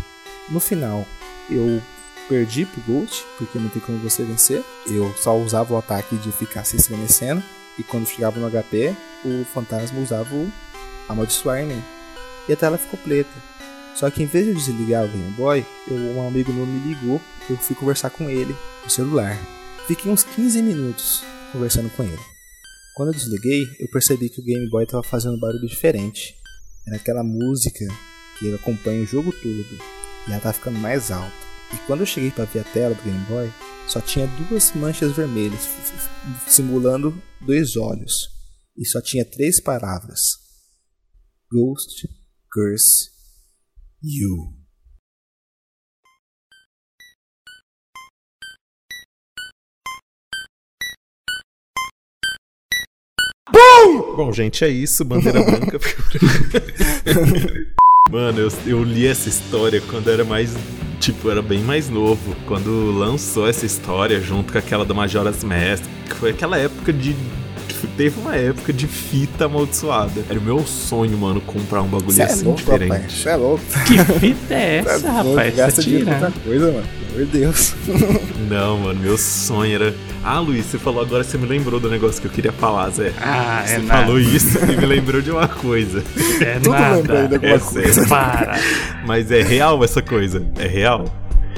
No 0.49 0.59
final, 0.59 1.05
eu 1.49 1.81
perdi 2.29 2.65
pro 2.65 2.81
Ghost, 2.81 3.23
porque 3.37 3.57
não 3.57 3.69
tem 3.69 3.81
como 3.81 3.97
você 3.99 4.23
vencer. 4.23 4.63
Eu 4.87 5.11
só 5.17 5.35
usava 5.37 5.73
o 5.73 5.77
ataque 5.77 6.15
de 6.17 6.31
ficar 6.31 6.63
se 6.63 6.75
estremecendo. 6.77 7.43
E 7.79 7.83
quando 7.83 8.07
chegava 8.07 8.39
no 8.39 8.49
HP, 8.49 8.95
o 9.25 9.45
fantasma 9.53 9.99
usava 9.99 10.33
o 10.33 10.51
amaldiçoar 11.09 11.59
em 11.59 11.67
mim. 11.67 11.83
E 12.47 12.53
a 12.53 12.55
tela 12.55 12.77
ficou 12.77 12.99
preta. 12.99 13.29
Só 13.95 14.09
que 14.11 14.21
em 14.21 14.27
vez 14.27 14.45
de 14.45 14.51
eu 14.51 14.55
desligar 14.57 15.05
o 15.05 15.07
Game 15.07 15.31
Boy, 15.31 15.65
eu- 15.87 15.95
um 16.17 16.27
amigo 16.27 16.53
meu 16.53 16.65
me 16.65 16.79
ligou, 16.93 17.19
eu 17.49 17.57
fui 17.57 17.75
conversar 17.75 18.09
com 18.11 18.29
ele 18.29 18.55
no 18.83 18.89
celular. 18.89 19.37
Fiquei 19.87 20.11
uns 20.11 20.21
15 20.21 20.61
minutos 20.61 21.23
conversando 21.53 21.89
com 21.91 22.03
ele. 22.03 22.19
Quando 22.93 23.09
eu 23.09 23.13
desliguei, 23.13 23.63
eu 23.79 23.87
percebi 23.89 24.29
que 24.29 24.41
o 24.41 24.43
Game 24.43 24.69
Boy 24.69 24.83
estava 24.83 25.01
fazendo 25.01 25.37
um 25.37 25.39
barulho 25.39 25.65
diferente. 25.65 26.35
Era 26.85 26.97
aquela 26.97 27.23
música 27.23 27.85
que 28.37 28.47
ele 28.47 28.55
acompanha 28.55 29.01
o 29.01 29.05
jogo 29.05 29.31
todo. 29.31 29.47
E 29.47 30.27
ela 30.27 30.37
estava 30.37 30.53
ficando 30.53 30.77
mais 30.77 31.09
alta. 31.09 31.31
E 31.73 31.77
quando 31.87 32.01
eu 32.01 32.05
cheguei 32.05 32.31
para 32.31 32.43
ver 32.43 32.59
a 32.59 32.63
tela 32.65 32.95
do 32.95 33.03
Game 33.03 33.25
Boy, 33.27 33.49
só 33.87 34.01
tinha 34.01 34.27
duas 34.27 34.73
manchas 34.73 35.13
vermelhas, 35.13 35.69
simulando 36.47 37.21
dois 37.39 37.77
olhos. 37.77 38.13
E 38.75 38.85
só 38.85 39.01
tinha 39.01 39.23
três 39.23 39.61
palavras: 39.61 40.19
Ghost, 41.49 42.09
Curse, 42.51 43.09
You. 44.03 44.56
Bom, 54.17 54.33
gente, 54.33 54.65
é 54.65 54.67
isso. 54.67 55.05
Bandeira 55.05 55.43
branca. 55.43 55.79
Mano, 58.09 58.39
eu, 58.39 58.51
eu 58.65 58.83
li 58.83 59.05
essa 59.05 59.29
história 59.29 59.79
quando 59.79 60.09
era 60.09 60.25
mais. 60.25 60.55
Tipo, 60.99 61.29
era 61.29 61.39
bem 61.39 61.59
mais 61.59 61.87
novo. 61.87 62.35
Quando 62.47 62.97
lançou 62.97 63.47
essa 63.47 63.63
história 63.63 64.19
junto 64.19 64.51
com 64.51 64.57
aquela 64.57 64.83
do 64.83 64.95
Majora's 64.95 65.43
Mask. 65.43 65.83
Foi 66.19 66.31
aquela 66.31 66.57
época 66.57 66.91
de. 66.91 67.15
Teve 67.97 68.19
uma 68.19 68.35
época 68.35 68.71
de 68.73 68.87
fita 68.87 69.45
amaldiçoada. 69.45 70.23
Era 70.29 70.39
o 70.39 70.41
meu 70.41 70.65
sonho, 70.65 71.17
mano, 71.17 71.41
comprar 71.41 71.81
um 71.81 71.87
bagulho 71.87 72.11
Cê 72.13 72.21
é 72.21 72.25
assim 72.25 72.45
louco, 72.45 72.59
diferente. 72.61 72.89
rapaz. 72.91 73.11
Você 73.13 73.29
é 73.29 73.35
louco. 73.35 73.63
Que 73.85 74.19
fita 74.19 74.53
é 74.53 74.81
Cê 74.83 74.89
é 74.89 74.93
essa, 74.95 75.07
louco, 75.21 75.29
rapaz? 75.29 75.55
Gasta 75.55 75.81
dinheiro 75.83 76.05
com 76.05 76.11
outra 76.13 76.31
coisa, 76.43 76.71
mano. 76.71 76.83
Pelo 76.87 77.23
amor 77.23 77.25
de 77.31 77.39
Deus. 77.39 77.73
Não, 78.49 78.77
mano, 78.79 78.99
meu 78.99 79.17
sonho 79.17 79.75
era. 79.75 79.93
Ah, 80.23 80.39
Luiz, 80.39 80.65
você 80.65 80.77
falou 80.77 81.01
agora, 81.01 81.23
você 81.23 81.37
me 81.37 81.45
lembrou 81.47 81.79
do 81.79 81.89
negócio 81.89 82.19
que 82.21 82.27
eu 82.27 82.31
queria 82.31 82.51
falar, 82.51 82.89
Zé. 82.89 83.11
Ah, 83.21 83.63
Você 83.65 83.75
é 83.75 83.77
nada. 83.79 84.01
falou 84.03 84.19
isso 84.19 84.57
e 84.59 84.75
me 84.77 84.85
lembrou 84.85 85.21
de 85.21 85.31
uma 85.31 85.47
coisa. 85.47 86.03
É 86.41 86.55
Tudo 86.59 86.71
lembrando 86.71 87.01
de 87.03 87.07
nada. 87.07 87.35
alguma 87.35 87.53
É 87.53 87.59
coisa. 87.59 87.93
sério. 87.93 88.07
Para. 88.09 88.59
Mas 89.05 89.31
é 89.31 89.41
real 89.41 89.81
essa 89.83 90.01
coisa? 90.01 90.45
É 90.59 90.67
real? 90.67 91.05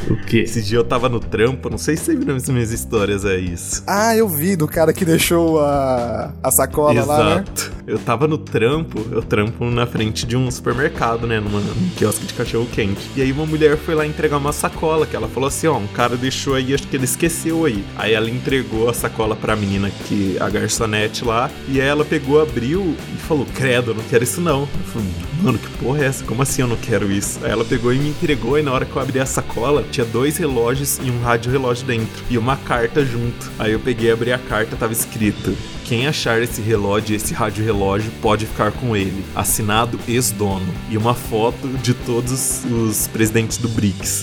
O 0.09 0.15
quê? 0.25 0.39
Esse 0.39 0.61
dia 0.61 0.77
eu 0.77 0.83
tava 0.83 1.09
no 1.09 1.19
trampo, 1.19 1.69
não 1.69 1.77
sei 1.77 1.95
se 1.95 2.05
você 2.05 2.15
viu 2.15 2.33
nas 2.33 2.47
minhas 2.49 2.71
histórias, 2.71 3.25
é 3.25 3.37
isso. 3.37 3.83
Ah, 3.87 4.15
eu 4.15 4.27
vi 4.27 4.55
do 4.55 4.67
cara 4.67 4.93
que 4.93 5.05
deixou 5.05 5.59
a, 5.59 6.33
a 6.41 6.51
sacola 6.51 7.03
lá, 7.05 7.35
né? 7.35 7.43
Eu 7.89 7.97
tava 7.97 8.27
no 8.27 8.37
trampo, 8.37 9.03
eu 9.11 9.23
trampo 9.23 9.65
na 9.65 9.87
frente 9.87 10.23
de 10.23 10.37
um 10.37 10.51
supermercado, 10.51 11.25
né? 11.25 11.39
Numa, 11.39 11.59
num 11.59 11.89
quiosque 11.97 12.27
de 12.27 12.35
cachorro 12.35 12.67
quente. 12.71 13.01
E 13.15 13.21
aí 13.23 13.31
uma 13.31 13.47
mulher 13.47 13.77
foi 13.77 13.95
lá 13.95 14.05
entregar 14.05 14.37
uma 14.37 14.53
sacola, 14.53 15.07
que 15.07 15.15
ela 15.15 15.27
falou 15.27 15.47
assim, 15.47 15.65
ó, 15.65 15.75
um 15.75 15.87
cara 15.87 16.15
deixou 16.15 16.53
aí, 16.53 16.71
acho 16.71 16.87
que 16.87 16.95
ele 16.95 17.05
esqueceu 17.05 17.65
aí. 17.65 17.83
Aí 17.97 18.13
ela 18.13 18.29
entregou 18.29 18.89
a 18.89 18.93
sacola 18.93 19.35
pra 19.35 19.55
menina 19.55 19.89
que 20.07 20.37
a 20.39 20.47
garçonete 20.51 21.25
lá, 21.25 21.49
e 21.67 21.81
aí 21.81 21.87
ela 21.87 22.05
pegou, 22.05 22.39
abriu 22.39 22.95
e 23.11 23.17
falou, 23.17 23.47
credo, 23.55 23.89
eu 23.89 23.95
não 23.95 24.03
quero 24.03 24.23
isso 24.23 24.39
não. 24.39 24.61
Eu 24.61 24.85
falei, 24.93 25.07
mano, 25.41 25.57
que 25.57 25.69
porra 25.83 26.03
é 26.03 26.05
essa? 26.05 26.23
Como 26.23 26.43
assim 26.43 26.61
eu 26.61 26.67
não 26.67 26.77
quero 26.77 27.11
isso? 27.11 27.39
Aí 27.43 27.49
ela 27.49 27.65
pegou 27.65 27.91
e 27.91 27.97
me 27.97 28.09
entregou, 28.09 28.59
e 28.59 28.61
na 28.61 28.71
hora 28.71 28.85
que 28.85 28.95
eu 28.95 29.01
abri 29.01 29.19
a 29.19 29.25
sacola, 29.25 29.83
tinha 29.91 30.05
dois 30.05 30.37
relógios 30.37 30.99
e 31.01 31.09
um 31.09 31.23
rádio 31.23 31.51
relógio 31.51 31.87
dentro. 31.87 32.23
E 32.29 32.37
uma 32.37 32.55
carta 32.55 33.03
junto. 33.03 33.49
Aí 33.57 33.71
eu 33.71 33.79
peguei, 33.79 34.11
abri 34.11 34.31
a 34.31 34.37
carta, 34.37 34.75
tava 34.75 34.93
escrito. 34.93 35.57
Quem 35.89 36.05
achar 36.05 36.39
esse 36.39 36.61
relógio, 36.61 37.15
esse 37.15 37.33
rádio 37.33 37.65
relógio, 37.65 38.11
pode 38.21 38.45
ficar 38.45 38.71
com 38.71 38.95
ele. 38.95 39.25
Assinado 39.35 39.99
ex-dono. 40.07 40.71
E 40.87 40.95
uma 40.95 41.15
foto 41.15 41.67
de 41.81 41.95
todos 41.95 42.63
os 42.63 43.07
presidentes 43.07 43.57
do 43.57 43.67
BRICS. 43.67 44.21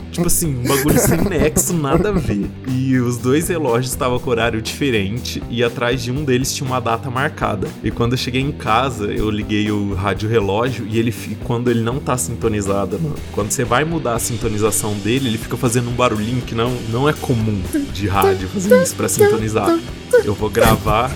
tipo 0.10 0.26
assim, 0.26 0.56
um 0.56 0.62
bagulho 0.62 0.98
sem 0.98 1.20
nexo, 1.22 1.72
nada 1.74 2.08
a 2.10 2.12
ver. 2.12 2.46
E 2.68 2.96
os 2.98 3.18
dois 3.18 3.48
relógios 3.48 3.92
estavam 3.92 4.18
com 4.18 4.30
horário 4.30 4.62
diferente. 4.62 5.42
E 5.50 5.62
atrás 5.62 6.02
de 6.02 6.10
um 6.10 6.24
deles 6.24 6.54
tinha 6.54 6.66
uma 6.66 6.80
data 6.80 7.10
marcada. 7.10 7.68
E 7.82 7.90
quando 7.90 8.12
eu 8.12 8.18
cheguei 8.18 8.40
em 8.40 8.52
casa, 8.52 9.06
eu 9.06 9.30
liguei 9.30 9.70
o 9.70 9.94
rádio 9.94 10.28
relógio 10.28 10.86
e 10.88 10.98
ele, 10.98 11.14
quando 11.44 11.70
ele 11.70 11.80
não 11.80 11.98
tá 11.98 12.16
sintonizado, 12.16 12.98
né? 12.98 13.10
quando 13.32 13.50
você 13.50 13.64
vai 13.64 13.84
mudar 13.84 14.14
a 14.14 14.18
sintonização 14.18 14.94
dele, 14.94 15.28
ele 15.28 15.38
fica 15.38 15.56
fazendo 15.56 15.88
um 15.90 15.94
barulhinho 15.94 16.42
que 16.42 16.54
não, 16.54 16.72
não 16.90 17.08
é 17.08 17.12
comum 17.12 17.60
de 17.92 18.06
rádio 18.06 18.48
fazer 18.48 18.82
isso 18.82 18.94
pra 18.94 19.08
sintonizar. 19.08 19.78
Eu 20.24 20.34
vou 20.34 20.48
gravar. 20.48 21.10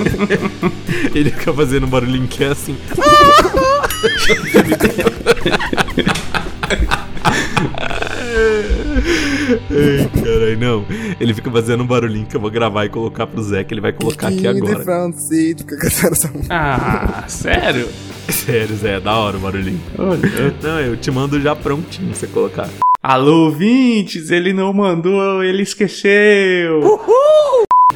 ele 1.14 1.30
fica 1.30 1.52
fazendo 1.52 1.86
um 1.86 1.88
barulhinho 1.88 2.28
que 2.28 2.44
é 2.44 2.48
assim. 2.48 2.76
Ai, 9.70 10.22
caralho, 10.22 10.58
não. 10.58 10.84
Ele 11.18 11.34
fica 11.34 11.50
fazendo 11.50 11.82
um 11.82 11.86
barulhinho 11.86 12.26
que 12.26 12.36
eu 12.36 12.40
vou 12.40 12.50
gravar 12.50 12.84
e 12.84 12.88
colocar 12.88 13.26
pro 13.26 13.42
Zé, 13.42 13.64
que 13.64 13.74
ele 13.74 13.80
vai 13.80 13.92
colocar 13.92 14.28
aqui 14.28 14.46
agora. 14.46 14.84
Ah, 16.48 17.24
sério? 17.28 17.88
Sério, 18.28 18.76
Zé, 18.76 18.96
é 18.96 19.00
da 19.00 19.16
hora 19.16 19.36
o 19.36 19.40
barulhinho. 19.40 19.80
Olha. 19.98 20.20
Não, 20.62 20.80
eu 20.80 20.96
te 20.96 21.10
mando 21.10 21.40
já 21.40 21.54
prontinho 21.56 22.08
pra 22.08 22.16
você 22.16 22.26
colocar. 22.26 22.68
Alô, 23.02 23.46
ouvintes, 23.46 24.30
ele 24.30 24.52
não 24.52 24.72
mandou, 24.72 25.42
ele 25.42 25.62
esqueceu. 25.62 26.80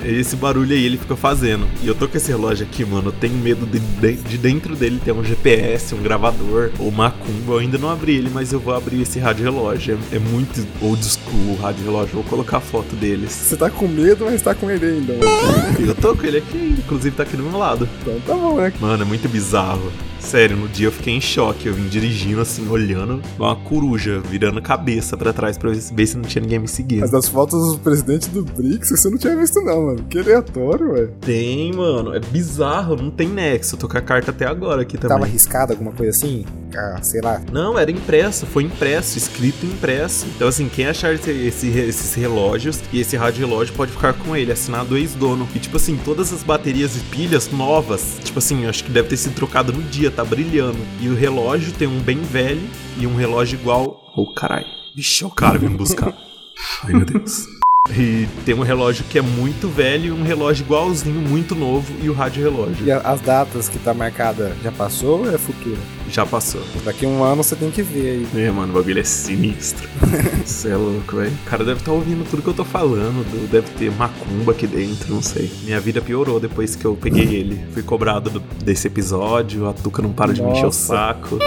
Esse 0.03 0.37
barulho 0.37 0.73
aí 0.73 0.85
ele 0.85 0.99
fica 0.99 1.17
fazendo. 1.17 1.67
E 1.83 1.87
eu 1.87 1.95
tô 1.95 2.09
com 2.09 2.17
esse 2.17 2.29
relógio 2.31 2.67
aqui, 2.67 2.85
mano. 2.85 3.09
Eu 3.09 3.13
tenho 3.13 3.35
medo 3.35 3.67
de, 3.67 3.79
de, 3.79 4.13
de 4.17 4.39
dentro 4.39 4.75
dele 4.75 5.01
ter 5.05 5.13
um 5.13 5.25
GPS, 5.25 5.95
um 5.95 6.03
gravador 6.03 6.71
ou 6.79 6.91
macumba. 6.91 7.55
Eu 7.55 7.59
ainda 7.59 7.79
não 7.79 7.91
abri 7.91 8.17
ele, 8.17 8.31
mas 8.33 8.53
eu 8.53 8.61
vou 8.61 8.75
abrir 8.75 9.03
esse 9.03 9.19
rádio 9.19 9.45
relógio. 9.45 9.99
É, 10.13 10.17
é 10.17 10.19
muito 10.19 10.67
old 10.81 11.05
school 11.05 11.53
o 11.53 11.57
rádio 11.57 11.85
relógio. 11.85 12.15
Vou 12.15 12.25
colocar 12.25 12.59
a 12.59 12.61
foto 12.61 12.95
deles. 12.97 13.31
Você 13.33 13.57
tá 13.57 13.71
com 13.71 13.89
medo, 13.89 14.25
mas 14.25 14.43
tá 14.43 14.55
com 14.55 14.71
ele 14.71 14.87
ainda. 14.87 15.15
mano. 15.15 15.87
Eu 15.87 15.95
tô 15.95 16.15
com 16.15 16.27
ele 16.27 16.39
aqui, 16.39 16.77
inclusive 16.79 17.17
tá 17.17 17.23
aqui 17.23 17.37
do 17.37 17.43
meu 17.43 17.59
lado. 17.59 17.89
Então 18.03 18.21
tá 18.27 18.35
bom, 18.35 18.57
né? 18.57 18.73
Mano, 18.81 19.03
é 19.03 19.07
muito 19.07 19.29
bizarro. 19.29 19.93
Sério, 20.25 20.57
no 20.57 20.69
dia 20.69 20.89
eu 20.89 20.93
fiquei 20.93 21.15
em 21.15 21.21
choque. 21.21 21.67
Eu 21.69 21.75
vim 21.75 21.87
dirigindo 21.89 22.41
assim, 22.41 22.69
olhando, 22.69 23.23
uma 23.39 23.55
coruja, 23.55 24.21
virando 24.21 24.59
a 24.59 24.63
cabeça 24.63 25.17
pra 25.17 25.33
trás 25.33 25.57
pra 25.57 25.71
ver 25.71 26.07
se- 26.07 26.17
não 26.17 26.23
tinha 26.25 26.43
ninguém 26.43 26.59
me 26.59 26.67
seguindo. 26.69 27.01
Mas 27.01 27.11
das 27.11 27.29
fotos 27.29 27.73
do 27.73 27.79
presidente 27.79 28.29
do 28.31 28.45
BRICS, 28.45 28.91
você 28.91 29.11
não 29.11 29.19
tinha 29.19 29.37
visto 29.37 29.61
não, 29.61 29.87
mano. 29.87 30.05
Que 30.09 30.19
aleatório, 30.19 30.93
velho. 30.93 31.13
Tem, 31.21 31.73
mano. 31.73 32.15
É 32.15 32.21
bizarro, 32.21 32.97
não 32.97 33.11
tem 33.11 33.29
nexo. 33.29 33.75
Eu 33.75 33.79
tô 33.81 33.89
com 33.89 33.99
a 33.99 34.01
carta 34.01 34.31
até 34.31 34.47
agora 34.47 34.83
aqui 34.83 34.97
também. 34.97 35.17
Tava 35.17 35.25
arriscado 35.29 35.73
alguma 35.73 35.93
coisa 35.93 36.11
assim? 36.11 36.45
Ah, 36.77 36.99
sei 37.03 37.21
lá. 37.21 37.41
Não, 37.53 37.79
era 37.79 37.91
impresso, 37.91 38.47
foi 38.47 38.65
impresso, 38.65 39.17
escrito 39.19 39.65
impresso. 39.67 40.27
Então, 40.35 40.49
assim, 40.49 40.69
quem 40.69 40.87
achar 40.87 41.15
esse- 41.15 41.31
esse- 41.31 41.69
esses 41.69 42.15
relógios 42.15 42.81
e 42.93 43.01
esse 43.01 43.17
rádio 43.17 43.47
relógio 43.47 43.75
pode 43.75 43.93
ficar 43.93 44.13
com 44.15 44.35
ele, 44.35 44.51
assinado 44.51 44.97
ex-dono. 44.97 45.47
E, 45.55 45.59
tipo 45.59 45.77
assim, 45.77 45.97
todas 46.05 46.33
as 46.33 46.43
baterias 46.43 46.97
e 46.97 47.01
pilhas 47.01 47.51
novas, 47.53 48.17
tipo 48.25 48.39
assim, 48.39 48.67
acho 48.67 48.83
que 48.85 48.91
deve 48.91 49.09
ter 49.09 49.17
sido 49.17 49.35
trocado 49.35 49.73
no 49.73 49.83
dia, 49.83 50.11
tá 50.15 50.25
brilhando. 50.25 50.79
E 51.01 51.09
o 51.09 51.15
relógio 51.15 51.73
tem 51.73 51.89
um 51.89 52.01
bem 52.01 52.21
velho 52.21 52.63
e 52.99 53.07
um 53.07 53.17
relógio 53.17 53.59
igual. 53.59 54.13
Ô, 54.17 54.33
caralho. 54.33 54.67
Vixe, 54.95 55.25
é 55.25 55.27
o 55.27 55.31
cara 55.31 55.59
vindo 55.59 55.77
buscar. 55.77 56.15
Ai, 56.85 56.93
meu 56.93 57.05
Deus. 57.05 57.47
E 57.91 58.27
tem 58.47 58.55
um 58.55 58.63
relógio 58.63 59.05
que 59.05 59.19
é 59.19 59.23
muito 59.23 59.69
velho 59.69 60.07
e 60.07 60.13
um 60.13 60.23
relógio 60.23 60.65
igualzinho, 60.65 61.21
muito 61.21 61.55
novo, 61.55 61.93
e 62.03 62.09
o 62.09 62.15
rádio 62.15 62.43
relógio. 62.43 62.87
E 62.87 62.91
as 62.91 63.21
datas 63.21 63.69
que 63.69 63.79
tá 63.79 63.93
marcada 63.93 64.57
já 64.63 64.73
passou 64.73 65.21
ou 65.21 65.35
é 65.35 65.37
futuro? 65.37 65.77
Já 66.11 66.25
passou. 66.25 66.61
Daqui 66.85 67.07
um 67.07 67.25
ano 67.25 67.43
você 67.43 67.57
tem 67.57 67.71
que 67.71 67.83
ver 67.83 68.27
aí. 68.35 68.45
É, 68.47 68.51
mano, 68.51 68.73
o 68.73 68.77
bagulho 68.77 69.01
é 69.01 69.05
sinistro. 69.05 69.89
Você 70.45 70.69
é 70.71 70.77
louco, 70.77 71.17
velho. 71.17 71.33
O 71.47 71.51
cara 71.51 71.65
deve 71.65 71.81
estar 71.81 71.91
ouvindo 71.93 72.25
tudo 72.29 72.43
que 72.43 72.49
eu 72.49 72.55
tô 72.55 72.65
falando. 72.65 73.25
do- 73.25 73.49
Deve 73.51 73.69
ter 73.71 73.91
macumba 73.91 74.53
aqui 74.53 74.67
dentro, 74.67 75.13
não 75.13 75.23
sei. 75.23 75.51
Minha 75.65 75.81
vida 75.81 76.01
piorou 76.03 76.39
depois 76.39 76.77
que 76.77 76.85
eu 76.85 76.95
peguei 76.95 77.25
ele. 77.35 77.65
Fui 77.73 77.83
cobrado 77.83 78.29
do- 78.31 78.41
desse 78.63 78.87
episódio. 78.87 79.67
A 79.69 79.73
Tuca 79.73 80.03
não 80.03 80.13
para 80.13 80.33
de 80.35 80.43
me 80.43 80.51
encher 80.53 80.67
o 80.67 80.73
saco. 80.73 81.39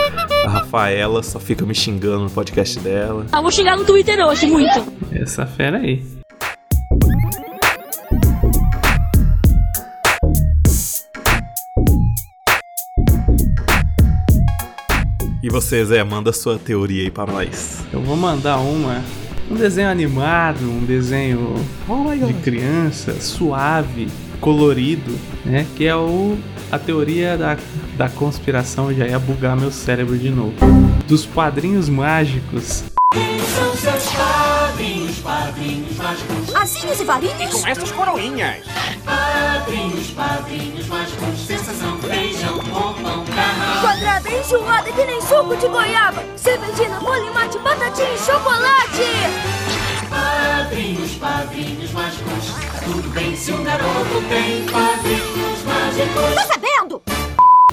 A 0.46 0.50
Rafaela 0.50 1.22
só 1.24 1.40
fica 1.40 1.66
me 1.66 1.76
xingando 1.76 2.24
no 2.24 2.30
podcast 2.30 2.80
dela. 2.80 3.26
Ah, 3.32 3.40
vou 3.42 3.52
xingar 3.52 3.78
no 3.78 3.86
Twitter 3.86 4.20
hoje, 4.26 4.48
muito. 4.48 4.92
Essa 5.12 5.46
fera 5.46 5.78
aí. 5.78 6.04
E 15.48 15.50
você, 15.50 15.86
Zé, 15.86 16.04
manda 16.04 16.34
sua 16.34 16.60
teoria 16.60 17.04
aí 17.04 17.10
pra 17.10 17.26
nós. 17.26 17.80
Eu 17.94 18.02
vou 18.02 18.18
mandar 18.18 18.58
uma. 18.58 19.02
Um 19.50 19.56
desenho 19.56 19.90
animado, 19.90 20.60
um 20.62 20.84
desenho 20.84 21.56
de 22.28 22.34
criança, 22.34 23.14
suave, 23.22 24.10
colorido, 24.42 25.18
né? 25.46 25.66
Que 25.78 25.88
é 25.88 25.96
o. 25.96 26.38
A 26.70 26.78
teoria 26.78 27.38
da, 27.38 27.58
da 27.96 28.10
conspiração 28.10 28.94
já 28.94 29.08
ia 29.08 29.18
bugar 29.18 29.56
meu 29.56 29.72
cérebro 29.72 30.18
de 30.18 30.30
novo. 30.30 30.54
Dos 31.08 31.26
quadrinhos 31.26 31.88
mágicos. 31.88 32.84
Asinhos 36.78 37.00
e 37.02 37.06
varinhos? 37.06 37.54
Com 37.62 37.68
estas 37.68 37.92
coroinhas. 37.92 38.58
Quadrada 43.82 44.30
enjoada 44.30 44.92
que 44.92 45.06
nem 45.06 45.22
suco 45.22 45.56
de 45.58 45.68
goiaba. 45.68 46.24
Cervejina, 46.36 47.00
polimate, 47.00 47.58
batatinha 47.60 48.14
e 48.14 48.18
chocolate. 48.20 49.04
Tá 56.36 56.46
sabendo? 56.46 57.02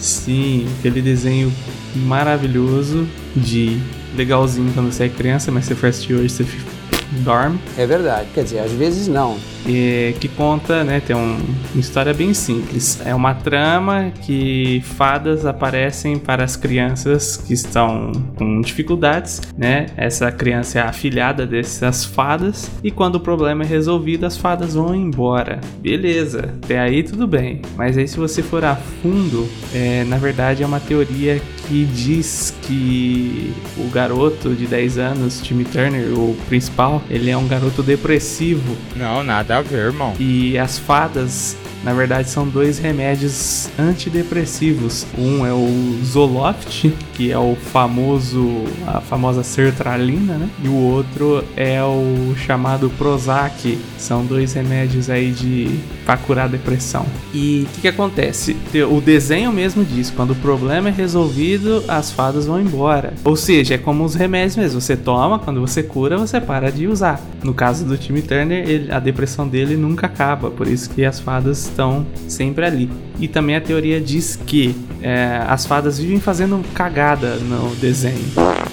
Sim, 0.01 0.67
aquele 0.79 1.01
desenho 1.03 1.53
maravilhoso 1.95 3.09
de 3.37 3.81
legalzinho 4.17 4.73
quando 4.75 4.93
você 4.93 5.05
é 5.05 5.09
criança, 5.09 5.51
mas 5.51 5.65
você 5.67 5.75
for 5.75 5.89
assistir 5.89 6.15
hoje 6.15 6.29
você 6.31 6.45
fica- 6.45 6.73
dorme. 7.23 7.59
É 7.77 7.87
verdade. 7.87 8.29
Quer 8.35 8.45
dizer, 8.45 8.59
às 8.61 8.73
vezes 8.73 9.09
não. 9.09 9.39
É, 9.67 10.13
que 10.21 10.29
conta, 10.29 10.85
né, 10.85 11.01
tem 11.01 11.17
um- 11.17 11.39
uma 11.73 11.81
história 11.81 12.13
bem 12.13 12.35
simples. 12.35 13.01
É 13.05 13.15
uma 13.15 13.35
trama 13.35 14.13
que 14.23 14.83
fadas 14.97 15.47
aparecem 15.47 16.19
para 16.19 16.45
as 16.45 16.55
crianças 16.57 17.37
que 17.37 17.55
estão 17.55 18.13
com 18.37 18.61
dificuldades, 18.61 19.41
né? 19.57 19.87
Essa 19.97 20.31
criança 20.31 20.79
é 20.79 20.83
a 20.83 20.89
afilhada 20.91 21.47
dessas 21.47 22.05
fadas 22.05 22.71
e 22.83 22.91
quando 22.91 23.17
o 23.17 23.21
problema 23.21 23.65
é 23.65 23.67
resolvido, 23.67 24.25
as 24.27 24.37
fadas 24.37 24.75
vão 24.75 24.95
embora. 24.95 25.61
Beleza, 25.81 26.55
até 26.63 26.79
aí 26.79 27.03
tudo 27.03 27.27
bem. 27.27 27.63
Mas 27.77 27.97
aí 27.97 28.07
se 28.07 28.19
você 28.19 28.43
for 28.43 28.65
a 28.65 28.77
fundo, 28.77 29.49
é, 29.75 30.05
na 30.05 30.19
verdade 30.19 30.63
é 30.63 30.67
uma 30.67 30.81
teoria 30.81 31.41
que 31.67 31.85
diz 31.87 32.55
que 32.63 33.53
o 33.79 33.89
garoto 33.89 34.51
de 34.55 34.67
10 34.67 34.99
anos, 34.99 35.41
Timmy 35.41 35.65
Turner, 35.65 36.13
o 36.13 36.37
principal, 36.49 37.03
ele 37.09 37.31
é 37.31 37.37
um 37.37 37.49
garoto 37.49 37.83
depressivo 37.83 38.77
Não, 38.97 39.23
nada 39.25 39.54
a 39.55 39.63
ver, 39.63 39.87
irmão. 39.87 40.15
e 40.19 40.59
as 40.59 40.79
fadas, 40.79 41.57
na 41.85 41.93
verdade, 41.93 42.31
são 42.31 42.49
dois 42.49 42.79
remédios 42.79 43.69
antidepressivos. 43.79 45.07
Um 45.19 45.45
é 45.45 45.53
o 45.53 45.99
Zoloft, 46.03 46.91
que 47.13 47.31
é 47.31 47.39
o 47.39 47.55
famoso, 47.55 48.65
a 48.87 49.01
famosa 49.03 49.43
sertralina, 49.43 50.35
né? 50.35 50.49
E 50.65 50.69
o 50.69 50.75
outro 50.75 51.45
é 51.55 51.83
o 51.83 52.35
chamado 52.37 52.89
Prozac. 52.97 53.79
São 53.99 54.25
dois 54.25 54.55
remédios 54.55 55.11
aí 55.11 55.31
de 55.31 55.79
pra 56.07 56.17
curar 56.17 56.47
a 56.47 56.49
depressão. 56.49 57.05
E 57.33 57.67
o 57.67 57.75
que, 57.75 57.81
que 57.83 57.89
acontece? 57.89 58.57
O 58.91 59.01
desenho 59.01 59.53
mesmo 59.53 59.85
diz: 59.85 60.11
quando 60.11 60.31
o 60.31 60.37
problema 60.37 60.89
é 60.89 60.93
resolvido, 60.93 61.85
as 61.87 62.11
fadas 62.11 62.47
vão 62.47 62.61
embora. 62.61 63.13
Ou 63.25 63.37
seja, 63.37 63.75
é 63.75 63.79
como 63.79 64.05
os 64.05 64.15
remédios 64.15 64.57
mesmo. 64.57 64.81
Você 64.81 64.97
toma, 64.97 65.39
quando 65.39 65.61
você 65.61 65.83
cura, 65.83 66.17
você 66.17 66.41
para 66.41 66.73
de 66.73 66.87
usar. 66.87 67.21
No 67.43 67.53
caso 67.53 67.85
do 67.85 67.99
Timmy 67.99 68.23
Turner, 68.23 68.67
ele, 68.67 68.91
a 68.91 68.99
depressão 68.99 69.47
dele 69.47 69.77
nunca 69.77 70.07
acaba, 70.07 70.51
por 70.51 70.67
isso 70.67 70.89
que 70.91 71.05
as 71.05 71.21
fadas 71.21 71.74
estão 71.75 72.07
sempre 72.29 72.65
ali. 72.65 72.89
E 73.19 73.27
também 73.27 73.57
a 73.57 73.61
teoria 73.61 74.01
diz 74.01 74.37
que 74.37 74.75
é, 75.03 75.43
as 75.49 75.67
fadas 75.67 75.99
vivem 75.99 76.21
fazendo 76.21 76.63
cagada 76.73 77.35
no 77.37 77.75
desenho. 77.77 78.25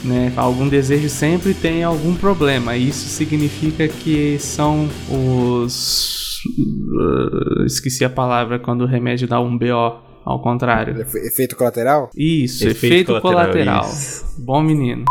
Né? 0.04 0.32
Algum 0.38 0.68
desejo 0.68 1.10
sempre 1.10 1.54
tem 1.54 1.84
algum 1.84 2.14
problema. 2.16 2.76
E 2.78 2.88
isso 2.90 3.08
significa 3.10 3.88
que 3.88 4.38
são 4.40 4.88
os. 5.10 6.40
uh, 6.48 7.66
esqueci 7.66 8.06
a 8.06 8.10
palavra 8.10 8.58
quando 8.60 8.82
o 8.82 8.88
remédio 8.88 9.28
dá 9.28 9.40
um 9.40 9.58
BO. 9.58 10.10
Ao 10.24 10.40
contrário. 10.40 11.02
Efe- 11.02 11.18
Efeito 11.28 11.56
colateral? 11.56 12.08
Isso, 12.16 12.68
Efeito 12.68 12.86
efeito, 13.12 13.22
colateral, 13.22 13.52
colateral. 13.54 13.86
isso. 13.92 14.24
Bom 14.38 14.62
menino. 14.62 15.04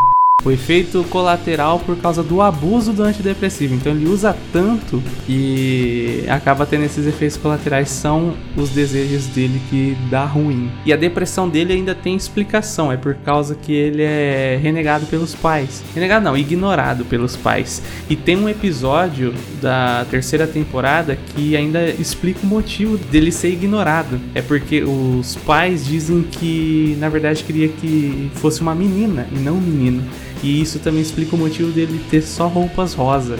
O 0.43 0.51
efeito 0.51 1.03
colateral 1.09 1.79
por 1.79 1.95
causa 1.97 2.23
do 2.23 2.41
abuso 2.41 2.91
do 2.91 3.03
antidepressivo. 3.03 3.75
Então 3.75 3.91
ele 3.91 4.07
usa 4.07 4.35
tanto 4.51 5.01
que 5.25 6.25
acaba 6.27 6.65
tendo 6.65 6.85
esses 6.85 7.05
efeitos 7.05 7.37
colaterais. 7.37 7.89
São 7.89 8.33
os 8.57 8.69
desejos 8.69 9.27
dele 9.27 9.61
que 9.69 9.95
dá 10.09 10.25
ruim. 10.25 10.71
E 10.85 10.91
a 10.91 10.95
depressão 10.95 11.47
dele 11.47 11.73
ainda 11.73 11.93
tem 11.93 12.15
explicação. 12.15 12.91
É 12.91 12.97
por 12.97 13.13
causa 13.15 13.55
que 13.55 13.71
ele 13.71 14.01
é 14.01 14.59
renegado 14.61 15.05
pelos 15.05 15.35
pais. 15.35 15.83
Renegado 15.93 16.25
não, 16.25 16.35
ignorado 16.35 17.05
pelos 17.05 17.35
pais. 17.35 17.81
E 18.09 18.15
tem 18.15 18.35
um 18.35 18.49
episódio 18.49 19.33
da 19.61 20.05
terceira 20.09 20.47
temporada 20.47 21.17
que 21.35 21.55
ainda 21.55 21.89
explica 21.89 22.39
o 22.43 22.47
motivo 22.47 22.97
dele 22.97 23.31
ser 23.31 23.49
ignorado. 23.49 24.19
É 24.33 24.41
porque 24.41 24.83
os 24.83 25.35
pais 25.35 25.85
dizem 25.85 26.23
que, 26.23 26.97
na 26.99 27.09
verdade, 27.09 27.43
queria 27.43 27.67
que 27.69 28.31
fosse 28.35 28.61
uma 28.61 28.73
menina 28.73 29.27
e 29.31 29.35
não 29.35 29.53
um 29.53 29.61
menino. 29.61 30.03
E 30.43 30.61
isso 30.61 30.79
também 30.79 31.01
explica 31.01 31.35
o 31.35 31.39
motivo 31.39 31.71
dele 31.71 32.03
ter 32.09 32.21
só 32.21 32.47
roupas 32.47 32.93
rosa. 32.93 33.39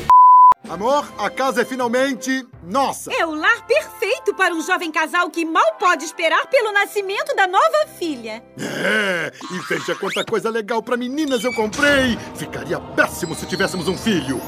Amor, 0.69 1.11
a 1.17 1.29
casa 1.29 1.63
é 1.63 1.65
finalmente 1.65 2.47
nossa. 2.63 3.11
É 3.11 3.25
o 3.25 3.33
lar 3.33 3.65
perfeito 3.65 4.33
para 4.35 4.53
um 4.53 4.61
jovem 4.61 4.91
casal 4.91 5.29
que 5.29 5.43
mal 5.43 5.73
pode 5.79 6.05
esperar 6.05 6.45
pelo 6.47 6.71
nascimento 6.71 7.35
da 7.35 7.47
nova 7.47 7.87
filha. 7.97 8.43
É, 8.57 9.31
e 9.51 9.59
veja 9.67 9.95
quanta 9.95 10.23
coisa 10.23 10.49
legal 10.49 10.81
pra 10.81 10.95
meninas 10.95 11.43
eu 11.43 11.53
comprei. 11.53 12.17
Ficaria 12.35 12.79
péssimo 12.79 13.35
se 13.35 13.45
tivéssemos 13.47 13.87
um 13.87 13.97
filho. 13.97 14.39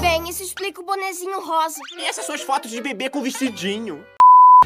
Bem, 0.00 0.28
isso 0.28 0.42
explica 0.42 0.80
o 0.80 0.84
bonezinho 0.84 1.40
rosa. 1.40 1.78
E 1.96 2.04
essas 2.04 2.26
suas 2.26 2.42
fotos 2.42 2.70
de 2.70 2.80
bebê 2.82 3.08
com 3.08 3.22
vestidinho? 3.22 4.04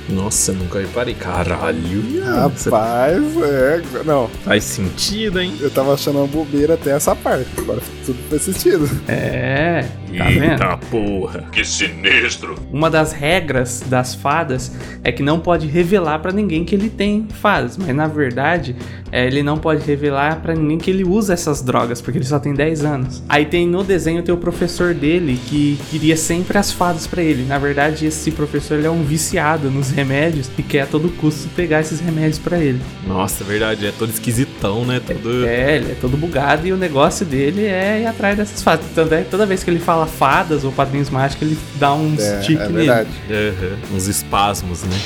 Nossa, 0.09 0.53
nunca 0.53 0.81
reparei. 0.81 1.15
Caralho. 1.15 2.25
Rapaz, 2.25 3.23
é. 3.43 3.83
Não, 4.05 4.29
faz 4.45 4.65
sentido, 4.65 5.41
hein? 5.41 5.55
eu 5.61 5.71
tava 5.71 5.95
achando 5.95 6.19
uma 6.19 6.27
bobeira 6.27 6.75
até 6.75 6.91
essa 6.91 7.15
parte. 7.15 7.49
Agora 7.59 7.81
tudo 8.05 8.19
faz 8.29 8.43
sentido. 8.43 8.89
É, 9.09 9.85
tá 10.17 10.25
vendo? 10.25 10.45
Eita 10.53 10.77
porra. 10.91 11.45
Que 11.53 11.65
sinistro. 11.65 12.57
Uma 12.73 12.91
das 12.91 13.13
regras 13.13 13.83
das 13.87 14.15
fadas 14.15 14.73
é 15.05 15.13
que 15.13 15.23
não 15.23 15.39
pode 15.39 15.67
revelar 15.67 16.19
pra 16.21 16.33
ninguém 16.33 16.65
que 16.65 16.75
ele 16.75 16.89
tem 16.89 17.27
fadas, 17.41 17.77
mas 17.77 17.95
na 17.95 18.07
verdade 18.07 18.75
é, 19.13 19.27
ele 19.27 19.43
não 19.43 19.59
pode 19.59 19.85
revelar 19.85 20.41
pra 20.41 20.55
ninguém 20.55 20.79
que 20.79 20.91
ele 20.91 21.05
usa 21.05 21.33
essas 21.33 21.63
drogas, 21.63 22.01
porque 22.01 22.19
ele 22.19 22.25
só 22.25 22.39
tem 22.39 22.55
10 22.55 22.85
anos. 22.85 23.23
Aí 23.29 23.45
tem 23.45 23.67
no 23.67 23.85
desenho 23.85 24.23
tem 24.23 24.35
o 24.35 24.39
professor 24.39 24.95
dele 24.95 25.39
que 25.47 25.79
queria 25.91 26.17
sempre 26.17 26.59
as 26.59 26.73
fadas 26.73 27.07
pra 27.07 27.23
ele. 27.23 27.45
Na 27.45 27.59
verdade, 27.59 28.07
esse 28.07 28.31
professor 28.31 28.79
ele 28.79 28.87
é 28.87 28.91
um 28.91 29.03
viciado 29.03 29.71
nos 29.71 29.90
remédios 29.91 30.51
e 30.59 30.63
quer 30.63 30.83
a 30.83 30.87
todo 30.87 31.09
custo 31.17 31.49
pegar 31.57 31.81
esses 31.81 32.01
remédios 32.01 32.39
pra 32.39 32.59
ele. 32.59 32.81
Nossa, 33.07 33.43
verdade. 33.45 33.87
É 33.87 33.93
todo 33.93 34.11
esquisitão, 34.11 34.85
né? 34.85 35.01
Todo. 35.05 35.47
É, 35.47 35.77
ele 35.77 35.93
é 35.93 35.97
todo 36.01 36.17
bugado 36.17 36.67
e 36.67 36.73
o 36.73 36.77
negócio 36.77 37.25
dele 37.27 37.65
é 37.67 38.01
ir 38.03 38.07
atrás 38.07 38.37
dessas 38.37 38.63
fadas. 38.63 38.85
Tanto 38.95 39.15
é 39.15 39.23
que 39.23 39.31
toda 39.31 39.47
vez 39.47 39.63
que 39.65 39.71
ele 39.71 39.79
fala 39.81 40.07
fadas 40.07 40.65
ou 40.65 40.73
padrinhos 40.73 41.11
mágicos, 41.11 41.47
ele 41.49 41.59
dá 41.77 41.93
um 41.95 42.15
É, 42.19 42.43
stick 42.43 42.59
é 42.59 42.63
nele. 42.69 42.73
verdade. 42.87 43.11
Aham, 43.31 43.97
Uns 43.97 44.07
espasmos, 44.07 44.83
né? 44.85 44.97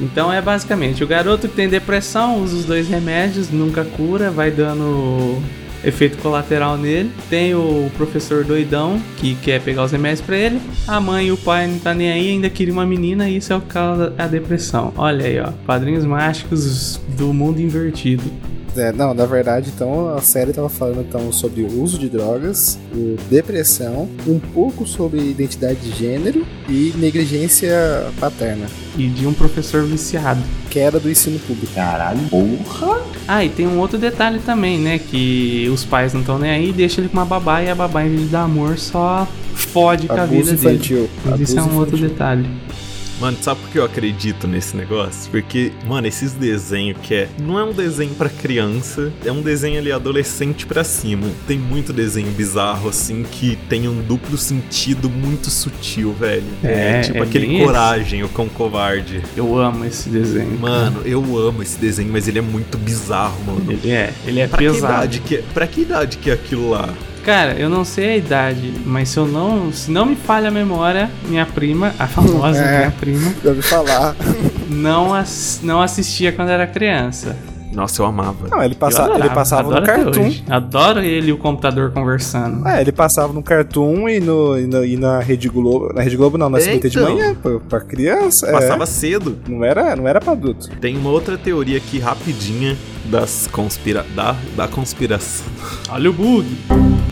Então 0.00 0.30
é 0.32 0.42
basicamente, 0.42 1.02
o 1.02 1.06
garoto 1.06 1.48
que 1.48 1.54
tem 1.56 1.68
depressão 1.68 2.42
usa 2.42 2.54
os 2.56 2.64
dois 2.66 2.86
remédios, 2.86 3.50
nunca 3.50 3.82
cura, 3.84 4.30
vai 4.30 4.50
dando 4.50 5.42
efeito 5.86 6.18
colateral 6.18 6.76
nele. 6.76 7.10
Tem 7.30 7.54
o 7.54 7.88
professor 7.96 8.44
doidão 8.44 9.00
que 9.16 9.36
quer 9.36 9.60
pegar 9.60 9.84
os 9.84 9.92
remédios 9.92 10.20
pra 10.20 10.36
ele. 10.36 10.60
A 10.86 11.00
mãe 11.00 11.28
e 11.28 11.32
o 11.32 11.36
pai 11.36 11.66
não 11.68 11.78
tá 11.78 11.94
nem 11.94 12.10
aí, 12.10 12.30
ainda 12.30 12.50
queria 12.50 12.72
uma 12.72 12.84
menina 12.84 13.30
e 13.30 13.36
isso 13.36 13.52
é 13.52 13.56
o 13.56 13.60
causa 13.60 14.10
da 14.10 14.26
depressão. 14.26 14.92
Olha 14.96 15.24
aí, 15.24 15.38
ó, 15.38 15.52
padrinhos 15.64 16.04
mágicos 16.04 17.00
do 17.16 17.32
mundo 17.32 17.60
invertido. 17.60 18.24
É, 18.76 18.92
não, 18.92 19.14
na 19.14 19.24
verdade, 19.26 19.70
então 19.74 20.14
a 20.14 20.20
série 20.20 20.52
tava 20.52 20.68
falando 20.68 21.00
então 21.00 21.32
sobre 21.32 21.62
o 21.62 21.82
uso 21.82 21.98
de 21.98 22.08
drogas, 22.08 22.78
o 22.94 23.16
depressão, 23.30 24.08
um 24.26 24.38
pouco 24.38 24.86
sobre 24.86 25.18
identidade 25.20 25.80
de 25.80 25.90
gênero 25.96 26.46
e 26.68 26.92
negligência 26.96 28.06
paterna, 28.20 28.66
E 28.98 29.06
de 29.08 29.26
um 29.26 29.32
professor 29.32 29.82
viciado. 29.84 30.40
queda 30.70 31.00
do 31.00 31.10
ensino 31.10 31.38
público. 31.40 31.72
Caralho, 31.74 32.20
porra. 32.28 33.00
Ah, 33.26 33.44
e 33.44 33.48
tem 33.48 33.66
um 33.66 33.78
outro 33.78 33.96
detalhe 33.98 34.38
também, 34.40 34.78
né? 34.78 34.98
Que 34.98 35.68
os 35.72 35.84
pais 35.84 36.12
não 36.12 36.20
estão 36.20 36.38
nem 36.38 36.50
aí, 36.50 36.72
deixa 36.72 37.00
ele 37.00 37.08
com 37.08 37.16
uma 37.16 37.24
babá 37.24 37.62
e 37.62 37.70
a 37.70 37.74
babá, 37.74 38.04
em 38.04 38.08
vez 38.10 38.20
de 38.22 38.26
dar 38.28 38.42
amor, 38.42 38.78
só 38.78 39.26
fode 39.54 40.06
com 40.06 40.12
a 40.12 40.26
vida 40.26 40.50
Abuso 40.50 40.54
infantil. 40.54 40.96
dele. 40.98 41.10
Mas 41.24 41.40
isso 41.40 41.58
é 41.58 41.62
um 41.62 41.64
Abuso 41.64 41.78
outro 41.80 41.96
infantil. 41.96 42.08
detalhe. 42.14 42.46
Mano, 43.20 43.36
sabe 43.40 43.60
por 43.62 43.70
que 43.70 43.78
eu 43.78 43.84
acredito 43.84 44.46
nesse 44.46 44.76
negócio? 44.76 45.30
Porque, 45.30 45.72
mano, 45.86 46.06
esses 46.06 46.32
desenhos 46.32 46.98
que 47.02 47.14
é. 47.14 47.28
Não 47.40 47.58
é 47.58 47.64
um 47.64 47.72
desenho 47.72 48.14
pra 48.14 48.28
criança, 48.28 49.10
é 49.24 49.32
um 49.32 49.40
desenho 49.40 49.78
ali 49.78 49.90
adolescente 49.90 50.66
pra 50.66 50.84
cima. 50.84 51.26
Tem 51.48 51.58
muito 51.58 51.92
desenho 51.94 52.30
bizarro, 52.32 52.88
assim, 52.90 53.24
que 53.30 53.56
tem 53.68 53.88
um 53.88 54.02
duplo 54.02 54.36
sentido 54.36 55.08
muito 55.08 55.48
sutil, 55.50 56.12
velho. 56.12 56.44
É, 56.62 57.00
tipo 57.00 57.18
é 57.18 57.22
aquele 57.22 57.46
bem 57.46 57.56
esse. 57.56 57.64
coragem, 57.64 58.22
o 58.22 58.28
cão 58.28 58.48
covarde. 58.50 59.22
Eu 59.36 59.58
amo 59.58 59.84
esse 59.86 60.10
desenho. 60.10 60.58
Mano, 60.60 61.00
eu 61.04 61.20
amo 61.38 61.62
esse 61.62 61.78
desenho, 61.78 62.10
mas 62.12 62.28
ele 62.28 62.38
é 62.38 62.42
muito 62.42 62.76
bizarro, 62.76 63.42
mano. 63.46 63.72
Ele 63.72 63.90
é, 63.90 64.12
ele 64.26 64.40
é 64.40 64.46
Pra 64.46 64.58
que, 64.58 64.64
pesado. 64.64 64.92
idade 64.92 65.20
que, 65.20 65.36
é- 65.36 65.42
pra 65.54 65.66
que 65.66 65.80
idade 65.80 66.18
que 66.18 66.30
é 66.30 66.34
aquilo 66.34 66.68
lá? 66.70 66.92
Cara, 67.26 67.54
eu 67.54 67.68
não 67.68 67.84
sei 67.84 68.10
a 68.10 68.16
idade, 68.16 68.72
mas 68.86 69.08
se 69.08 69.18
eu 69.18 69.26
não, 69.26 69.72
se 69.72 69.90
não 69.90 70.06
me 70.06 70.14
falha 70.14 70.46
a 70.46 70.50
memória, 70.50 71.10
minha 71.28 71.44
prima, 71.44 71.92
a 71.98 72.06
famosa 72.06 72.62
É. 72.64 72.78
minha 72.78 72.90
prima, 72.92 73.34
Já 73.42 73.50
ouvi 73.50 73.62
falar. 73.62 74.14
não, 74.70 75.12
ass- 75.12 75.58
não 75.62 75.82
assistia 75.82 76.30
quando 76.30 76.50
era 76.50 76.68
criança. 76.68 77.36
Nossa, 77.72 78.00
eu 78.00 78.06
amava. 78.06 78.48
Não, 78.48 78.62
ele, 78.62 78.74
passa, 78.74 79.02
ele 79.02 79.10
adorava, 79.10 79.34
passava 79.34 79.80
no 79.80 79.84
Cartoon. 79.84 80.32
Adoro 80.48 81.00
ele 81.00 81.28
e 81.28 81.32
o 81.32 81.36
computador 81.36 81.90
conversando. 81.90 82.66
É, 82.66 82.80
ele 82.80 82.90
passava 82.92 83.34
no 83.34 83.42
Cartoon 83.42 84.08
e, 84.08 84.18
no, 84.20 84.58
e, 84.58 84.66
no- 84.66 84.84
e 84.84 84.96
na 84.96 85.18
Rede 85.20 85.48
Globo. 85.50 85.92
Na 85.92 86.00
Rede 86.02 86.16
Globo 86.16 86.38
não, 86.38 86.48
na 86.48 86.56
SBT 86.58 86.88
de 86.88 86.96
Então. 86.98 87.12
manhã, 87.12 87.34
pô, 87.34 87.60
pra 87.68 87.80
criança. 87.80 88.46
é. 88.46 88.52
Passava 88.52 88.86
cedo. 88.86 89.36
Não 89.46 89.62
era, 89.62 89.94
não 89.94 90.08
era 90.08 90.20
pra 90.22 90.32
adulto. 90.32 90.70
Tem 90.80 90.96
uma 90.96 91.10
outra 91.10 91.36
teoria 91.36 91.76
aqui 91.76 91.98
rapidinha 91.98 92.78
das 93.06 93.46
conspira 93.52 94.06
da, 94.14 94.34
da 94.56 94.66
conspiração. 94.68 95.44
Olha 95.90 96.08
o 96.08 96.12
bug. 96.14 96.46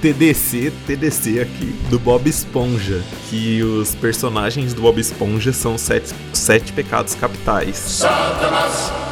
TDC, 0.05 0.71
TDC 0.87 1.41
aqui, 1.41 1.75
do 1.89 1.99
Bob 1.99 2.29
Esponja, 2.29 3.03
que 3.31 3.63
os 3.63 3.95
personagens 3.95 4.75
do 4.75 4.83
Bob 4.83 5.01
Esponja 5.01 5.51
são 5.51 5.79
sete, 5.79 6.13
sete 6.35 6.75
pecados 6.75 7.15
capitais. 7.15 8.03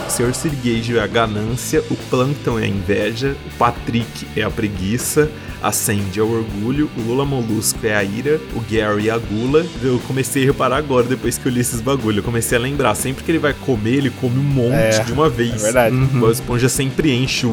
O 0.06 0.10
Sr. 0.10 0.34
Sirigueijo 0.34 0.98
é 0.98 1.00
a 1.00 1.06
ganância, 1.06 1.82
o 1.90 1.96
Plankton 2.10 2.58
é 2.58 2.64
a 2.64 2.68
inveja, 2.68 3.34
o 3.46 3.56
Patrick 3.56 4.26
é 4.36 4.42
a 4.42 4.50
preguiça, 4.50 5.30
a 5.62 5.70
Sandy 5.70 6.18
é 6.18 6.22
o 6.22 6.30
orgulho, 6.30 6.90
o 6.98 7.00
Lula 7.02 7.24
Molusco 7.24 7.78
é 7.86 7.94
a 7.94 8.02
ira, 8.02 8.40
o 8.54 8.60
Gary 8.60 9.08
é 9.08 9.12
a 9.12 9.18
gula. 9.18 9.64
Eu 9.82 10.00
comecei 10.06 10.42
a 10.42 10.46
reparar 10.46 10.76
agora, 10.76 11.06
depois 11.06 11.38
que 11.38 11.46
eu 11.46 11.52
li 11.52 11.60
esses 11.60 11.80
bagulho, 11.80 12.18
eu 12.18 12.22
comecei 12.22 12.58
a 12.58 12.60
lembrar, 12.60 12.94
sempre 12.94 13.22
que 13.22 13.30
ele 13.30 13.38
vai 13.38 13.54
comer, 13.54 13.94
ele 13.94 14.10
come 14.10 14.38
um 14.38 14.42
monte 14.42 14.74
É, 14.74 15.04
de 15.04 15.12
uma 15.12 15.28
vez. 15.28 15.54
É 15.54 15.58
verdade. 15.58 15.94
Uhum. 15.94 16.04
O 16.04 16.20
Bob 16.20 16.32
Esponja 16.32 16.68
sempre 16.68 17.12
enche 17.12 17.46
o, 17.46 17.50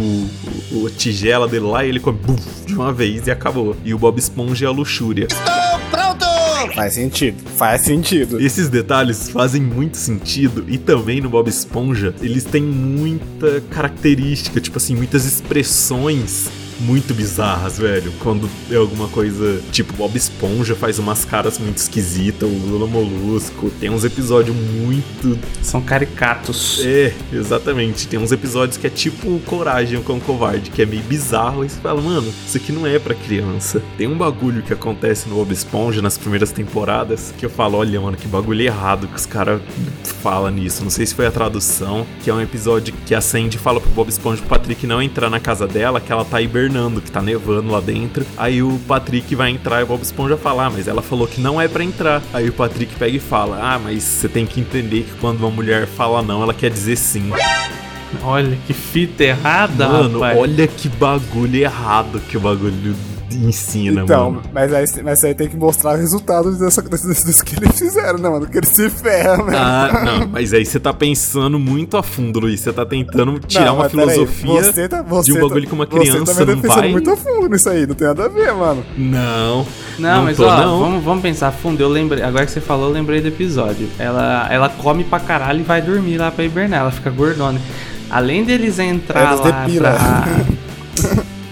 o, 0.71 0.83
o 0.85 0.89
tigela 0.89 1.47
dele 1.47 1.65
lá 1.65 1.85
e 1.85 1.89
ele 1.89 1.99
come 1.99 2.17
buf, 2.17 2.65
de 2.65 2.73
uma 2.73 2.91
vez 2.91 3.27
e 3.27 3.31
acabou. 3.31 3.75
E 3.85 3.93
o 3.93 3.99
Bob 3.99 4.17
Esponja 4.17 4.65
é 4.65 4.67
a 4.67 4.71
luxúria. 4.71 5.27
Faz 6.75 6.93
sentido. 6.93 7.37
Faz 7.57 7.81
sentido. 7.81 8.39
Esses 8.39 8.69
detalhes 8.69 9.29
fazem 9.29 9.61
muito 9.61 9.97
sentido 9.97 10.65
e 10.67 10.77
também 10.77 11.21
no 11.21 11.29
Bob 11.29 11.47
Esponja 11.49 12.13
eles 12.21 12.43
têm 12.43 12.61
muita 12.61 13.61
característica, 13.69 14.59
tipo 14.59 14.77
assim, 14.77 14.95
muitas 14.95 15.25
expressões 15.25 16.49
muito 16.79 17.13
bizarras, 17.13 17.77
velho. 17.77 18.11
Quando 18.19 18.49
é 18.71 18.75
alguma 18.75 19.07
coisa, 19.07 19.61
tipo 19.71 19.93
Bob 19.93 20.15
Esponja 20.15 20.75
faz 20.75 20.99
umas 20.99 21.25
caras 21.25 21.57
muito 21.59 21.77
esquisitas, 21.77 22.49
o 22.49 22.51
Lula 22.51 22.87
Molusco, 22.87 23.69
tem 23.79 23.89
uns 23.89 24.03
episódios 24.03 24.55
muito 24.55 25.37
São 25.61 25.81
caricatos. 25.81 26.81
é, 26.85 27.13
exatamente. 27.31 28.07
Tem 28.07 28.19
uns 28.19 28.31
episódios 28.31 28.77
que 28.77 28.87
é 28.87 28.89
tipo 28.89 29.39
Coragem 29.45 30.01
com 30.01 30.17
o 30.17 30.21
Covarde, 30.21 30.69
que 30.69 30.81
é 30.81 30.85
meio 30.85 31.03
bizarro. 31.03 31.65
E 31.65 31.69
você 31.69 31.79
fala, 31.79 32.01
mano, 32.01 32.31
isso 32.45 32.57
aqui 32.57 32.71
não 32.71 32.85
é 32.85 32.97
pra 32.99 33.13
criança. 33.13 33.81
Tem 33.97 34.07
um 34.07 34.17
bagulho 34.17 34.61
que 34.61 34.73
acontece 34.73 35.27
no 35.27 35.35
Bob 35.35 35.51
Esponja 35.51 36.01
nas 36.01 36.17
primeiras 36.17 36.51
temporadas 36.51 37.33
que 37.37 37.45
eu 37.45 37.49
falo, 37.49 37.77
olha, 37.77 37.99
mano, 37.99 38.17
que 38.17 38.27
bagulho 38.27 38.61
errado 38.61 39.07
que 39.07 39.15
os 39.15 39.25
caras 39.25 39.61
falam 40.21 40.51
nisso. 40.51 40.83
Não 40.83 40.89
sei 40.89 41.05
se 41.05 41.15
foi 41.15 41.25
a 41.25 41.31
tradução, 41.31 42.05
que 42.23 42.29
é 42.29 42.33
um 42.33 42.41
episódio 42.41 42.93
que 43.05 43.15
a 43.15 43.21
Sandy 43.21 43.57
fala 43.57 43.79
pro 43.79 43.89
Bob 43.91 44.09
Esponja 44.09 44.41
pro 44.41 44.49
Patrick 44.49 44.85
não 44.85 45.01
entrar 45.01 45.29
na 45.29 45.39
casa 45.39 45.67
dela, 45.67 45.99
que 46.01 46.11
ela 46.11 46.25
tá 46.25 46.41
hibernando, 46.41 46.68
que 47.01 47.11
tá 47.11 47.21
nevando 47.21 47.71
lá 47.71 47.79
dentro. 47.79 48.25
Aí 48.37 48.61
o 48.61 48.79
Patrick 48.87 49.33
vai 49.35 49.49
entrar 49.49 49.81
e 49.81 49.83
o 49.83 49.87
Bob 49.87 50.01
Esponja 50.01 50.37
fala, 50.37 50.65
ah, 50.65 50.69
mas 50.69 50.87
ela 50.87 51.01
falou 51.01 51.27
que 51.27 51.41
não 51.41 51.59
é 51.59 51.67
pra 51.67 51.83
entrar. 51.83 52.21
Aí 52.33 52.47
o 52.49 52.53
Patrick 52.53 52.95
pega 52.95 53.17
e 53.17 53.19
fala, 53.19 53.59
ah, 53.61 53.79
mas 53.79 54.03
você 54.03 54.29
tem 54.29 54.45
que 54.45 54.59
entender 54.59 55.03
que 55.03 55.13
quando 55.19 55.39
uma 55.41 55.51
mulher 55.51 55.87
fala 55.87 56.21
não, 56.21 56.41
ela 56.43 56.53
quer 56.53 56.69
dizer 56.69 56.95
sim. 56.95 57.31
Olha 58.23 58.57
que 58.65 58.73
fita 58.73 59.23
errada, 59.23 59.87
Mano, 59.87 60.19
rapaz. 60.19 60.39
olha 60.39 60.67
que 60.67 60.89
bagulho 60.89 61.55
errado 61.55 62.19
que 62.27 62.37
o 62.37 62.39
bagulho 62.39 62.95
ensina, 63.37 64.01
Então, 64.03 64.31
mano. 64.31 64.43
mas 64.53 64.73
aí, 64.73 64.85
mas 65.03 65.23
aí 65.23 65.33
tem 65.33 65.47
que 65.47 65.57
mostrar 65.57 65.95
o 65.95 65.97
resultado 65.97 66.51
dessa, 66.57 66.81
desse, 66.87 67.07
desse 67.25 67.43
que 67.45 67.55
eles 67.63 67.77
fizeram, 67.77 68.17
né, 68.19 68.29
mano? 68.29 68.45
Que 68.47 68.57
eles 68.57 68.69
se 68.69 68.89
ferram, 68.89 69.45
né? 69.45 69.53
Ah, 69.57 70.01
não, 70.05 70.27
mas 70.27 70.53
aí 70.53 70.65
você 70.65 70.79
tá 70.79 70.93
pensando 70.93 71.57
muito 71.59 71.97
a 71.97 72.03
fundo, 72.03 72.39
Luiz. 72.39 72.59
Você 72.61 72.71
tá 72.73 72.85
tentando 72.85 73.39
tirar 73.39 73.65
Não, 73.65 73.75
uma 73.75 73.89
filosofia 73.89 74.63
você 74.63 74.87
tá- 74.87 75.01
você 75.01 75.31
de 75.31 75.37
um 75.37 75.41
tá- 75.41 75.47
bagulho 75.47 75.67
que 75.67 75.73
uma 75.73 75.85
Você 75.85 75.99
criança 75.99 76.33
também 76.33 76.55
não 76.55 76.61
tá 76.61 76.67
pensando 76.67 76.81
vai. 76.81 76.91
muito 76.91 77.09
a 77.11 77.17
fundo 77.17 77.49
nisso 77.49 77.69
aí, 77.69 77.87
não 77.87 77.95
tem 77.95 78.07
nada 78.07 78.25
a 78.25 78.27
ver, 78.27 78.53
mano. 78.53 78.83
Não. 78.97 79.65
Não, 79.97 80.23
mas 80.23 80.37
tô, 80.37 80.45
ó, 80.47 80.57
não. 80.57 80.79
Vamos, 80.79 81.03
vamos 81.03 81.21
pensar 81.21 81.47
a 81.49 81.51
fundo. 81.51 81.81
Eu 81.81 81.89
lembrei, 81.89 82.23
agora 82.23 82.45
que 82.45 82.51
você 82.51 82.61
falou, 82.61 82.87
eu 82.87 82.93
lembrei 82.93 83.21
do 83.21 83.27
episódio. 83.27 83.87
Ela, 83.99 84.47
ela 84.51 84.69
come 84.69 85.03
pra 85.03 85.19
caralho 85.19 85.59
e 85.59 85.63
vai 85.63 85.81
dormir 85.81 86.17
lá 86.17 86.31
pra 86.31 86.43
hibernar. 86.45 86.81
Ela 86.81 86.91
fica 86.91 87.09
gordona. 87.09 87.59
Além 88.09 88.43
deles 88.43 88.79
entrar 88.79 89.27
Eles 89.33 89.39
lá 89.45 89.51
depilam. 89.65 89.93
pra. 89.93 90.27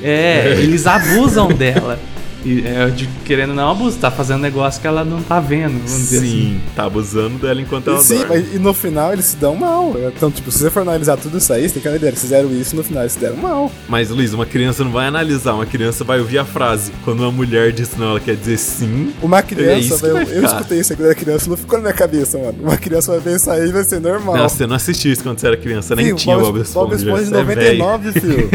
É, 0.02 0.56
eles 0.60 0.86
abusam 0.86 1.48
dela. 1.50 2.00
E, 2.48 2.66
é, 2.66 2.86
de, 2.88 3.08
querendo 3.26 3.54
não 3.54 3.70
abuso, 3.72 3.98
tá 3.98 4.10
fazendo 4.10 4.40
negócio 4.42 4.80
que 4.80 4.88
ela 4.88 5.04
não 5.04 5.22
tá 5.22 5.40
vendo, 5.40 5.74
vamos 5.74 5.92
dizer 5.98 6.20
assim. 6.20 6.28
Sim, 6.30 6.62
tá 6.76 6.86
abusando 6.86 7.38
dela 7.40 7.62
enquanto 7.62 7.90
ela 7.90 8.00
sim, 8.00 8.20
dorme. 8.20 8.30
mas, 8.38 8.56
e 8.56 8.60
no 8.60 8.74
final 8.74 9.12
eles 9.12 9.26
se 9.26 9.36
dão 9.36 9.56
mal. 9.56 9.94
Então, 10.16 10.32
tipo, 10.32 10.50
se 10.52 10.60
você 10.60 10.70
for 10.70 10.82
analisar 10.82 11.18
tudo 11.18 11.38
isso 11.38 11.52
aí, 11.52 11.68
você 11.68 11.74
tem 11.74 11.82
que 11.82 11.88
analisar. 11.90 12.08
Eles 12.08 12.22
fizeram 12.22 12.52
isso 12.54 12.76
no 12.76 12.84
final 12.84 13.04
eles 13.04 13.12
se 13.14 13.20
deram 13.20 13.36
mal. 13.38 13.70
Mas, 13.90 14.10
Luiz, 14.10 14.34
uma 14.34 14.46
criança 14.46 14.84
não 14.84 14.92
vai 14.92 15.08
analisar, 15.08 15.54
uma 15.56 15.66
criança 15.66 16.04
vai 16.06 16.20
ouvir 16.20 16.38
a 16.40 16.46
frase. 16.46 16.92
Quando 17.04 17.20
uma 17.20 17.32
mulher 17.32 17.72
diz 17.74 17.90
não, 17.98 18.12
ela 18.12 18.20
quer 18.20 18.36
dizer 18.36 18.58
sim. 18.58 19.12
Uma 19.22 19.40
É 19.40 19.42
criança, 19.42 20.08
eu, 20.08 20.14
vai 20.14 20.24
eu 20.24 20.28
ficar. 20.28 20.48
escutei 20.48 20.80
isso 20.80 20.96
quando 20.96 21.06
era 21.08 21.16
criança, 21.16 21.50
não 21.50 21.58
ficou 21.58 21.78
na 21.80 21.84
minha 21.84 21.94
cabeça, 21.94 22.38
mano. 22.38 22.56
Uma 22.62 22.78
criança 22.78 23.12
vai 23.12 23.20
ver 23.20 23.36
isso 23.36 23.50
aí 23.52 23.68
e 23.68 23.72
vai 23.74 23.84
ser 23.84 24.00
normal. 24.00 24.38
Não, 24.38 24.48
você 24.48 24.66
não 24.66 24.76
assistiu 24.78 25.12
isso 25.12 25.22
quando 25.24 25.40
você 25.40 25.48
era 25.48 25.58
criança, 25.58 25.96
nem 25.96 26.08
Sim, 26.10 26.16
tinha 26.16 26.38
Bob, 26.38 26.46
Bob 26.54 26.62
Esponja. 26.62 26.86
Bob 26.88 26.96
Esponja 26.96 27.24
de 27.26 27.30
você 27.32 27.38
é 27.38 27.44
velho. 27.44 27.78
99, 27.80 28.12
filho. 28.20 28.50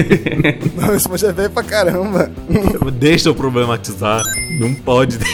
Bob 0.81 0.97
Esponja 0.97 1.27
é 1.29 1.33
velho 1.33 1.51
pra 1.51 1.63
caramba. 1.63 2.31
Deixa 2.99 3.29
eu 3.29 3.35
problematizar. 3.83 4.23
Não 4.59 4.75
pode. 4.75 5.19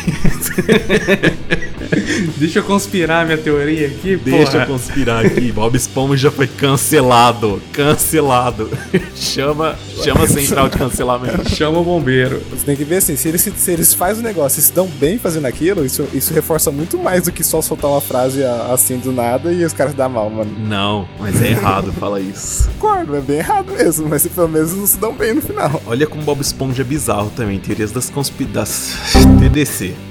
Deixa 2.36 2.58
eu 2.60 2.64
conspirar 2.64 3.24
minha 3.24 3.38
teoria 3.38 3.86
aqui, 3.86 4.16
Deixa 4.16 4.52
porra. 4.52 4.64
eu 4.64 4.66
conspirar 4.66 5.26
aqui. 5.26 5.52
Bob 5.52 5.76
Esponja 5.76 6.30
foi 6.30 6.46
cancelado. 6.46 7.60
Cancelado. 7.72 8.70
chama, 9.14 9.76
chama 10.02 10.24
a 10.24 10.28
central 10.28 10.68
de 10.68 10.78
cancelamento. 10.78 11.48
Chama 11.50 11.78
o 11.78 11.84
bombeiro. 11.84 12.42
Você 12.50 12.64
tem 12.64 12.76
que 12.76 12.84
ver 12.84 12.96
assim, 12.96 13.16
se 13.16 13.28
eles, 13.28 13.42
se, 13.42 13.70
eles 13.70 13.94
fazem 13.94 14.22
o 14.22 14.26
negócio 14.26 14.58
e 14.58 14.62
se 14.62 14.72
dão 14.72 14.86
bem 14.86 15.18
fazendo 15.18 15.46
aquilo, 15.46 15.84
isso, 15.84 16.06
isso 16.12 16.32
reforça 16.32 16.70
muito 16.70 16.98
mais 16.98 17.24
do 17.24 17.32
que 17.32 17.44
só 17.44 17.60
soltar 17.62 17.90
uma 17.90 18.00
frase 18.00 18.42
assim 18.72 18.98
do 18.98 19.12
nada 19.12 19.52
e 19.52 19.64
os 19.64 19.72
caras 19.72 19.94
dão 19.94 20.08
mal, 20.08 20.30
mano. 20.30 20.50
Não, 20.58 21.08
mas 21.18 21.40
é 21.42 21.50
errado 21.50 21.92
falar 21.92 22.20
isso. 22.20 22.68
Concordo, 22.78 23.16
é 23.16 23.20
bem 23.20 23.38
errado 23.38 23.72
mesmo, 23.72 24.08
mas 24.08 24.26
pelo 24.26 24.48
menos 24.48 24.74
não 24.74 24.86
se 24.86 24.96
dão 24.98 25.12
bem 25.14 25.34
no 25.34 25.42
final. 25.42 25.82
Olha 25.86 26.06
como 26.06 26.22
Bob 26.22 26.40
Esponja 26.40 26.82
é 26.82 26.84
bizarro 26.84 27.30
também. 27.34 27.58
Teorias 27.58 27.90
das 27.92 28.10
conspirações. 28.10 28.37
TDC. 28.46 29.94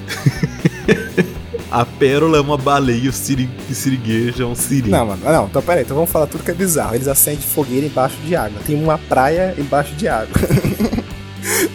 A 1.69 1.85
pérola 1.85 2.37
é 2.37 2.41
uma 2.41 2.57
baleia 2.57 3.09
o 3.09 3.13
siri- 3.13 3.49
siriguejo 3.71 4.41
é 4.41 4.45
um 4.45 4.55
siri. 4.55 4.89
Não, 4.89 5.05
mano, 5.05 5.21
não, 5.23 5.45
então 5.47 5.61
peraí, 5.61 5.83
então 5.83 5.95
vamos 5.95 6.09
falar 6.09 6.25
tudo 6.25 6.41
que 6.43 6.49
é 6.51 6.53
bizarro. 6.53 6.95
Eles 6.95 7.09
acendem 7.09 7.41
fogueira 7.41 7.85
embaixo 7.85 8.15
de 8.25 8.35
água. 8.37 8.61
Tem 8.65 8.81
uma 8.81 8.97
praia 8.97 9.53
embaixo 9.57 9.93
de 9.95 10.07
água. 10.07 10.31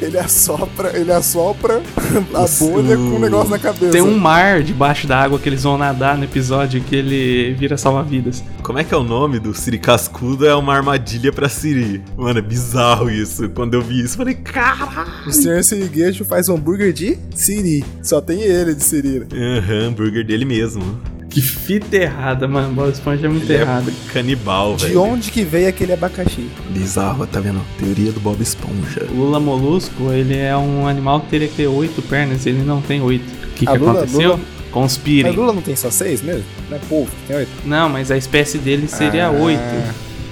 ele 0.05 0.19
assopra, 0.19 0.97
ele 0.99 1.13
assopra 1.13 1.83
a 2.35 2.47
bolha 2.65 2.97
com 2.97 3.03
um 3.03 3.19
negócio 3.19 3.51
na 3.51 3.59
cabeça. 3.59 3.93
Tem 3.93 4.03
um 4.03 4.17
mar 4.19 4.63
debaixo 4.63 5.07
da 5.07 5.19
água 5.19 5.39
que 5.39 5.49
eles 5.49 5.63
vão 5.63 5.77
nadar 5.79 6.17
no 6.19 6.25
episódio 6.25 6.81
que 6.83 6.95
ele 6.97 7.55
vira 7.55 7.77
salva-vidas. 7.77 8.43
Como 8.63 8.79
é 8.79 8.85
que 8.85 8.95
é 8.95 8.97
o 8.97 9.03
nome 9.03 9.39
do 9.39 9.55
Siri 9.55 9.79
Cascudo? 9.79 10.47
É 10.47 10.55
uma 10.55 10.75
armadilha 10.75 11.33
pra 11.33 11.49
Siri. 11.49 12.03
Mano, 12.17 12.39
é 12.39 12.43
bizarro 12.43 13.11
isso. 13.11 13.49
Quando 13.51 13.75
eu 13.75 13.83
vi 13.83 14.01
isso, 14.01 14.15
eu 14.15 14.19
falei, 14.19 14.35
caralho. 14.35 15.11
O 15.27 15.33
senhor 15.33 15.63
Siriguejo 15.65 16.25
faz 16.25 16.49
um 16.49 16.55
hambúrguer 16.55 16.93
de 16.93 17.19
Siri. 17.35 17.85
Só 18.03 18.21
tem 18.21 18.41
ele 18.43 18.75
de 18.75 18.83
Siri. 18.85 19.21
né? 19.21 19.27
Aham, 19.59 19.89
hambúrguer 19.89 20.25
dele 20.25 20.45
mesmo. 20.45 20.83
Que 21.33 21.41
fita 21.41 21.97
errada, 21.97 22.47
mano. 22.47 22.75
Bob 22.75 22.91
Esponja 22.93 23.27
é 23.27 23.29
muito 23.31 23.51
Ele 23.51 23.63
errado. 23.63 23.89
é 23.91 24.13
canibal, 24.13 24.77
De 24.77 24.87
velho. 24.87 25.01
onde 25.03 25.31
que 25.31 25.43
veio 25.43 25.69
aquele 25.69 25.95
abacaxi? 25.95 26.47
Bizarro, 26.71 27.27
tá 27.27 27.41
vendo? 27.41 27.61
Teoria 27.79 28.13
do 28.13 28.21
Bob 28.21 28.41
Esponja. 28.43 29.07
O 29.11 29.15
Lula 29.15 29.41
Molusco, 29.41 30.13
ele 30.13 30.37
é 30.37 30.55
um 30.57 30.87
animal 30.87 31.21
que 31.23 31.29
teria 31.29 31.49
que 31.49 31.55
ter 31.57 31.67
oito 31.69 32.03
pernas, 32.03 32.45
ele 32.45 32.63
não 32.63 32.83
tem 32.83 33.01
oito. 33.01 33.25
O 33.45 33.55
que, 33.55 33.67
A 33.67 33.73
que 33.73 33.79
Lula- 33.79 33.93
aconteceu? 34.03 34.31
Lula- 34.33 34.41
Conspirem. 34.71 35.31
Mas 35.33 35.37
Lula 35.41 35.53
não 35.53 35.61
tem 35.63 35.77
só 35.77 35.91
seis 35.91 36.23
mesmo? 36.23 36.45
Não 36.71 36.77
é 36.79 36.81
povo 36.89 37.11
tem 37.27 37.37
oito? 37.37 37.51
Não, 37.65 37.89
mas 37.91 38.11
a 38.11 38.17
espécie 38.17 38.57
dele 38.59 38.89
seria 38.89 39.27
Ah. 39.27 39.31
oito. 39.31 39.61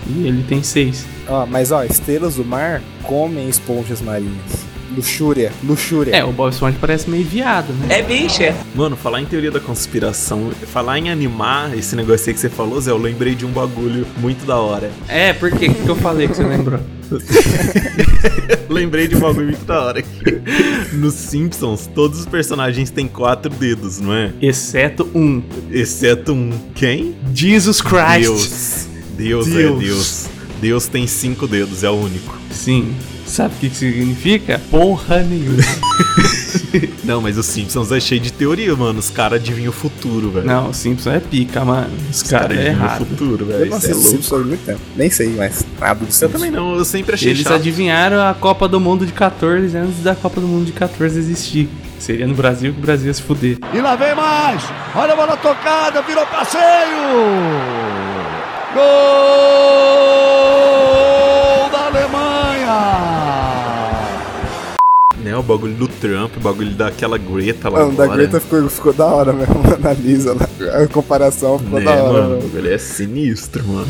E 0.09 0.27
ele 0.27 0.43
tem 0.49 0.63
seis. 0.63 1.05
Ó, 1.29 1.45
mas 1.47 1.71
ó, 1.71 1.85
estrelas 1.85 2.37
do 2.37 2.45
mar 2.45 2.83
comem 3.03 3.49
esponjas 3.51 4.01
marinhas. 4.01 4.70
Luxúria, 4.95 5.53
luxúria. 5.63 6.17
É, 6.17 6.25
o 6.25 6.33
Bob 6.33 6.53
Esponja 6.53 6.77
parece 6.81 7.09
meio 7.09 7.25
viado, 7.25 7.73
né? 7.73 7.99
É 7.99 8.03
bicho, 8.03 8.43
é. 8.43 8.55
Mano, 8.75 8.97
falar 8.97 9.21
em 9.21 9.27
teoria 9.27 9.51
da 9.51 9.61
conspiração, 9.61 10.51
falar 10.67 10.99
em 10.99 11.11
animar, 11.11 11.77
esse 11.77 11.95
negócio 11.95 12.29
aí 12.29 12.35
que 12.35 12.41
você 12.41 12.49
falou, 12.49 12.81
Zé, 12.81 12.91
eu 12.91 12.99
lembrei 12.99 13.35
de 13.35 13.47
um 13.47 13.51
bagulho 13.51 14.07
muito 14.19 14.45
da 14.45 14.57
hora. 14.57 14.91
É, 15.09 15.33
por 15.33 15.51
quê? 15.51 15.69
O 15.69 15.75
que, 15.75 15.89
eu 15.89 15.97
falei 15.97 16.27
que 16.27 16.35
você 16.35 16.43
lembrou? 16.43 16.81
lembrei 18.69 19.07
de 19.07 19.17
um 19.17 19.21
bagulho 19.21 19.47
muito 19.47 19.65
da 19.65 19.81
hora 19.81 19.99
aqui. 20.01 20.21
Nos 20.93 21.15
Simpsons, 21.15 21.89
todos 21.95 22.21
os 22.21 22.27
personagens 22.27 22.91
têm 22.91 23.07
quatro 23.07 23.51
dedos, 23.51 24.01
não 24.01 24.13
é? 24.13 24.33
Exceto 24.41 25.09
um. 25.15 25.43
Exceto 25.71 26.33
um. 26.33 26.51
Quem? 26.75 27.17
Jesus 27.35 27.81
Christ. 27.81 28.21
Deus. 28.21 28.87
Deus, 29.17 29.49
é 29.49 29.53
Deus. 29.53 30.40
Deus. 30.61 30.87
Tem 30.87 31.07
cinco 31.07 31.47
dedos, 31.47 31.83
é 31.85 31.91
o 31.91 31.95
único. 31.95 32.37
Sim. 32.51 32.95
Sabe 33.27 33.55
o 33.55 33.59
que, 33.59 33.71
que 33.71 33.77
significa? 33.77 34.61
Porra 34.71 35.21
nenhuma. 35.23 35.63
Não, 37.05 37.21
mas 37.21 37.39
os 37.39 37.47
Simpsons 37.47 37.93
é 37.93 38.01
cheio 38.01 38.21
de 38.21 38.33
teoria, 38.33 38.75
mano. 38.75 38.99
Os 38.99 39.09
caras 39.11 39.41
adivinham 39.41 39.71
o 39.71 39.73
futuro, 39.73 40.31
velho. 40.33 40.47
Não, 40.47 40.71
o 40.71 40.75
Simpson 40.75 41.11
é 41.13 41.21
pica, 41.21 41.65
mano. 41.65 41.91
Os 42.11 42.23
Os 42.23 42.23
caras 42.25 42.49
caras 42.49 42.59
é 42.59 42.61
adivinham 42.71 42.83
o 42.83 42.87
errado. 42.89 43.07
futuro, 43.07 43.45
Eu 43.45 43.47
velho. 43.59 43.71
não 43.71 43.79
Isso 43.79 43.87
é 43.87 43.91
assisto 43.91 43.95
louco. 43.95 44.11
Simpsons 44.11 44.41
há 44.41 44.45
muito 44.45 44.65
tempo. 44.67 44.81
Nem 44.97 45.11
sei 45.11 45.29
mais 45.31 45.65
nada 45.81 45.95
do 45.95 46.05
Eu 46.07 46.11
Simpsons. 46.13 46.33
também 46.33 46.51
não, 46.51 46.75
eu 46.77 46.85
sempre 46.85 47.15
achei 47.15 47.31
Eles 47.31 47.43
chato. 47.43 47.55
adivinharam 47.55 48.21
a 48.29 48.35
Copa 48.35 48.67
do 48.67 48.81
Mundo 48.81 49.07
de 49.07 49.13
14 49.13 49.77
antes 49.77 50.03
da 50.03 50.15
Copa 50.17 50.41
do 50.41 50.47
Mundo 50.49 50.67
de 50.67 50.73
14 50.73 51.19
existir. 51.19 51.69
Seria 52.01 52.27
no 52.27 52.35
Brasil 52.35 52.73
que 52.73 52.79
o 52.79 52.83
Brasil 52.83 53.07
ia 53.09 53.15
se 53.15 53.23
fuder. 53.23 53.59
E 53.73 53.81
lá 53.81 53.95
vem 53.95 54.15
mais! 54.15 54.63
Olha 54.95 55.13
a 55.13 55.17
bola 55.17 55.37
tocada, 55.37 56.03
virou 56.03 56.27
passeio! 56.27 56.61
Gol 58.75 60.50
o 65.41 65.43
bagulho 65.43 65.75
do 65.75 65.89
Trump, 65.89 66.37
o 66.37 66.41
bagulho 66.41 66.71
daquela 66.73 67.19
Greta 67.19 67.69
lá 67.69 67.81
Mano, 67.81 67.97
da 67.97 68.05
agora. 68.05 68.19
Greta 68.19 68.41
ficou, 68.41 68.69
ficou 68.69 68.93
da 68.93 69.07
hora 69.07 69.33
mesmo. 69.33 69.55
Analisa 69.75 70.35
lá. 70.35 70.49
A 70.83 70.87
comparação 70.87 71.59
ficou 71.59 71.79
Né, 71.79 71.85
da 71.87 71.93
hora. 71.95 72.13
mano, 72.13 72.27
o 72.27 72.31
mano. 72.39 72.43
bagulho 72.49 72.73
é 72.73 72.79
sinistro, 72.79 73.67
mano. 73.67 73.89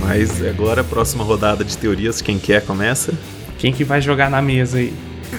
Mas 0.00 0.42
agora, 0.44 0.80
a 0.82 0.84
próxima 0.84 1.24
rodada 1.24 1.64
de 1.64 1.76
teorias, 1.76 2.20
quem 2.20 2.38
quer 2.38 2.64
começa? 2.64 3.12
Quem 3.58 3.72
que 3.72 3.84
vai 3.84 4.00
jogar 4.00 4.30
na 4.30 4.40
mesa 4.42 4.78
aí? 4.78 4.92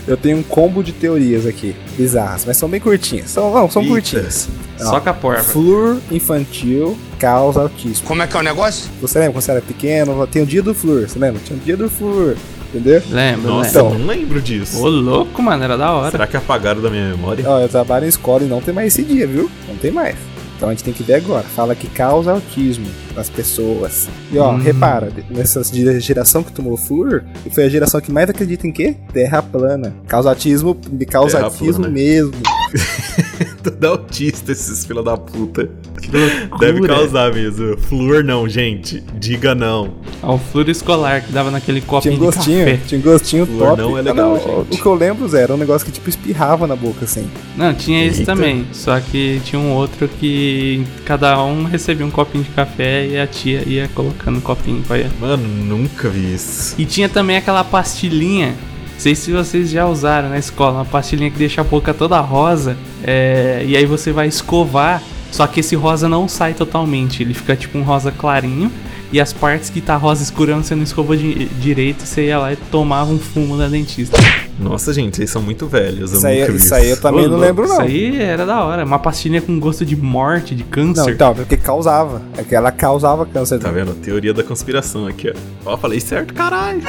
Eu 0.07 0.17
tenho 0.17 0.37
um 0.37 0.43
combo 0.43 0.83
de 0.83 0.91
teorias 0.91 1.45
aqui, 1.45 1.75
bizarras, 1.97 2.43
mas 2.45 2.57
são 2.57 2.69
bem 2.69 2.79
curtinhas. 2.79 3.29
São, 3.29 3.53
não, 3.53 3.69
são 3.69 3.81
Eita. 3.81 3.93
curtinhas. 3.93 4.49
Só 4.77 4.99
com 4.99 5.09
a 5.09 5.13
porva. 5.13 5.43
Flúor 5.43 5.97
infantil 6.11 6.97
causa 7.17 7.61
autismo. 7.61 8.05
Como 8.05 8.21
é 8.21 8.27
que 8.27 8.35
é 8.35 8.39
o 8.39 8.43
negócio? 8.43 8.89
Você 9.01 9.17
lembra 9.19 9.33
quando 9.33 9.43
você 9.43 9.51
era 9.51 9.61
pequeno? 9.61 10.27
Tem 10.27 10.41
o 10.41 10.45
dia 10.45 10.61
do 10.61 10.73
flúor, 10.73 11.07
você 11.07 11.17
lembra? 11.17 11.41
Tinha 11.45 11.57
o 11.57 11.61
dia 11.61 11.77
do 11.77 11.89
flúor. 11.89 12.35
Entendeu? 12.73 13.01
Lembro, 13.09 13.47
Nossa, 13.51 13.81
lembro. 13.81 13.95
eu 13.95 13.99
não 13.99 14.07
lembro 14.07 14.41
disso. 14.41 14.81
Ô, 14.81 14.89
louco, 14.89 15.41
mano, 15.41 15.63
era 15.63 15.77
da 15.77 15.91
hora. 15.93 16.11
Será 16.11 16.27
que 16.27 16.35
apagaram 16.35 16.81
da 16.81 16.89
minha 16.89 17.07
memória? 17.09 17.45
Ó, 17.47 17.59
eu 17.61 17.69
trabalho 17.69 18.05
em 18.05 18.09
escola 18.09 18.43
e 18.43 18.47
não 18.47 18.59
tem 18.59 18.73
mais 18.73 18.87
esse 18.87 19.01
dia, 19.01 19.25
viu? 19.25 19.49
Não 19.67 19.75
tem 19.77 19.91
mais. 19.91 20.17
Então 20.55 20.69
a 20.69 20.71
gente 20.73 20.83
tem 20.83 20.93
que 20.93 21.03
ver 21.03 21.15
agora. 21.15 21.43
Fala 21.43 21.75
que 21.75 21.87
causa 21.87 22.31
autismo 22.31 22.87
nas 23.15 23.29
pessoas. 23.29 24.07
E 24.31 24.37
ó, 24.37 24.51
Hum. 24.53 24.57
repara, 24.57 25.11
nessa 25.29 25.61
geração 25.99 26.43
que 26.43 26.51
tomou 26.51 26.77
flúor, 26.77 27.23
foi 27.51 27.65
a 27.65 27.69
geração 27.69 27.99
que 28.01 28.11
mais 28.11 28.29
acredita 28.29 28.65
em 28.67 28.71
quê? 28.71 28.95
Terra 29.13 29.41
plana. 29.41 29.93
Causa 30.07 30.29
autismo, 30.29 30.77
causa 31.09 31.41
autismo 31.43 31.89
mesmo. 31.89 32.33
Tudo 33.65 33.85
autista 33.87 34.51
esses 34.51 34.85
fila 34.85 35.01
da 35.01 35.17
puta. 35.17 35.69
Que 36.01 36.11
loucura. 36.15 36.57
Deve 36.59 36.87
causar 36.87 37.33
mesmo. 37.33 37.77
Flúor 37.77 38.23
não, 38.23 38.47
gente. 38.47 39.01
Diga 39.15 39.55
não. 39.55 39.95
Ó, 40.21 40.35
o 40.35 40.37
flúor 40.37 40.69
escolar 40.69 41.21
que 41.23 41.31
dava 41.31 41.49
naquele 41.49 41.79
Tinha 41.81 41.89
copinho 41.89 42.13
de 42.13 42.19
gostinho, 42.19 42.65
café. 42.65 42.79
tinha 42.87 42.99
um 42.99 43.03
gostinho 43.03 43.45
Flúor 43.45 43.69
top. 43.69 43.81
não 43.81 43.97
é 43.97 43.99
Ah, 44.01 44.03
legal, 44.03 44.29
não, 44.29 44.37
gente. 44.63 44.77
O 44.79 44.81
que 44.81 44.85
eu 44.85 44.93
lembro, 44.93 45.27
Zé, 45.27 45.41
era 45.43 45.53
um 45.53 45.57
negócio 45.57 45.85
que 45.85 45.91
tipo 45.91 46.07
espirrava 46.09 46.67
na 46.67 46.75
boca, 46.75 47.05
assim. 47.05 47.27
Não, 47.57 47.73
tinha 47.73 48.05
esse 48.05 48.19
Eita. 48.19 48.35
também. 48.35 48.67
Só 48.71 48.99
que 48.99 49.41
tinha 49.43 49.59
um 49.59 49.71
outro 49.73 50.07
que 50.07 50.85
cada 51.05 51.41
um 51.43 51.63
recebia 51.63 52.05
um 52.05 52.11
copinho 52.11 52.43
de 52.43 52.51
café 52.51 53.07
e 53.07 53.17
a 53.17 53.25
tia 53.25 53.63
ia 53.67 53.87
colocando 53.95 54.37
o 54.37 54.41
copinho 54.41 54.83
pra 54.83 54.99
ir. 54.99 55.09
Mano, 55.19 55.47
nunca 55.47 56.07
vi 56.09 56.33
isso. 56.35 56.75
E 56.77 56.85
tinha 56.85 57.09
também 57.09 57.35
aquela 57.37 57.63
pastilhinha. 57.63 58.53
Não 58.95 58.99
sei 58.99 59.13
se 59.13 59.31
vocês 59.31 59.69
já 59.69 59.85
usaram 59.85 60.29
na 60.29 60.37
escola, 60.39 60.77
uma 60.79 60.85
pastilhinha 60.85 61.29
que 61.29 61.37
deixa 61.37 61.61
a 61.61 61.63
boca 61.63 61.93
toda 61.93 62.19
rosa. 62.21 62.75
é, 63.03 63.63
e 63.67 63.75
aí 63.77 63.85
você 63.85 64.11
vai 64.11 64.27
escovar. 64.27 65.01
Só 65.31 65.45
que 65.45 65.59
esse 65.59 65.75
rosa 65.75 66.07
não 66.07 66.27
sai 66.29 66.53
totalmente. 66.53 67.21
Ele 67.21 67.33
fica 67.33 67.55
tipo 67.57 67.77
um 67.77 67.83
rosa 67.83 68.09
clarinho. 68.11 68.71
E 69.11 69.19
as 69.19 69.31
partes 69.33 69.69
que 69.69 69.81
tá 69.81 69.95
rosa 69.97 70.23
escurão 70.23 70.63
você 70.63 70.73
não 70.75 70.83
escovou 70.83 71.15
di- 71.15 71.45
direito. 71.59 72.03
Você 72.05 72.27
ia 72.27 72.39
lá 72.39 72.53
e 72.53 72.55
tomava 72.55 73.11
um 73.11 73.19
fumo 73.19 73.57
da 73.57 73.67
dentista. 73.67 74.17
Nossa, 74.57 74.93
gente, 74.93 75.17
vocês 75.17 75.29
são 75.29 75.41
muito 75.41 75.67
velhos. 75.67 76.11
Eu 76.13 76.17
Isso 76.17 76.27
aí, 76.27 76.55
isso 76.55 76.73
aí 76.73 76.89
eu 76.89 76.97
também 77.01 77.25
Ô, 77.25 77.29
não 77.29 77.37
lembro, 77.37 77.67
não. 77.67 77.73
Isso 77.73 77.81
aí 77.81 78.21
era 78.21 78.45
da 78.45 78.63
hora. 78.63 78.85
Uma 78.85 78.97
pastilhinha 78.97 79.41
com 79.41 79.59
gosto 79.59 79.85
de 79.85 79.95
morte, 79.97 80.55
de 80.55 80.63
câncer. 80.63 81.01
Não, 81.01 81.09
então, 81.09 81.35
porque 81.35 81.57
causava. 81.57 82.21
É 82.37 82.43
que 82.43 82.55
ela 82.55 82.71
causava 82.71 83.25
câncer. 83.25 83.59
Tá 83.59 83.69
vendo? 83.69 83.93
Teoria 83.95 84.33
da 84.33 84.41
conspiração 84.43 85.05
aqui, 85.05 85.33
ó. 85.65 85.73
Ó, 85.73 85.77
falei 85.77 85.99
certo, 85.99 86.33
caralho. 86.33 86.81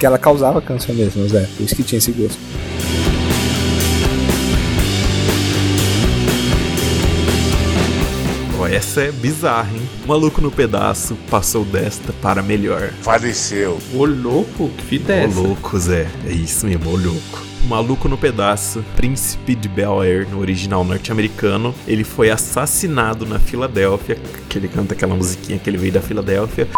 Que 0.00 0.06
ela 0.06 0.18
causava 0.18 0.60
câncer 0.62 0.94
mesmo, 0.94 1.28
Zé. 1.28 1.46
Por 1.56 1.62
isso 1.62 1.76
que 1.76 1.82
tinha 1.84 1.98
esse 1.98 2.10
gosto. 2.10 2.38
Ó, 8.58 8.66
essa 8.66 9.02
é 9.02 9.12
bizarra, 9.12 9.70
hein? 9.74 9.82
O 10.04 10.08
maluco 10.08 10.40
no 10.40 10.50
pedaço 10.50 11.16
passou 11.30 11.64
desta 11.64 12.12
para 12.20 12.42
melhor. 12.42 12.90
Faleceu. 13.00 13.78
Ô 13.94 14.04
louco, 14.04 14.68
que 14.76 14.84
fita 14.84 15.12
é 15.12 15.24
Ô 15.24 15.28
essa? 15.28 15.40
louco, 15.40 15.78
Zé. 15.78 16.06
É 16.26 16.32
isso 16.32 16.66
mesmo, 16.66 16.90
ô 16.90 16.96
louco. 16.96 17.50
O 17.62 17.68
Maluco 17.68 18.08
no 18.08 18.16
Pedaço, 18.16 18.82
Príncipe 18.96 19.54
de 19.54 19.68
Bel 19.68 20.00
Air, 20.00 20.26
no 20.30 20.40
original 20.40 20.82
norte-americano, 20.82 21.74
ele 21.86 22.04
foi 22.04 22.30
assassinado 22.30 23.26
na 23.26 23.38
Filadélfia, 23.38 24.16
que 24.48 24.58
ele 24.58 24.66
canta 24.66 24.94
aquela 24.94 25.14
musiquinha 25.14 25.58
que 25.58 25.68
ele 25.68 25.76
veio 25.76 25.92
da 25.92 26.00
Filadélfia. 26.00 26.68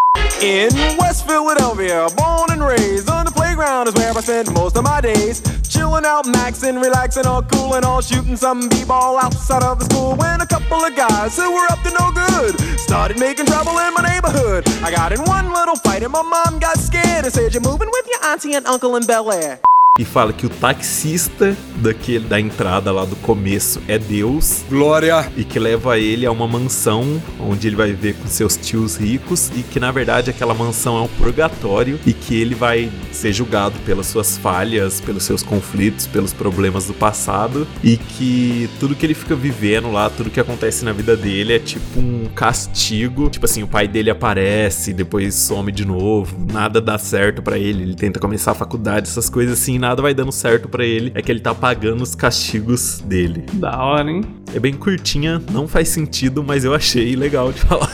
In 0.42 0.70
West 0.98 1.24
Philadelphia, 1.24 2.08
born 2.16 2.50
and 2.50 2.60
raised 2.66 3.08
on 3.08 3.24
the 3.24 3.30
playground 3.30 3.86
is 3.86 3.94
where 3.94 4.10
I 4.10 4.20
spend 4.20 4.52
most 4.52 4.76
of 4.76 4.82
my 4.82 5.00
days. 5.00 5.40
Chilling 5.68 6.04
out, 6.04 6.24
maxing, 6.24 6.82
relaxing, 6.82 7.26
all 7.26 7.44
cool 7.44 7.74
and 7.74 7.84
all 7.84 8.00
shooting 8.00 8.34
some 8.34 8.68
b-ball 8.68 9.18
outside 9.22 9.62
of 9.62 9.78
the 9.78 9.84
school. 9.84 10.16
When 10.16 10.40
a 10.40 10.46
couple 10.46 10.84
of 10.84 10.96
guys 10.96 11.36
who 11.36 11.48
were 11.52 11.66
up 11.70 11.80
to 11.84 11.90
no 11.90 12.10
good 12.10 12.58
started 12.80 13.20
making 13.20 13.46
trouble 13.46 13.78
in 13.78 13.94
my 13.94 14.02
neighborhood. 14.02 14.68
I 14.82 14.90
got 14.90 15.12
in 15.12 15.22
one 15.26 15.52
little 15.52 15.76
fight 15.76 16.02
and 16.02 16.10
my 16.10 16.22
mom 16.22 16.58
got 16.58 16.76
scared 16.76 17.24
and 17.24 17.32
said, 17.32 17.54
"You're 17.54 17.62
moving 17.62 17.88
with 17.92 18.08
your 18.08 18.24
auntie 18.24 18.54
and 18.54 18.66
uncle 18.66 18.96
in 18.96 19.06
Bel 19.06 19.30
Air." 19.30 19.60
E 19.96 20.04
fala 20.04 20.32
que 20.32 20.46
o 20.46 20.48
taxista 20.48 21.56
daquele, 21.82 22.26
da 22.26 22.40
entrada 22.40 22.90
lá 22.90 23.04
do 23.04 23.16
começo 23.16 23.80
é 23.86 23.98
Deus. 23.98 24.64
Glória! 24.68 25.30
E 25.36 25.44
que 25.44 25.58
leva 25.58 25.98
ele 25.98 26.24
a 26.24 26.30
uma 26.30 26.48
mansão 26.48 27.20
onde 27.38 27.66
ele 27.66 27.76
vai 27.76 27.90
viver 27.90 28.14
com 28.14 28.26
seus 28.26 28.56
tios 28.56 28.96
ricos. 28.96 29.50
E 29.54 29.62
que 29.62 29.78
na 29.78 29.90
verdade 29.90 30.30
aquela 30.30 30.54
mansão 30.54 30.96
é 30.96 31.02
um 31.02 31.08
purgatório. 31.08 31.98
E 32.06 32.12
que 32.12 32.40
ele 32.40 32.54
vai 32.54 32.90
ser 33.10 33.32
julgado 33.32 33.78
pelas 33.84 34.06
suas 34.06 34.38
falhas, 34.38 35.00
pelos 35.00 35.24
seus 35.24 35.42
conflitos, 35.42 36.06
pelos 36.06 36.32
problemas 36.32 36.86
do 36.86 36.94
passado. 36.94 37.66
E 37.82 37.96
que 37.96 38.70
tudo 38.80 38.94
que 38.94 39.04
ele 39.04 39.14
fica 39.14 39.34
vivendo 39.34 39.90
lá, 39.90 40.08
tudo 40.08 40.30
que 40.30 40.40
acontece 40.40 40.84
na 40.84 40.92
vida 40.92 41.16
dele 41.16 41.54
é 41.54 41.58
tipo 41.58 42.00
um 42.00 42.26
castigo. 42.34 43.28
Tipo 43.28 43.44
assim, 43.44 43.62
o 43.62 43.68
pai 43.68 43.86
dele 43.86 44.10
aparece, 44.10 44.92
depois 44.92 45.34
some 45.34 45.70
de 45.70 45.84
novo. 45.84 46.36
Nada 46.50 46.80
dá 46.80 46.96
certo 46.96 47.42
pra 47.42 47.58
ele. 47.58 47.82
Ele 47.82 47.94
tenta 47.94 48.18
começar 48.18 48.52
a 48.52 48.54
faculdade, 48.54 49.08
essas 49.08 49.28
coisas 49.28 49.60
assim 49.60 49.78
nada 49.78 50.00
vai 50.00 50.14
dando 50.14 50.32
certo 50.32 50.68
pra 50.68 50.84
ele, 50.84 51.10
é 51.14 51.22
que 51.22 51.30
ele 51.30 51.40
tá 51.40 51.54
pagando 51.54 51.71
os 52.00 52.14
castigos 52.14 53.00
dele. 53.04 53.44
Da 53.54 53.82
hora, 53.82 54.10
hein? 54.10 54.22
É 54.54 54.58
bem 54.58 54.74
curtinha, 54.74 55.40
não 55.50 55.66
faz 55.66 55.88
sentido, 55.88 56.42
mas 56.42 56.64
eu 56.64 56.74
achei 56.74 57.16
legal 57.16 57.52
de 57.52 57.60
falar. 57.60 57.90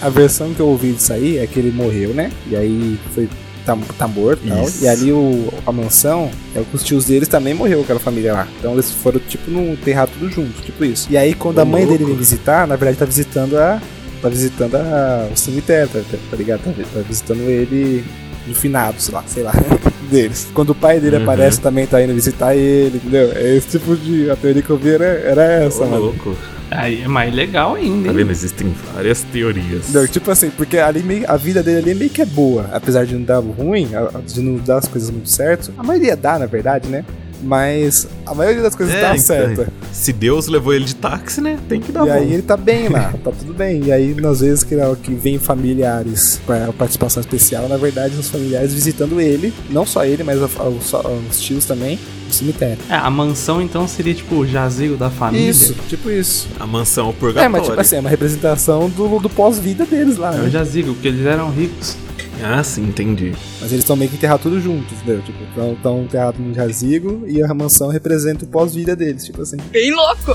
A 0.00 0.08
versão 0.08 0.52
que 0.52 0.60
eu 0.60 0.68
ouvi 0.68 0.92
disso 0.92 1.12
aí 1.12 1.38
é 1.38 1.46
que 1.46 1.58
ele 1.58 1.70
morreu, 1.70 2.12
né? 2.14 2.30
E 2.48 2.56
aí 2.56 2.98
foi. 3.14 3.28
Tá, 3.64 3.74
tá 3.96 4.06
morto 4.06 4.42
e 4.44 4.50
tal. 4.50 4.66
E 4.82 4.86
ali 4.86 5.10
o, 5.10 5.50
a 5.66 5.72
mansão, 5.72 6.30
é 6.54 6.60
que 6.62 6.76
os 6.76 6.82
tios 6.82 7.06
deles 7.06 7.26
também 7.28 7.54
morreu, 7.54 7.80
aquela 7.80 7.98
família 7.98 8.34
lá. 8.34 8.48
Então 8.58 8.74
eles 8.74 8.90
foram, 8.92 9.18
tipo, 9.20 9.50
no 9.50 9.72
enterrar 9.72 10.06
tudo 10.06 10.28
junto, 10.30 10.60
tipo 10.60 10.84
isso. 10.84 11.06
E 11.10 11.16
aí, 11.16 11.32
quando 11.32 11.56
Ô, 11.56 11.62
a 11.62 11.64
mãe 11.64 11.82
louco. 11.86 11.96
dele 11.96 12.10
vem 12.10 12.18
visitar, 12.18 12.66
na 12.66 12.76
verdade 12.76 12.98
tá 12.98 13.06
visitando 13.06 13.56
a. 13.56 13.80
Tá 14.20 14.28
visitando 14.28 14.74
a, 14.76 15.28
o 15.32 15.36
cemitério, 15.36 15.88
tá, 15.88 16.00
tá- 16.30 16.36
ligado? 16.36 16.60
Tá, 16.62 16.72
tá 16.94 17.00
visitando 17.00 17.40
ele 17.40 18.04
no 18.46 18.54
finado, 18.54 19.00
sei 19.00 19.14
lá, 19.14 19.24
sei 19.26 19.42
lá, 19.42 19.52
deles. 20.10 20.48
Quando 20.54 20.70
o 20.70 20.74
pai 20.74 21.00
dele 21.00 21.16
Uhum. 21.16 21.22
aparece, 21.22 21.60
também 21.60 21.86
tá 21.86 22.02
indo 22.02 22.14
visitar 22.14 22.54
ele, 22.54 22.96
entendeu? 22.96 23.32
É 23.34 23.56
esse 23.56 23.78
tipo 23.78 23.96
de. 23.96 24.30
A 24.30 24.36
teoria 24.36 24.62
que 24.62 24.70
eu 24.70 24.76
vi 24.76 24.90
era, 24.90 25.04
era 25.04 25.42
essa, 25.64 25.82
Ô, 25.84 25.86
mano. 25.86 26.02
louco. 26.04 26.36
Aí 26.70 27.02
é 27.02 27.08
mais 27.08 27.32
legal 27.32 27.74
ainda, 27.74 28.04
Tá 28.06 28.10
hein? 28.10 28.16
vendo? 28.16 28.30
Existem 28.32 28.74
várias 28.94 29.22
teorias. 29.22 29.92
Não, 29.92 30.06
tipo 30.08 30.30
assim, 30.30 30.50
porque 30.50 30.78
ali 30.78 31.02
meio, 31.02 31.24
a 31.30 31.36
vida 31.36 31.62
dele 31.62 31.78
ali 31.78 31.94
meio 31.94 32.10
que 32.10 32.22
é 32.22 32.24
boa. 32.26 32.68
Apesar 32.72 33.04
de 33.06 33.14
não 33.14 33.22
dar 33.22 33.38
ruim, 33.38 33.88
de 34.26 34.40
não 34.40 34.56
dar 34.56 34.78
as 34.78 34.88
coisas 34.88 35.08
muito 35.10 35.28
certo. 35.28 35.72
A 35.78 35.82
maioria 35.84 36.16
dá, 36.16 36.38
na 36.38 36.46
verdade, 36.46 36.88
né? 36.88 37.04
Mas 37.44 38.08
a 38.26 38.34
maioria 38.34 38.62
das 38.62 38.74
coisas 38.74 38.94
É, 38.94 39.00
dá 39.02 39.08
então, 39.10 39.18
certa. 39.24 39.68
Se 39.92 40.12
Deus 40.12 40.46
levou 40.48 40.72
ele 40.74 40.84
de 40.84 40.96
táxi, 40.96 41.40
né? 41.40 41.58
Tem 41.68 41.80
que 41.80 41.92
dar 41.92 42.06
E 42.06 42.10
aí 42.10 42.26
bom. 42.26 42.32
ele 42.32 42.42
tá 42.42 42.56
bem 42.56 42.88
lá, 42.88 43.12
tá 43.22 43.30
tudo 43.30 43.52
bem. 43.54 43.84
E 43.84 43.92
aí, 43.92 44.16
às 44.26 44.40
vezes, 44.40 44.64
que, 44.64 44.74
que 45.02 45.14
vem 45.14 45.38
familiares 45.38 46.40
pra 46.46 46.72
participação 46.72 47.20
especial, 47.20 47.68
na 47.68 47.76
verdade, 47.76 48.16
os 48.18 48.28
familiares 48.28 48.72
visitando 48.72 49.20
ele, 49.20 49.52
não 49.70 49.84
só 49.86 50.04
ele, 50.04 50.22
mas 50.24 50.42
a- 50.42 50.48
a- 50.58 50.68
os, 50.68 50.92
os 51.30 51.40
tios 51.40 51.64
também, 51.64 51.98
no 52.26 52.32
cemitério. 52.32 52.78
É, 52.88 52.94
a 52.94 53.10
mansão 53.10 53.60
então 53.60 53.86
seria 53.86 54.14
tipo 54.14 54.34
o 54.36 54.46
jazigo 54.46 54.96
da 54.96 55.10
família. 55.10 55.50
Isso, 55.50 55.74
tipo 55.88 56.10
isso. 56.10 56.48
A 56.58 56.66
mansão 56.66 57.06
é 57.06 57.08
o 57.08 57.10
É, 57.10 57.14
purgatório. 57.14 57.50
mas 57.52 57.62
tipo 57.66 57.80
assim, 57.80 57.96
é 57.96 58.00
uma 58.00 58.10
representação 58.10 58.88
do, 58.88 59.18
do 59.18 59.28
pós-vida 59.30 59.84
deles 59.84 60.16
lá, 60.16 60.34
É 60.34 60.40
o 60.40 60.42
né? 60.44 60.50
jazigo, 60.50 60.94
porque 60.94 61.08
eles 61.08 61.26
eram 61.26 61.50
ricos. 61.50 61.96
Ah, 62.42 62.62
sim, 62.62 62.82
entendi. 62.88 63.32
Mas 63.60 63.70
eles 63.72 63.84
estão 63.84 63.96
meio 63.96 64.10
que 64.10 64.16
enterrados 64.16 64.42
tudo 64.42 64.60
juntos, 64.60 64.92
entendeu? 64.98 65.22
Tipo, 65.22 65.38
estão 65.72 66.02
enterrados 66.02 66.40
no 66.40 66.52
jazigo 66.52 67.24
e 67.26 67.42
a 67.42 67.54
mansão 67.54 67.88
representa 67.88 68.44
o 68.44 68.48
pós-vida 68.48 68.94
deles, 68.94 69.24
tipo 69.24 69.42
assim. 69.42 69.56
Bem 69.70 69.92
louco! 69.92 70.34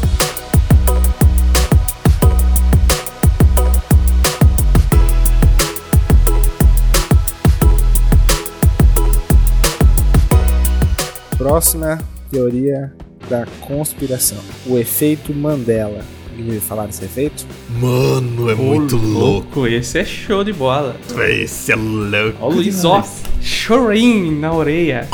Próxima 11.38 12.00
teoria 12.30 12.94
da 13.30 13.46
conspiração. 13.62 14.40
O 14.66 14.78
efeito 14.78 15.34
Mandela. 15.34 16.04
Já 16.40 16.46
ouviu 16.46 16.62
falar 16.62 16.86
desse 16.88 17.04
efeito? 17.06 17.46
Mano, 17.80 18.50
é 18.50 18.56
muito 18.56 18.96
Ô, 18.96 19.00
louco. 19.00 19.68
Esse 19.68 20.00
é 20.00 20.06
show 20.06 20.44
de 20.44 20.54
bola. 20.54 20.96
Esse 21.30 21.74
é 21.74 21.76
louco. 21.76 22.38
Ó 22.40 22.48
o 22.50 22.54
Luiz, 22.54 22.86
ó. 22.86 23.04
Chorinho 23.42 24.40
na 24.40 24.54
orelha. 24.54 25.08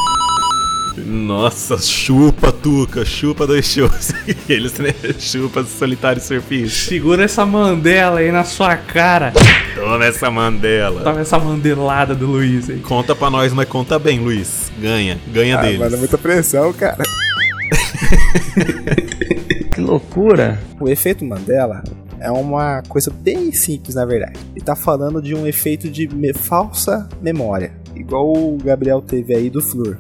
Nossa, 0.98 1.78
chupa, 1.78 2.52
Tuca, 2.54 3.04
chupa 3.04 3.46
dois 3.46 3.66
shows. 3.66 4.14
Eles, 4.48 4.78
né? 4.80 4.94
Chupa 5.20 5.64
solitário 5.64 6.22
surfista. 6.22 6.90
Segura 6.90 7.24
essa 7.26 7.46
mandela 7.46 8.20
aí 8.20 8.32
na 8.32 8.44
sua 8.46 8.78
cara. 8.78 9.34
Toma 9.76 10.06
essa 10.06 10.30
mandela. 10.32 11.02
Toma 11.02 11.20
essa 11.22 11.38
mandelada 11.40 12.16
do 12.16 12.28
Luiz 12.28 12.70
aí. 12.70 12.80
Conta 12.80 13.14
pra 13.16 13.30
nós, 13.30 13.52
mas 13.52 13.68
conta 13.68 14.00
bem, 14.00 14.20
Luiz. 14.20 14.72
Ganha, 14.80 15.20
ganha 15.28 15.58
Ah, 15.58 15.62
deles. 15.64 15.80
mano, 15.80 15.96
é 15.96 16.00
muita 16.00 16.18
pressão, 16.18 16.72
cara. 16.72 17.04
Que 19.76 19.82
loucura. 19.82 20.58
O 20.80 20.88
efeito 20.88 21.24
Mandela 21.26 21.84
é 22.20 22.32
uma 22.32 22.82
coisa 22.88 23.12
bem 23.12 23.52
simples, 23.52 23.96
na 23.96 24.06
verdade. 24.06 24.40
Ele 24.56 24.64
tá 24.64 24.76
falando 24.76 25.22
de 25.22 25.36
um 25.36 25.46
efeito 25.46 25.90
de 25.90 26.08
me- 26.08 26.34
falsa 26.34 27.08
memória. 27.22 27.74
Igual 27.94 28.32
o 28.34 28.58
Gabriel 28.58 29.02
teve 29.02 29.36
aí 29.36 29.50
do 29.50 29.62
Flur. 29.62 29.98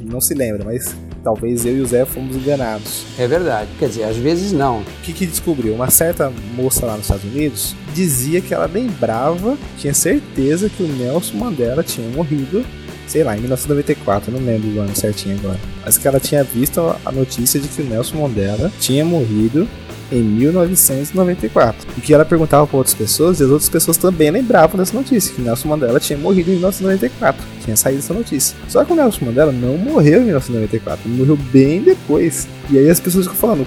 Ele 0.00 0.10
não 0.10 0.20
se 0.20 0.32
lembra, 0.32 0.64
mas 0.64 0.94
talvez 1.24 1.66
eu 1.66 1.76
e 1.76 1.80
o 1.80 1.86
Zé 1.86 2.04
fomos 2.04 2.36
enganados. 2.36 3.04
É 3.18 3.26
verdade. 3.26 3.68
Quer 3.80 3.88
dizer, 3.88 4.04
às 4.04 4.16
vezes 4.16 4.52
não. 4.52 4.80
O 4.82 4.84
que, 5.02 5.12
que 5.12 5.26
descobriu? 5.26 5.74
Uma 5.74 5.90
certa 5.90 6.32
moça 6.54 6.86
lá 6.86 6.92
nos 6.92 7.02
Estados 7.02 7.24
Unidos 7.24 7.74
dizia 7.92 8.40
que 8.40 8.54
ela 8.54 8.66
lembrava, 8.66 9.58
tinha 9.76 9.92
certeza 9.92 10.68
que 10.70 10.84
o 10.84 10.88
Nelson 10.88 11.36
Mandela 11.36 11.82
tinha 11.82 12.08
morrido 12.10 12.64
sei 13.06 13.22
lá, 13.22 13.36
em 13.36 13.40
1994, 13.40 14.30
eu 14.30 14.38
não 14.38 14.46
lembro 14.46 14.68
o 14.68 14.80
ano 14.80 14.94
certinho 14.94 15.38
agora. 15.38 15.58
Mas 15.84 15.98
que 15.98 16.06
ela 16.06 16.20
tinha 16.20 16.42
visto 16.42 16.80
a 17.04 17.12
notícia 17.12 17.60
de 17.60 17.68
que 17.68 17.82
o 17.82 17.84
Nelson 17.84 18.16
Mandela 18.16 18.72
tinha 18.80 19.04
morrido 19.04 19.68
em 20.10 20.22
1994. 20.22 21.86
E 21.96 22.00
que 22.00 22.14
ela 22.14 22.24
perguntava 22.24 22.66
para 22.66 22.76
outras 22.76 22.94
pessoas 22.94 23.40
e 23.40 23.44
as 23.44 23.50
outras 23.50 23.68
pessoas 23.68 23.96
também 23.96 24.30
lembravam 24.30 24.78
dessa 24.78 24.94
notícia, 24.94 25.34
que 25.34 25.40
Nelson 25.40 25.68
Mandela 25.68 26.00
tinha 26.00 26.18
morrido 26.18 26.50
em 26.50 26.54
1994. 26.54 27.42
Tinha 27.64 27.76
saído 27.76 27.98
essa 27.98 28.14
notícia. 28.14 28.56
Só 28.68 28.84
que 28.84 28.92
o 28.92 28.96
Nelson 28.96 29.26
Mandela 29.26 29.52
não 29.52 29.76
morreu 29.76 30.20
em 30.20 30.26
1994, 30.26 31.08
ele 31.08 31.18
morreu 31.18 31.36
bem 31.50 31.82
depois. 31.82 32.46
E 32.70 32.78
aí 32.78 32.88
as 32.88 33.00
pessoas 33.00 33.26
ficam 33.26 33.38
falando, 33.38 33.66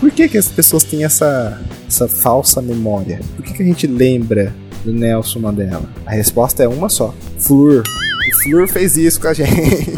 por 0.00 0.10
que, 0.10 0.28
que 0.28 0.38
as 0.38 0.48
pessoas 0.48 0.84
têm 0.84 1.04
essa, 1.04 1.60
essa 1.86 2.08
falsa 2.08 2.60
memória? 2.60 3.20
Por 3.36 3.44
que, 3.44 3.54
que 3.54 3.62
a 3.62 3.66
gente 3.66 3.86
lembra 3.86 4.54
do 4.84 4.92
Nelson 4.92 5.40
Mandela? 5.40 5.88
A 6.06 6.10
resposta 6.10 6.62
é 6.62 6.68
uma 6.68 6.88
só: 6.88 7.14
Flur. 7.38 7.82
O 7.82 8.42
Flur 8.42 8.68
fez 8.68 8.96
isso 8.96 9.20
com 9.20 9.28
a 9.28 9.34
gente. 9.34 9.48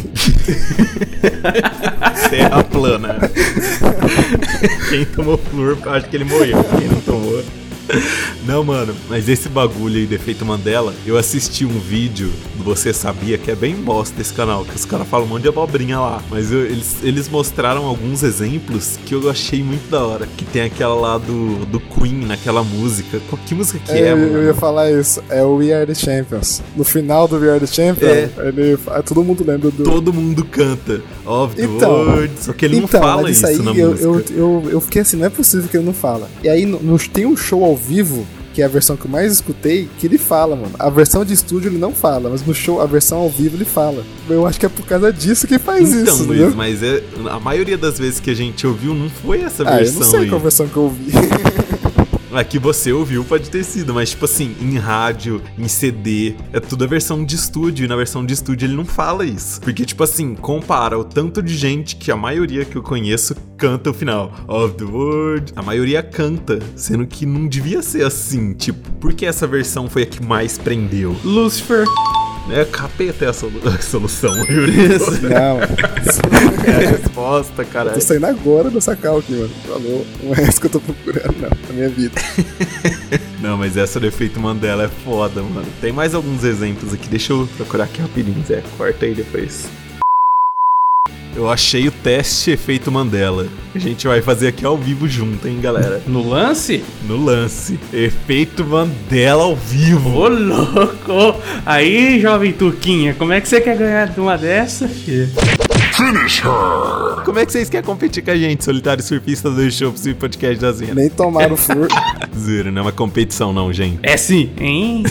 Terra 2.30 2.62
plana. 2.64 3.18
Quem 4.88 5.04
tomou 5.04 5.36
flor, 5.36 5.76
acho 5.88 6.08
que 6.08 6.16
ele 6.16 6.24
morreu. 6.24 6.62
Quem 6.78 6.88
não 6.88 7.00
tomou. 7.00 7.42
Não, 8.46 8.64
mano, 8.64 8.94
mas 9.08 9.28
esse 9.28 9.48
bagulho 9.48 9.96
aí, 9.96 10.06
defeito 10.06 10.44
Mandela, 10.44 10.94
eu 11.06 11.16
assisti 11.16 11.64
um 11.64 11.78
vídeo 11.78 12.30
do 12.56 12.64
Você 12.64 12.92
Sabia, 12.92 13.36
que 13.38 13.50
é 13.50 13.54
bem 13.54 13.74
bosta 13.74 14.20
esse 14.20 14.32
canal, 14.32 14.64
que 14.64 14.74
os 14.74 14.84
caras 14.84 15.06
falam 15.08 15.26
um 15.26 15.28
monte 15.30 15.42
de 15.42 15.48
abobrinha 15.48 15.98
lá. 15.98 16.22
Mas 16.30 16.50
eu, 16.52 16.64
eles, 16.66 16.96
eles 17.02 17.28
mostraram 17.28 17.84
alguns 17.84 18.22
exemplos 18.22 18.98
que 19.06 19.14
eu 19.14 19.28
achei 19.30 19.62
muito 19.62 19.90
da 19.90 20.04
hora. 20.04 20.26
Que 20.36 20.44
tem 20.44 20.62
aquela 20.62 20.94
lá 20.94 21.18
do, 21.18 21.64
do 21.66 21.80
Queen, 21.80 22.24
naquela 22.26 22.62
música. 22.62 23.20
Qual, 23.28 23.40
que 23.46 23.54
música 23.54 23.78
que 23.78 23.92
é, 23.92 24.08
é 24.08 24.14
mano? 24.14 24.36
Eu 24.38 24.44
ia 24.44 24.54
falar 24.54 24.90
isso, 24.90 25.22
é 25.28 25.42
o 25.42 25.56
We 25.56 25.72
Are 25.72 25.86
The 25.86 25.94
Champions. 25.94 26.62
No 26.76 26.84
final 26.84 27.26
do 27.28 27.36
We 27.38 27.50
Are 27.50 27.60
The 27.60 27.66
Champions, 27.66 28.10
É. 28.10 28.30
ele, 28.46 28.78
todo 29.06 29.22
mundo 29.22 29.44
lembra 29.46 29.70
do... 29.70 29.82
Todo 29.84 30.12
mundo 30.12 30.44
canta 30.44 31.00
Of 31.26 31.56
the 31.56 31.64
Então, 31.64 31.90
World, 31.90 32.32
só 32.40 32.52
que 32.52 32.64
ele 32.64 32.78
então, 32.78 33.00
não 33.00 33.08
fala 33.08 33.22
mas 33.22 33.36
isso, 33.36 33.46
aí 33.46 33.58
na 33.58 33.72
eu, 33.72 33.90
música. 33.90 34.04
eu, 34.04 34.24
eu, 34.64 34.70
eu 34.72 34.80
fiquei 34.80 35.02
assim, 35.02 35.16
não 35.16 35.26
é 35.26 35.30
possível 35.30 35.68
que 35.68 35.76
ele 35.76 35.84
não 35.86 35.92
fala. 35.94 36.28
E 36.42 36.48
aí 36.48 36.64
no, 36.66 36.80
no- 36.80 36.98
tem 36.98 37.26
um 37.26 37.36
show 37.36 37.64
ao 37.64 37.76
vivo, 37.80 38.26
que 38.54 38.62
é 38.62 38.64
a 38.64 38.68
versão 38.68 38.96
que 38.96 39.04
eu 39.06 39.10
mais 39.10 39.32
escutei, 39.32 39.88
que 39.98 40.06
ele 40.06 40.18
fala, 40.18 40.54
mano. 40.56 40.72
A 40.78 40.90
versão 40.90 41.24
de 41.24 41.32
estúdio 41.32 41.68
ele 41.70 41.78
não 41.78 41.92
fala, 41.92 42.28
mas 42.30 42.44
no 42.44 42.52
show, 42.54 42.80
a 42.80 42.86
versão 42.86 43.18
ao 43.18 43.30
vivo 43.30 43.56
ele 43.56 43.64
fala. 43.64 44.04
Eu 44.28 44.46
acho 44.46 44.58
que 44.60 44.66
é 44.66 44.68
por 44.68 44.84
causa 44.86 45.12
disso 45.12 45.46
que 45.46 45.58
faz 45.58 45.92
Então, 45.92 46.14
isso, 46.14 46.24
Luiz, 46.24 46.40
entendeu? 46.40 46.56
mas 46.56 46.82
é, 46.82 47.02
a 47.30 47.38
maioria 47.40 47.78
das 47.78 47.98
vezes 47.98 48.20
que 48.20 48.30
a 48.30 48.34
gente 48.34 48.66
ouviu 48.66 48.92
não 48.94 49.08
foi 49.08 49.40
essa 49.42 49.62
Ah, 49.66 49.72
eu 49.80 49.84
versão 49.84 50.00
não 50.00 50.10
sei 50.10 50.20
aí. 50.20 50.28
qual 50.28 50.40
versão 50.40 50.66
que 50.68 50.76
eu 50.76 50.82
ouvi. 50.84 51.10
A 52.32 52.44
que 52.44 52.58
você 52.58 52.92
ouviu 52.92 53.24
pode 53.24 53.50
ter 53.50 53.64
sido, 53.64 53.92
mas 53.92 54.10
tipo 54.10 54.24
assim, 54.24 54.54
em 54.60 54.78
rádio, 54.78 55.42
em 55.58 55.66
CD, 55.66 56.34
é 56.52 56.60
tudo 56.60 56.84
a 56.84 56.86
versão 56.86 57.24
de 57.24 57.34
estúdio, 57.34 57.84
e 57.84 57.88
na 57.88 57.96
versão 57.96 58.24
de 58.24 58.32
estúdio 58.32 58.66
ele 58.66 58.76
não 58.76 58.84
fala 58.84 59.24
isso. 59.24 59.60
Porque, 59.60 59.84
tipo 59.84 60.04
assim, 60.04 60.34
compara 60.34 60.98
o 60.98 61.04
tanto 61.04 61.42
de 61.42 61.56
gente 61.56 61.96
que 61.96 62.10
a 62.10 62.16
maioria 62.16 62.64
que 62.64 62.76
eu 62.76 62.82
conheço 62.82 63.34
canta 63.56 63.90
o 63.90 63.94
final. 63.94 64.32
Of 64.46 64.74
the 64.74 64.84
World. 64.84 65.52
A 65.56 65.62
maioria 65.62 66.02
canta, 66.02 66.60
sendo 66.76 67.06
que 67.06 67.26
não 67.26 67.48
devia 67.48 67.82
ser 67.82 68.04
assim. 68.04 68.54
Tipo, 68.54 68.90
por 68.92 69.12
que 69.12 69.26
essa 69.26 69.46
versão 69.46 69.88
foi 69.88 70.02
a 70.02 70.06
que 70.06 70.22
mais 70.22 70.56
prendeu? 70.56 71.16
Lucifer. 71.24 71.84
É, 72.50 72.64
capeta 72.64 73.24
é 73.26 73.28
a, 73.28 73.32
solu- 73.32 73.60
a 73.64 73.78
solução, 73.80 74.34
Yuri. 74.50 74.72
não, 75.22 75.60
É 76.66 76.74
a 76.74 76.90
resposta, 76.90 77.64
cara. 77.64 77.90
tô 77.90 78.00
saindo 78.00 78.26
agora 78.26 78.70
dessa 78.70 78.96
cal 78.96 79.18
aqui, 79.18 79.32
mano. 79.32 79.50
Falou, 79.66 80.06
não 80.22 80.34
é 80.34 80.42
isso 80.48 80.60
que 80.60 80.66
eu 80.66 80.70
tô 80.70 80.80
procurando, 80.80 81.36
não, 81.40 81.48
na 81.68 81.72
minha 81.74 81.88
vida. 81.88 82.20
Não, 83.40 83.56
mas 83.56 83.74
essa 83.74 83.98
do 83.98 84.06
efeito 84.06 84.38
Mandela 84.38 84.84
é 84.84 84.88
foda, 85.02 85.40
mano. 85.42 85.66
Tem 85.80 85.90
mais 85.90 86.14
alguns 86.14 86.44
exemplos 86.44 86.92
aqui, 86.92 87.08
deixa 87.08 87.32
eu 87.32 87.48
procurar 87.56 87.84
aqui 87.84 87.98
rapidinho, 88.02 88.44
Zé. 88.46 88.62
Corta 88.76 89.06
aí 89.06 89.14
depois. 89.14 89.64
Eu 91.34 91.48
achei 91.48 91.86
o 91.86 91.92
teste 91.92 92.50
efeito 92.50 92.90
Mandela. 92.90 93.46
A 93.74 93.78
gente 93.78 94.06
vai 94.06 94.20
fazer 94.20 94.48
aqui 94.48 94.64
ao 94.64 94.76
vivo 94.76 95.08
junto, 95.08 95.46
hein, 95.46 95.60
galera? 95.60 96.02
No 96.06 96.28
lance? 96.28 96.82
No 97.06 97.16
lance. 97.16 97.78
Efeito 97.92 98.64
Mandela 98.64 99.44
ao 99.44 99.54
vivo. 99.54 100.10
Ô, 100.10 100.28
louco! 100.28 101.40
Aí, 101.64 102.20
jovem 102.20 102.52
Turquinha, 102.52 103.14
como 103.14 103.32
é 103.32 103.40
que 103.40 103.48
você 103.48 103.60
quer 103.60 103.76
ganhar 103.76 104.08
de 104.08 104.20
uma 104.20 104.36
dessa, 104.36 104.88
filho? 104.88 105.28
Como 107.24 107.38
é 107.38 107.46
que 107.46 107.52
vocês 107.52 107.68
querem 107.68 107.86
competir 107.86 108.24
com 108.24 108.30
a 108.30 108.36
gente, 108.36 108.64
Solitário 108.64 109.02
Surfista 109.02 109.50
do 109.50 109.70
Shows 109.70 110.06
e 110.06 110.14
Podcast 110.14 110.60
da 110.60 110.72
Zena? 110.72 110.94
Nem 110.94 111.10
tomaram 111.10 111.56
flor. 111.56 111.88
Zero, 112.36 112.72
não 112.72 112.80
é 112.80 112.84
uma 112.86 112.92
competição 112.92 113.52
não, 113.52 113.72
gente. 113.72 113.98
É 114.02 114.16
sim, 114.16 114.50
hein? 114.58 115.04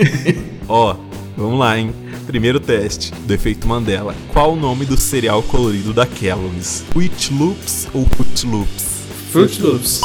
Ó, 0.68 0.96
vamos 1.36 1.58
lá, 1.58 1.78
hein? 1.78 1.92
Primeiro 2.30 2.60
teste 2.60 3.12
do 3.26 3.34
efeito 3.34 3.66
Mandela. 3.66 4.14
Qual 4.32 4.52
o 4.52 4.56
nome 4.56 4.86
do 4.86 4.96
cereal 4.96 5.42
colorido 5.42 5.92
da 5.92 6.06
Kellogg's? 6.06 6.84
Fruit 6.92 7.34
Loops 7.34 7.88
ou 7.92 8.06
Fruit 8.06 8.46
Loops? 8.46 8.84
Fruit 9.32 9.60
Loops. 9.60 10.00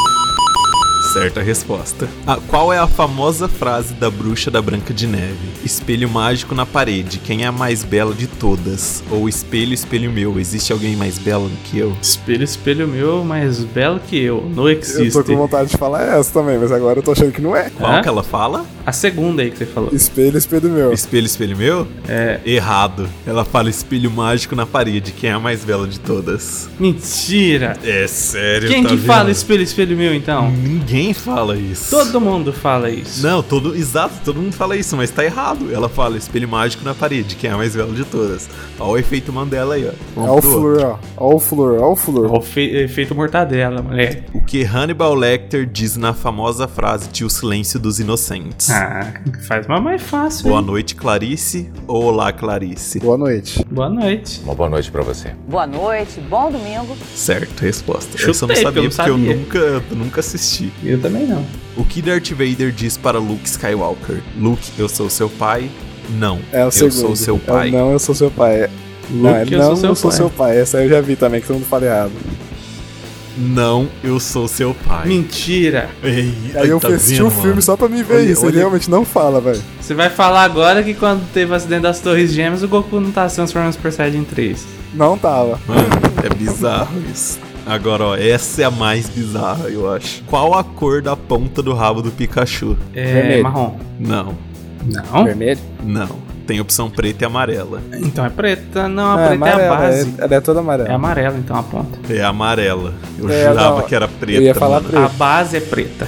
Certa 1.13 1.43
resposta. 1.43 2.09
Ah, 2.25 2.39
qual 2.47 2.73
é 2.73 2.79
a 2.79 2.87
famosa 2.87 3.47
frase 3.47 3.93
da 3.93 4.09
bruxa 4.09 4.49
da 4.49 4.59
Branca 4.59 4.91
de 4.91 5.05
Neve? 5.05 5.37
Espelho 5.63 6.09
mágico 6.09 6.55
na 6.55 6.65
parede, 6.65 7.19
quem 7.19 7.43
é 7.43 7.45
a 7.45 7.51
mais 7.51 7.83
bela 7.83 8.15
de 8.15 8.25
todas? 8.25 9.03
Ou 9.11 9.29
espelho, 9.29 9.75
espelho 9.75 10.11
meu, 10.11 10.39
existe 10.39 10.73
alguém 10.73 10.95
mais 10.95 11.19
belo 11.19 11.47
do 11.47 11.57
que 11.57 11.77
eu? 11.77 11.95
Espelho, 12.01 12.43
espelho 12.43 12.87
meu, 12.87 13.23
mais 13.23 13.63
belo 13.63 13.99
que 13.99 14.17
eu. 14.17 14.51
Eu 14.57 14.69
existe. 14.69 15.13
tô 15.13 15.23
com 15.23 15.37
vontade 15.37 15.69
de 15.69 15.77
falar 15.77 16.01
essa 16.01 16.33
também, 16.33 16.57
mas 16.57 16.71
agora 16.71 16.97
eu 16.97 17.03
tô 17.03 17.11
achando 17.11 17.31
que 17.31 17.41
não 17.41 17.55
é. 17.55 17.69
Qual 17.69 17.91
Hã? 17.91 18.01
que 18.01 18.07
ela 18.07 18.23
fala? 18.23 18.65
A 18.85 18.91
segunda 18.91 19.41
aí 19.41 19.49
que 19.49 19.57
você 19.57 19.65
falou. 19.65 19.89
Espelho, 19.93 20.37
espelho 20.37 20.69
meu. 20.69 20.93
Espelho, 20.93 21.25
espelho 21.25 21.57
meu? 21.57 21.87
É. 22.07 22.39
Errado. 22.45 23.09
Ela 23.25 23.43
fala 23.43 23.69
espelho 23.69 24.11
mágico 24.11 24.55
na 24.55 24.65
parede, 24.65 25.11
quem 25.11 25.29
é 25.29 25.33
a 25.33 25.39
mais 25.39 25.63
bela 25.65 25.87
de 25.87 25.99
todas? 25.99 26.69
Mentira! 26.79 27.77
É 27.83 28.05
sério, 28.07 28.69
Quem 28.69 28.83
tá 28.83 28.89
que 28.89 28.95
vendo? 28.95 29.05
fala 29.07 29.31
espelho, 29.31 29.63
espelho 29.63 29.97
meu, 29.97 30.13
então? 30.13 30.51
Ninguém 30.51 31.13
fala 31.13 31.57
isso. 31.57 31.89
Todo 31.89 32.21
mundo 32.21 32.53
fala 32.53 32.89
isso. 32.89 33.25
Não, 33.25 33.41
todo. 33.41 33.75
Exato, 33.75 34.13
todo 34.23 34.39
mundo 34.39 34.53
fala 34.53 34.75
isso, 34.77 34.95
mas 34.95 35.09
tá 35.09 35.23
errado. 35.25 35.73
Ela 35.73 35.89
fala 35.89 36.17
espelho 36.17 36.47
mágico 36.47 36.83
na 36.85 36.93
parede, 36.93 37.35
quem 37.35 37.49
é 37.49 37.53
a 37.53 37.57
mais 37.57 37.75
bela 37.75 37.91
de 37.93 38.03
todas. 38.05 38.47
Ó 38.79 38.91
o 38.91 38.97
efeito 38.97 39.33
Mandela 39.33 39.75
aí, 39.75 39.87
ó. 39.87 40.19
Ó 40.21 40.23
o 40.23 40.25
Vamos 40.27 40.41
pro 40.41 40.51
flor, 40.51 40.81
ó. 40.83 40.99
Ó 41.17 41.35
o 41.35 41.39
flor, 41.39 41.79
ó 41.81 41.91
o 41.91 41.95
flor. 41.95 42.31
Ó, 42.31 42.37
o 42.37 42.41
fe- 42.41 42.83
efeito 42.83 43.15
mortadela, 43.15 43.81
moleque. 43.81 44.23
O 44.33 44.41
que 44.43 44.63
Hannibal 44.63 45.15
Lecter 45.15 45.65
diz 45.65 45.97
na 45.97 46.13
famosa 46.13 46.67
frase 46.67 47.09
de 47.09 47.25
O 47.25 47.29
Silêncio 47.29 47.79
dos 47.79 47.99
Inocentes? 47.99 48.69
Ah, 48.75 49.13
faz 49.47 49.65
uma 49.67 49.79
mais 49.79 50.01
fácil. 50.01 50.49
Boa 50.49 50.59
hein? 50.59 50.65
noite, 50.67 50.95
Clarice. 50.95 51.69
Ou 51.87 52.03
Olá, 52.05 52.31
Clarice. 52.33 52.99
Boa 52.99 53.17
noite. 53.17 53.65
Boa 53.71 53.89
noite. 53.89 54.41
Uma 54.43 54.53
boa 54.55 54.69
noite 54.69 54.91
pra 54.91 55.01
você. 55.01 55.33
Boa 55.47 55.65
noite, 55.65 56.19
bom 56.21 56.51
domingo. 56.51 56.95
Certo, 57.15 57.61
resposta. 57.61 58.17
Chutei, 58.17 58.33
eu 58.41 58.47
não 58.47 58.55
sabia, 58.55 58.63
porque 58.65 58.79
eu 58.79 58.81
porque 58.81 58.81
não 58.81 58.83
eu 58.85 58.91
sabia. 58.91 59.35
nunca, 59.35 59.57
eu 59.59 59.83
nunca 59.97 60.19
assisti. 60.19 60.71
Eu 60.83 60.99
também 61.01 61.25
não. 61.25 61.45
O 61.77 61.83
que 61.85 62.01
Darth 62.01 62.29
Vader 62.31 62.71
diz 62.71 62.97
para 62.97 63.17
Luke 63.19 63.45
Skywalker? 63.47 64.21
Luke, 64.37 64.71
eu 64.77 64.89
sou 64.89 65.09
seu 65.09 65.29
pai? 65.29 65.69
Não. 66.09 66.39
É 66.51 66.63
o 66.63 66.67
eu 66.67 66.71
segundo. 66.71 66.93
sou 66.93 67.15
seu 67.15 67.35
É 67.35 67.39
pai. 67.39 67.71
não, 67.71 67.91
eu 67.91 67.99
sou 67.99 68.13
seu 68.13 68.29
pai. 68.29 68.61
É- 68.63 68.69
Não, 69.09 69.29
é 69.35 69.39
Luke, 69.41 69.53
eu 69.53 69.59
não, 69.59 69.67
sou 69.67 69.75
seu 69.77 69.89
eu 69.89 69.95
sou 69.95 70.09
pai. 70.11 70.17
seu 70.17 70.29
pai. 70.29 70.57
Essa 70.59 70.83
eu 70.83 70.89
já 70.89 71.01
vi 71.01 71.15
também, 71.15 71.39
que 71.41 71.47
todo 71.47 71.55
mundo 71.57 71.65
fala 71.67 71.85
errado. 71.85 72.11
Não, 73.37 73.87
eu 74.03 74.19
sou 74.19 74.47
seu 74.47 74.73
pai. 74.87 75.07
Mentira. 75.07 75.89
Ei, 76.03 76.33
Aí 76.55 76.69
eu 76.69 76.79
tá 76.79 76.87
vendo, 76.89 77.27
o 77.27 77.29
filme 77.29 77.49
mano? 77.49 77.61
só 77.61 77.75
pra 77.75 77.89
me 77.89 78.01
ver 78.01 78.15
Olha- 78.15 78.23
isso. 78.31 78.41
Ele 78.45 78.51
olha- 78.51 78.57
realmente 78.59 78.89
não 78.89 79.03
fala, 79.03 79.41
velho. 79.41 79.61
Você 79.81 79.93
vai 79.93 80.09
falar 80.09 80.43
agora 80.43 80.81
que 80.83 80.93
quando 80.93 81.21
teve 81.33 81.51
o 81.51 81.55
acidente 81.55 81.81
das 81.81 81.99
Torres 81.99 82.31
Gêmeas, 82.31 82.63
o 82.63 82.67
Goku 82.67 82.99
não 82.99 83.11
tá 83.11 83.27
se 83.27 83.35
transformando 83.35 83.67
no 83.67 83.73
Super 83.73 83.91
Saiyajin 83.91 84.23
3. 84.23 84.65
Não 84.93 85.17
tava. 85.17 85.59
Mano, 85.67 85.81
é 86.23 86.33
bizarro 86.33 86.97
isso. 87.13 87.39
Agora, 87.65 88.03
ó, 88.05 88.15
essa 88.15 88.61
é 88.61 88.65
a 88.65 88.71
mais 88.71 89.09
bizarra, 89.09 89.67
eu 89.69 89.91
acho. 89.91 90.23
Qual 90.27 90.53
a 90.53 90.63
cor 90.63 91.01
da 91.01 91.15
ponta 91.15 91.61
do 91.61 91.73
rabo 91.73 92.01
do 92.01 92.11
Pikachu? 92.11 92.77
É 92.93 93.11
Vermelho. 93.13 93.43
marrom. 93.43 93.77
Não, 93.99 94.37
Não? 94.85 95.25
Vermelho? 95.25 95.59
não. 95.83 96.24
Tem 96.45 96.59
opção 96.59 96.89
preta 96.89 97.23
e 97.23 97.25
amarela. 97.25 97.81
Então 97.99 98.23
é 98.25 98.29
preta. 98.29 98.87
Não, 98.87 99.03
a 99.05 99.13
Ah, 99.25 99.27
preta 99.29 99.45
é 99.45 99.51
a 99.51 99.55
amarela, 99.55 99.75
base. 99.77 100.13
é- 100.17 100.23
Ela 100.23 100.35
é 100.35 100.41
toda 100.41 100.59
amarela. 100.59 100.89
É 100.89 100.93
amarela, 100.93 101.37
então 101.37 101.55
a 101.57 101.63
ponta. 101.63 101.99
É 102.13 102.23
amarela. 102.23 102.93
Eu 103.17 103.29
É, 103.29 103.47
jurava 103.49 103.79
não, 103.81 103.87
que 103.87 103.95
era 103.95 104.07
preta. 104.07 104.39
eu 104.39 104.43
ia 104.43 104.53
falar 104.55 104.75
mano. 104.81 104.89
preta. 104.89 105.05
A 105.05 105.09
base 105.09 105.57
é 105.57 105.59
preta. 105.61 106.07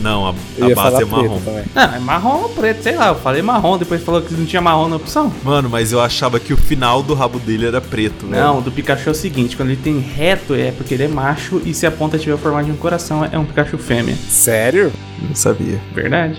Não, 0.00 0.26
a, 0.28 0.30
a 0.30 0.74
base 0.76 1.02
é 1.02 1.04
marrom. 1.04 1.40
preta 1.40 1.44
também. 1.44 1.64
Não, 1.74 1.94
é 1.94 1.98
marrom 1.98 2.42
ou 2.42 2.48
preto, 2.50 2.82
sei 2.84 2.94
lá. 2.94 3.08
Eu 3.08 3.16
falei 3.16 3.42
marrom, 3.42 3.76
depois 3.78 4.00
falou 4.02 4.22
que 4.22 4.32
não 4.32 4.46
tinha 4.46 4.62
marrom 4.62 4.86
na 4.88 4.94
opção. 4.96 5.32
Mano, 5.42 5.68
mas 5.68 5.90
eu 5.90 6.00
achava 6.00 6.38
que 6.38 6.52
o 6.52 6.56
final 6.56 7.02
do 7.02 7.14
rabo 7.14 7.40
dele 7.40 7.66
era 7.66 7.80
preto, 7.80 8.26
velho. 8.28 8.40
Não, 8.40 8.60
do 8.62 8.70
Pikachu 8.70 9.08
é 9.08 9.12
o 9.12 9.14
seguinte: 9.14 9.56
quando 9.56 9.70
ele 9.70 9.80
tem 9.82 9.98
reto 9.98 10.54
é 10.54 10.70
porque 10.70 10.94
ele 10.94 11.02
é 11.04 11.08
macho 11.08 11.60
e 11.64 11.74
se 11.74 11.84
a 11.84 11.90
ponta 11.90 12.16
tiver 12.16 12.34
o 12.34 12.38
formato 12.38 12.66
de 12.66 12.70
um 12.70 12.76
coração 12.76 13.24
é 13.24 13.36
um 13.36 13.44
Pikachu 13.44 13.76
fêmea. 13.76 14.14
Sério? 14.28 14.92
Não 15.20 15.34
sabia. 15.34 15.80
Verdade? 15.92 16.38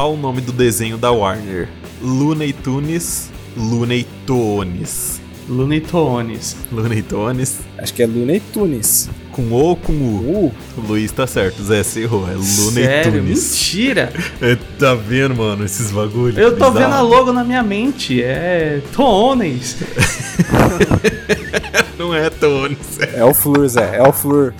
Qual 0.00 0.14
o 0.14 0.16
nome 0.16 0.40
do 0.40 0.50
desenho 0.50 0.96
da 0.96 1.12
Warner? 1.12 1.68
Looney 2.00 2.54
Tunes, 2.54 3.30
Looney 3.54 4.06
Tunes. 4.26 5.20
Looney 5.46 5.82
Tunes. 5.82 6.56
Looney 6.72 7.02
Tunes. 7.02 7.58
Acho 7.76 7.92
que 7.92 8.02
é 8.02 8.06
Looney 8.06 8.40
Tunes. 8.40 9.10
Com 9.30 9.42
O 9.42 9.52
ou 9.52 9.76
com 9.76 9.92
U? 9.92 10.46
Uh, 10.46 10.54
O 10.78 10.80
Luiz 10.80 11.12
tá 11.12 11.26
certo, 11.26 11.62
Zé, 11.62 11.82
você 11.82 12.04
errou. 12.04 12.26
É 12.26 12.32
Looney 12.32 12.82
Sério? 12.82 13.12
Tunes. 13.12 13.50
Mentira! 13.50 14.10
É, 14.40 14.56
tá 14.78 14.94
vendo, 14.94 15.34
mano, 15.34 15.66
esses 15.66 15.90
bagulhos? 15.90 16.38
Eu 16.38 16.56
tô 16.56 16.70
bizarro. 16.70 16.78
vendo 16.78 16.94
a 16.94 17.02
logo 17.02 17.30
na 17.30 17.44
minha 17.44 17.62
mente. 17.62 18.22
É 18.22 18.80
Tunes. 18.94 19.76
Não 21.98 22.14
é 22.14 22.30
Tunes, 22.30 22.98
é 23.12 23.22
o 23.22 23.34
Flur, 23.34 23.68
Zé. 23.68 23.98
É 23.98 24.02
o 24.02 24.14
Flur. 24.14 24.54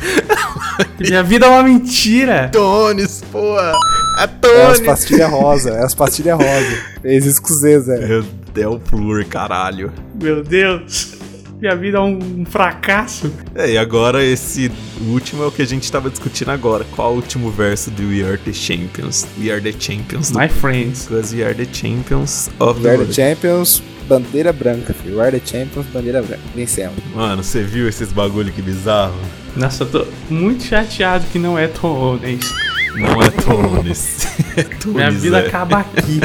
Minha 1.00 1.22
vida 1.22 1.46
é 1.46 1.48
uma 1.48 1.62
mentira. 1.62 2.50
Tunes, 2.52 3.22
porra. 3.32 3.72
É 4.20 4.46
É 4.48 4.66
as 4.66 4.80
pastilhas 4.80 5.30
rosa. 5.30 5.70
É 5.70 5.84
as 5.84 5.94
pastilhas 5.94 6.36
rosa. 6.36 6.84
Fez 7.00 7.24
isso 7.26 7.40
com 7.42 7.52
o 7.52 7.56
Zé. 7.56 7.76
É, 7.76 8.60
é 8.60 8.68
o 8.68 8.78
Flur, 8.80 9.24
caralho. 9.26 9.92
Meu 10.20 10.42
Deus. 10.42 11.14
Minha 11.60 11.76
vida 11.76 11.98
é 11.98 12.00
um 12.00 12.44
fracasso. 12.46 13.30
É, 13.54 13.72
e 13.72 13.78
agora 13.78 14.24
esse 14.24 14.72
último 15.08 15.42
é 15.44 15.46
o 15.46 15.50
que 15.52 15.60
a 15.60 15.66
gente 15.66 15.90
tava 15.92 16.08
discutindo 16.08 16.50
agora. 16.50 16.86
Qual 16.96 17.12
o 17.12 17.16
último 17.16 17.50
verso 17.50 17.90
do 17.90 18.02
We 18.08 18.22
Are 18.26 18.38
The 18.38 18.52
Champions? 18.52 19.26
We 19.38 19.50
Are 19.50 19.60
The 19.60 19.78
Champions. 19.78 20.30
My 20.30 20.48
friends. 20.48 21.06
Because 21.06 21.34
we 21.36 21.44
are 21.44 21.54
the 21.54 21.66
champions 21.66 22.48
of 22.58 22.78
We 22.78 22.84
the 22.84 22.90
are 22.90 23.04
the. 23.04 23.12
Champions, 23.12 23.82
bandeira 24.08 24.54
branca, 24.54 24.94
filho. 24.94 25.16
We 25.16 25.22
are 25.22 25.38
the 25.38 25.46
Champions, 25.46 25.86
bandeira 25.92 26.22
branca. 26.22 26.42
Vencemos. 26.54 26.94
Mano, 27.14 27.44
você 27.44 27.62
viu 27.62 27.86
esses 27.86 28.10
bagulho 28.10 28.50
que 28.52 28.62
bizarro? 28.62 29.14
Nossa, 29.54 29.82
eu 29.82 29.88
tô 29.90 30.06
muito 30.30 30.64
chateado 30.64 31.26
que 31.30 31.38
não 31.38 31.58
é 31.58 31.68
Tunes. 31.68 32.50
Não 32.94 33.22
é 33.22 33.30
Tunes. 33.30 34.26
é 34.56 34.62
Tunes, 34.62 34.96
Minha 34.96 35.10
vida 35.10 35.40
é. 35.40 35.46
acaba 35.46 35.80
aqui. 35.80 36.20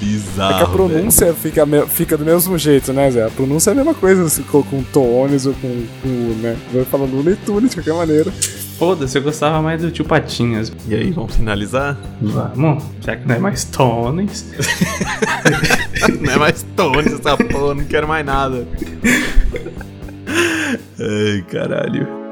Bizarro. 0.00 0.52
É 0.52 0.56
que 0.56 0.62
a 0.62 0.66
velho. 0.66 0.72
pronúncia 0.72 1.34
fica, 1.34 1.66
fica 1.88 2.16
do 2.16 2.24
mesmo 2.24 2.58
jeito, 2.58 2.92
né, 2.92 3.10
Zé? 3.10 3.24
A 3.24 3.30
pronúncia 3.30 3.70
é 3.70 3.72
a 3.72 3.76
mesma 3.76 3.94
coisa 3.94 4.28
se 4.28 4.42
for 4.42 4.64
com 4.66 4.82
Tones 4.82 5.46
ou 5.46 5.54
com, 5.54 5.86
com 6.02 6.08
U, 6.08 6.34
né? 6.42 6.56
Vai 6.72 6.84
falando 6.84 7.14
Looney 7.14 7.36
Tunes 7.36 7.70
de 7.70 7.76
qualquer 7.76 7.94
maneira. 7.94 8.30
Foda-se, 8.78 9.16
eu 9.16 9.22
gostava 9.22 9.62
mais 9.62 9.80
do 9.80 9.90
tio 9.90 10.04
Patinhas. 10.04 10.72
E 10.88 10.94
aí, 10.94 11.10
vamos 11.12 11.36
finalizar? 11.36 11.96
Vamos, 12.20 12.84
já 13.00 13.16
que 13.16 13.26
não 13.26 13.36
é 13.36 13.38
mais 13.38 13.64
Tunes. 13.64 14.52
não 16.20 16.32
é 16.32 16.36
mais 16.36 16.66
Tunes 16.76 17.12
essa 17.12 17.36
porra, 17.36 17.74
não 17.74 17.84
quero 17.84 18.08
mais 18.08 18.26
nada. 18.26 18.66
Ai, 20.98 21.44
caralho. 21.50 22.23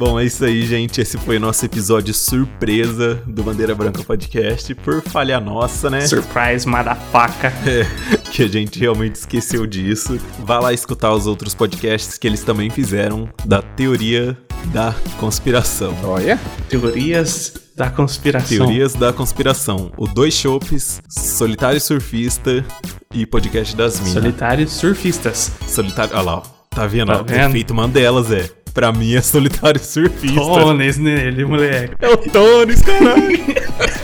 Bom, 0.00 0.18
é 0.18 0.24
isso 0.24 0.42
aí, 0.46 0.64
gente. 0.64 0.98
Esse 0.98 1.18
foi 1.18 1.36
o 1.36 1.40
nosso 1.40 1.62
episódio 1.62 2.14
surpresa 2.14 3.22
do 3.26 3.42
Bandeira 3.42 3.74
Branca 3.74 4.02
Podcast. 4.02 4.74
Por 4.76 5.02
falha 5.02 5.38
nossa, 5.38 5.90
né? 5.90 6.00
Surprise, 6.06 6.66
motherfucker. 6.66 7.52
É, 7.68 7.84
que 8.32 8.44
a 8.44 8.48
gente 8.48 8.78
realmente 8.78 9.16
esqueceu 9.16 9.66
disso. 9.66 10.18
Vá 10.38 10.58
lá 10.58 10.72
escutar 10.72 11.12
os 11.12 11.26
outros 11.26 11.54
podcasts 11.54 12.16
que 12.16 12.26
eles 12.26 12.42
também 12.42 12.70
fizeram 12.70 13.28
da 13.44 13.60
teoria 13.60 14.38
da 14.72 14.94
conspiração. 15.18 15.94
Olha. 16.02 16.40
Teorias 16.70 17.52
da 17.76 17.90
conspiração. 17.90 18.56
Teorias 18.56 18.94
da 18.94 19.12
conspiração. 19.12 19.92
O 19.98 20.06
Dois 20.06 20.32
Chopes, 20.32 21.02
Solitário 21.10 21.78
Surfista 21.78 22.64
e 23.12 23.26
Podcast 23.26 23.76
das 23.76 24.00
Minas. 24.00 24.14
Solitários 24.14 24.72
surfistas. 24.72 25.52
Solitário. 25.68 26.14
Olha 26.14 26.22
lá, 26.22 26.36
ó. 26.38 26.60
Tá 26.70 26.86
vendo? 26.86 27.12
Tá 27.12 27.22
vendo? 27.22 27.50
Efeito 27.50 27.74
Mandela, 27.74 28.22
Zé. 28.22 28.48
Pra 28.72 28.92
mim 28.92 29.14
é 29.14 29.20
Solitário 29.20 29.80
Surfista. 29.82 30.40
Tunes 30.40 30.96
nele, 30.96 31.44
moleque. 31.44 31.94
É 32.00 32.08
o 32.08 32.16
Tones, 32.16 32.80
caralho. 32.82 33.38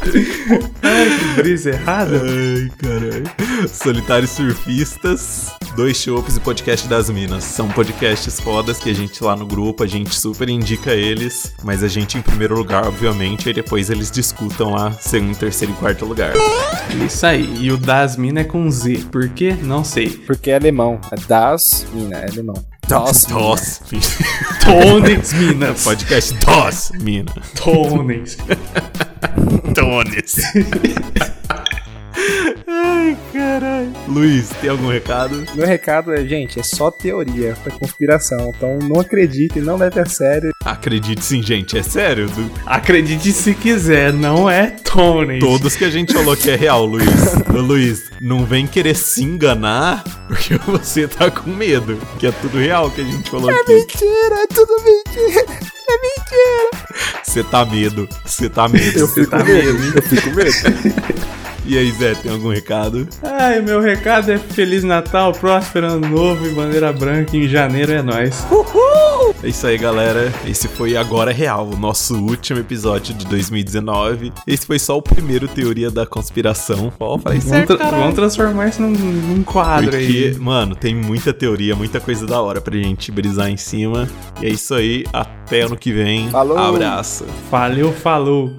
Ai, 0.82 1.18
que 1.18 1.42
brisa 1.42 1.70
errada. 1.70 2.20
Ai, 2.22 2.70
caralho. 2.78 3.68
Solitários 3.68 4.30
Surfistas, 4.30 5.52
Dois 5.76 5.96
Chopes 5.96 6.36
e 6.36 6.40
Podcast 6.40 6.88
das 6.88 7.10
Minas. 7.10 7.44
São 7.44 7.68
podcasts 7.68 8.40
fodas 8.40 8.78
que 8.78 8.90
a 8.90 8.94
gente 8.94 9.22
lá 9.22 9.36
no 9.36 9.46
grupo, 9.46 9.84
a 9.84 9.86
gente 9.86 10.14
super 10.14 10.48
indica 10.48 10.92
eles, 10.92 11.54
mas 11.62 11.82
a 11.82 11.88
gente 11.88 12.18
em 12.18 12.22
primeiro 12.22 12.56
lugar, 12.56 12.86
obviamente, 12.86 13.48
e 13.48 13.52
depois 13.52 13.90
eles 13.90 14.10
discutam 14.10 14.72
lá 14.72 14.92
segundo, 14.92 15.36
terceiro 15.36 15.72
e 15.72 15.76
quarto 15.76 16.04
lugar. 16.04 16.32
Isso 17.04 17.26
aí. 17.26 17.56
E 17.60 17.70
o 17.70 17.76
das 17.76 18.16
mina 18.16 18.40
é 18.40 18.44
com 18.44 18.70
Z. 18.70 19.04
Por 19.10 19.28
quê? 19.28 19.54
Não 19.62 19.84
sei. 19.84 20.08
Porque 20.10 20.50
é 20.50 20.56
alemão. 20.56 21.00
É 21.12 21.16
das 21.28 21.86
mina, 21.92 22.18
é 22.18 22.30
alemão. 22.30 22.64
Das. 22.88 23.24
Dos, 23.24 23.80
Tunes, 24.64 25.32
Minas. 25.34 25.84
podcast 25.84 26.34
Dos, 26.34 26.90
Mina. 27.00 27.32
Tunes. 27.54 28.36
Tones. 29.74 30.36
Ai, 32.66 33.16
caralho. 33.32 33.92
Luiz, 34.08 34.48
tem 34.60 34.70
algum 34.70 34.88
recado? 34.88 35.44
Meu 35.54 35.66
recado 35.66 36.12
é, 36.12 36.24
gente, 36.26 36.58
é 36.58 36.62
só 36.62 36.90
teoria, 36.90 37.54
é 37.64 37.70
conspiração. 37.70 38.52
Então 38.54 38.78
não 38.78 39.00
acreditem, 39.00 39.62
não 39.62 39.76
leve 39.76 40.00
a 40.00 40.06
sério. 40.06 40.50
Acredite 40.64 41.24
sim, 41.24 41.42
gente, 41.42 41.76
é 41.78 41.82
sério. 41.82 42.28
do- 42.28 42.50
Acredite 42.66 43.32
se 43.32 43.54
quiser, 43.54 44.12
não 44.12 44.48
é 44.50 44.68
Tunes. 44.70 45.40
Todos 45.40 45.76
que 45.76 45.84
a 45.84 45.90
gente 45.90 46.12
falou 46.12 46.36
que 46.36 46.50
é 46.50 46.56
real, 46.56 46.84
Luiz. 46.84 47.06
Luiz, 47.48 48.10
não 48.20 48.44
vem 48.44 48.66
querer 48.66 48.96
se 48.96 49.22
enganar 49.22 50.02
porque 50.26 50.56
você 50.66 51.06
tá 51.08 51.30
com 51.30 51.50
medo. 51.50 51.96
Que 52.18 52.26
é 52.26 52.32
tudo 52.32 52.58
real 52.58 52.90
que 52.90 53.00
a 53.00 53.04
gente 53.04 53.30
falou 53.30 53.50
aqui. 53.50 53.72
Mentira, 53.74 54.34
é 54.42 54.46
tudo 54.48 54.72
mentira. 54.84 55.79
É 55.90 55.98
mentira. 56.02 56.70
Você 57.24 57.42
tá 57.42 57.64
medo. 57.64 58.08
Você 58.24 58.48
tá 58.48 58.68
medo. 58.68 58.98
Eu 58.98 59.08
fico 59.08 59.30
tá 59.30 59.44
medo, 59.44 59.96
eu 59.96 60.02
fico 60.02 60.30
medo. 60.30 60.50
E 61.66 61.78
aí, 61.78 61.90
Zé, 61.92 62.14
tem 62.14 62.32
algum 62.32 62.48
recado? 62.48 63.06
Ai, 63.22 63.60
meu 63.60 63.80
recado 63.80 64.32
é 64.32 64.38
Feliz 64.38 64.82
Natal, 64.82 65.32
próspero 65.32 65.86
ano 65.86 66.08
novo 66.08 66.44
e 66.46 66.50
bandeira 66.52 66.92
branca 66.92 67.36
em 67.36 67.46
janeiro 67.46 67.92
é 67.92 68.02
nóis. 68.02 68.44
É 69.42 69.48
isso 69.48 69.66
aí, 69.66 69.78
galera. 69.78 70.32
Esse 70.46 70.66
foi 70.68 70.96
Agora 70.96 71.30
é 71.30 71.34
Real, 71.34 71.68
o 71.72 71.76
nosso 71.76 72.16
último 72.16 72.58
episódio 72.58 73.14
de 73.14 73.24
2019. 73.26 74.32
Esse 74.46 74.66
foi 74.66 74.78
só 74.78 74.96
o 74.96 75.02
primeiro 75.02 75.46
Teoria 75.46 75.90
da 75.90 76.04
Conspiração. 76.06 76.92
Ó, 76.98 77.18
falei 77.18 77.38
Vamos, 77.38 77.66
tra- 77.66 77.76
caralho. 77.78 77.96
vamos 77.98 78.14
transformar 78.16 78.68
isso 78.68 78.82
num, 78.82 78.90
num 78.90 79.42
quadro 79.42 79.90
Porque, 79.90 80.32
aí. 80.34 80.38
mano, 80.38 80.74
tem 80.74 80.94
muita 80.94 81.32
teoria, 81.32 81.76
muita 81.76 82.00
coisa 82.00 82.26
da 82.26 82.40
hora 82.40 82.60
pra 82.60 82.76
gente 82.76 83.12
brisar 83.12 83.48
em 83.48 83.56
cima. 83.56 84.08
E 84.42 84.46
é 84.46 84.48
isso 84.48 84.74
aí, 84.74 85.04
até 85.12 85.60
ano 85.62 85.76
que 85.76 85.92
vem. 85.92 86.28
Falou. 86.30 86.58
Abraço. 86.58 87.24
Valeu, 87.50 87.92
falou. 87.92 88.50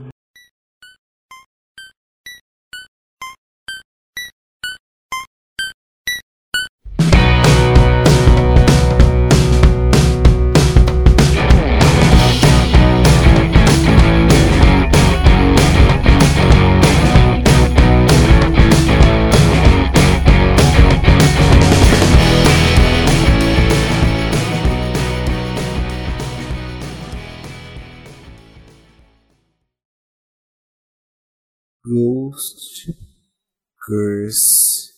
Curse 33.83 34.93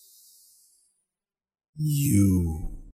You. 1.77 2.72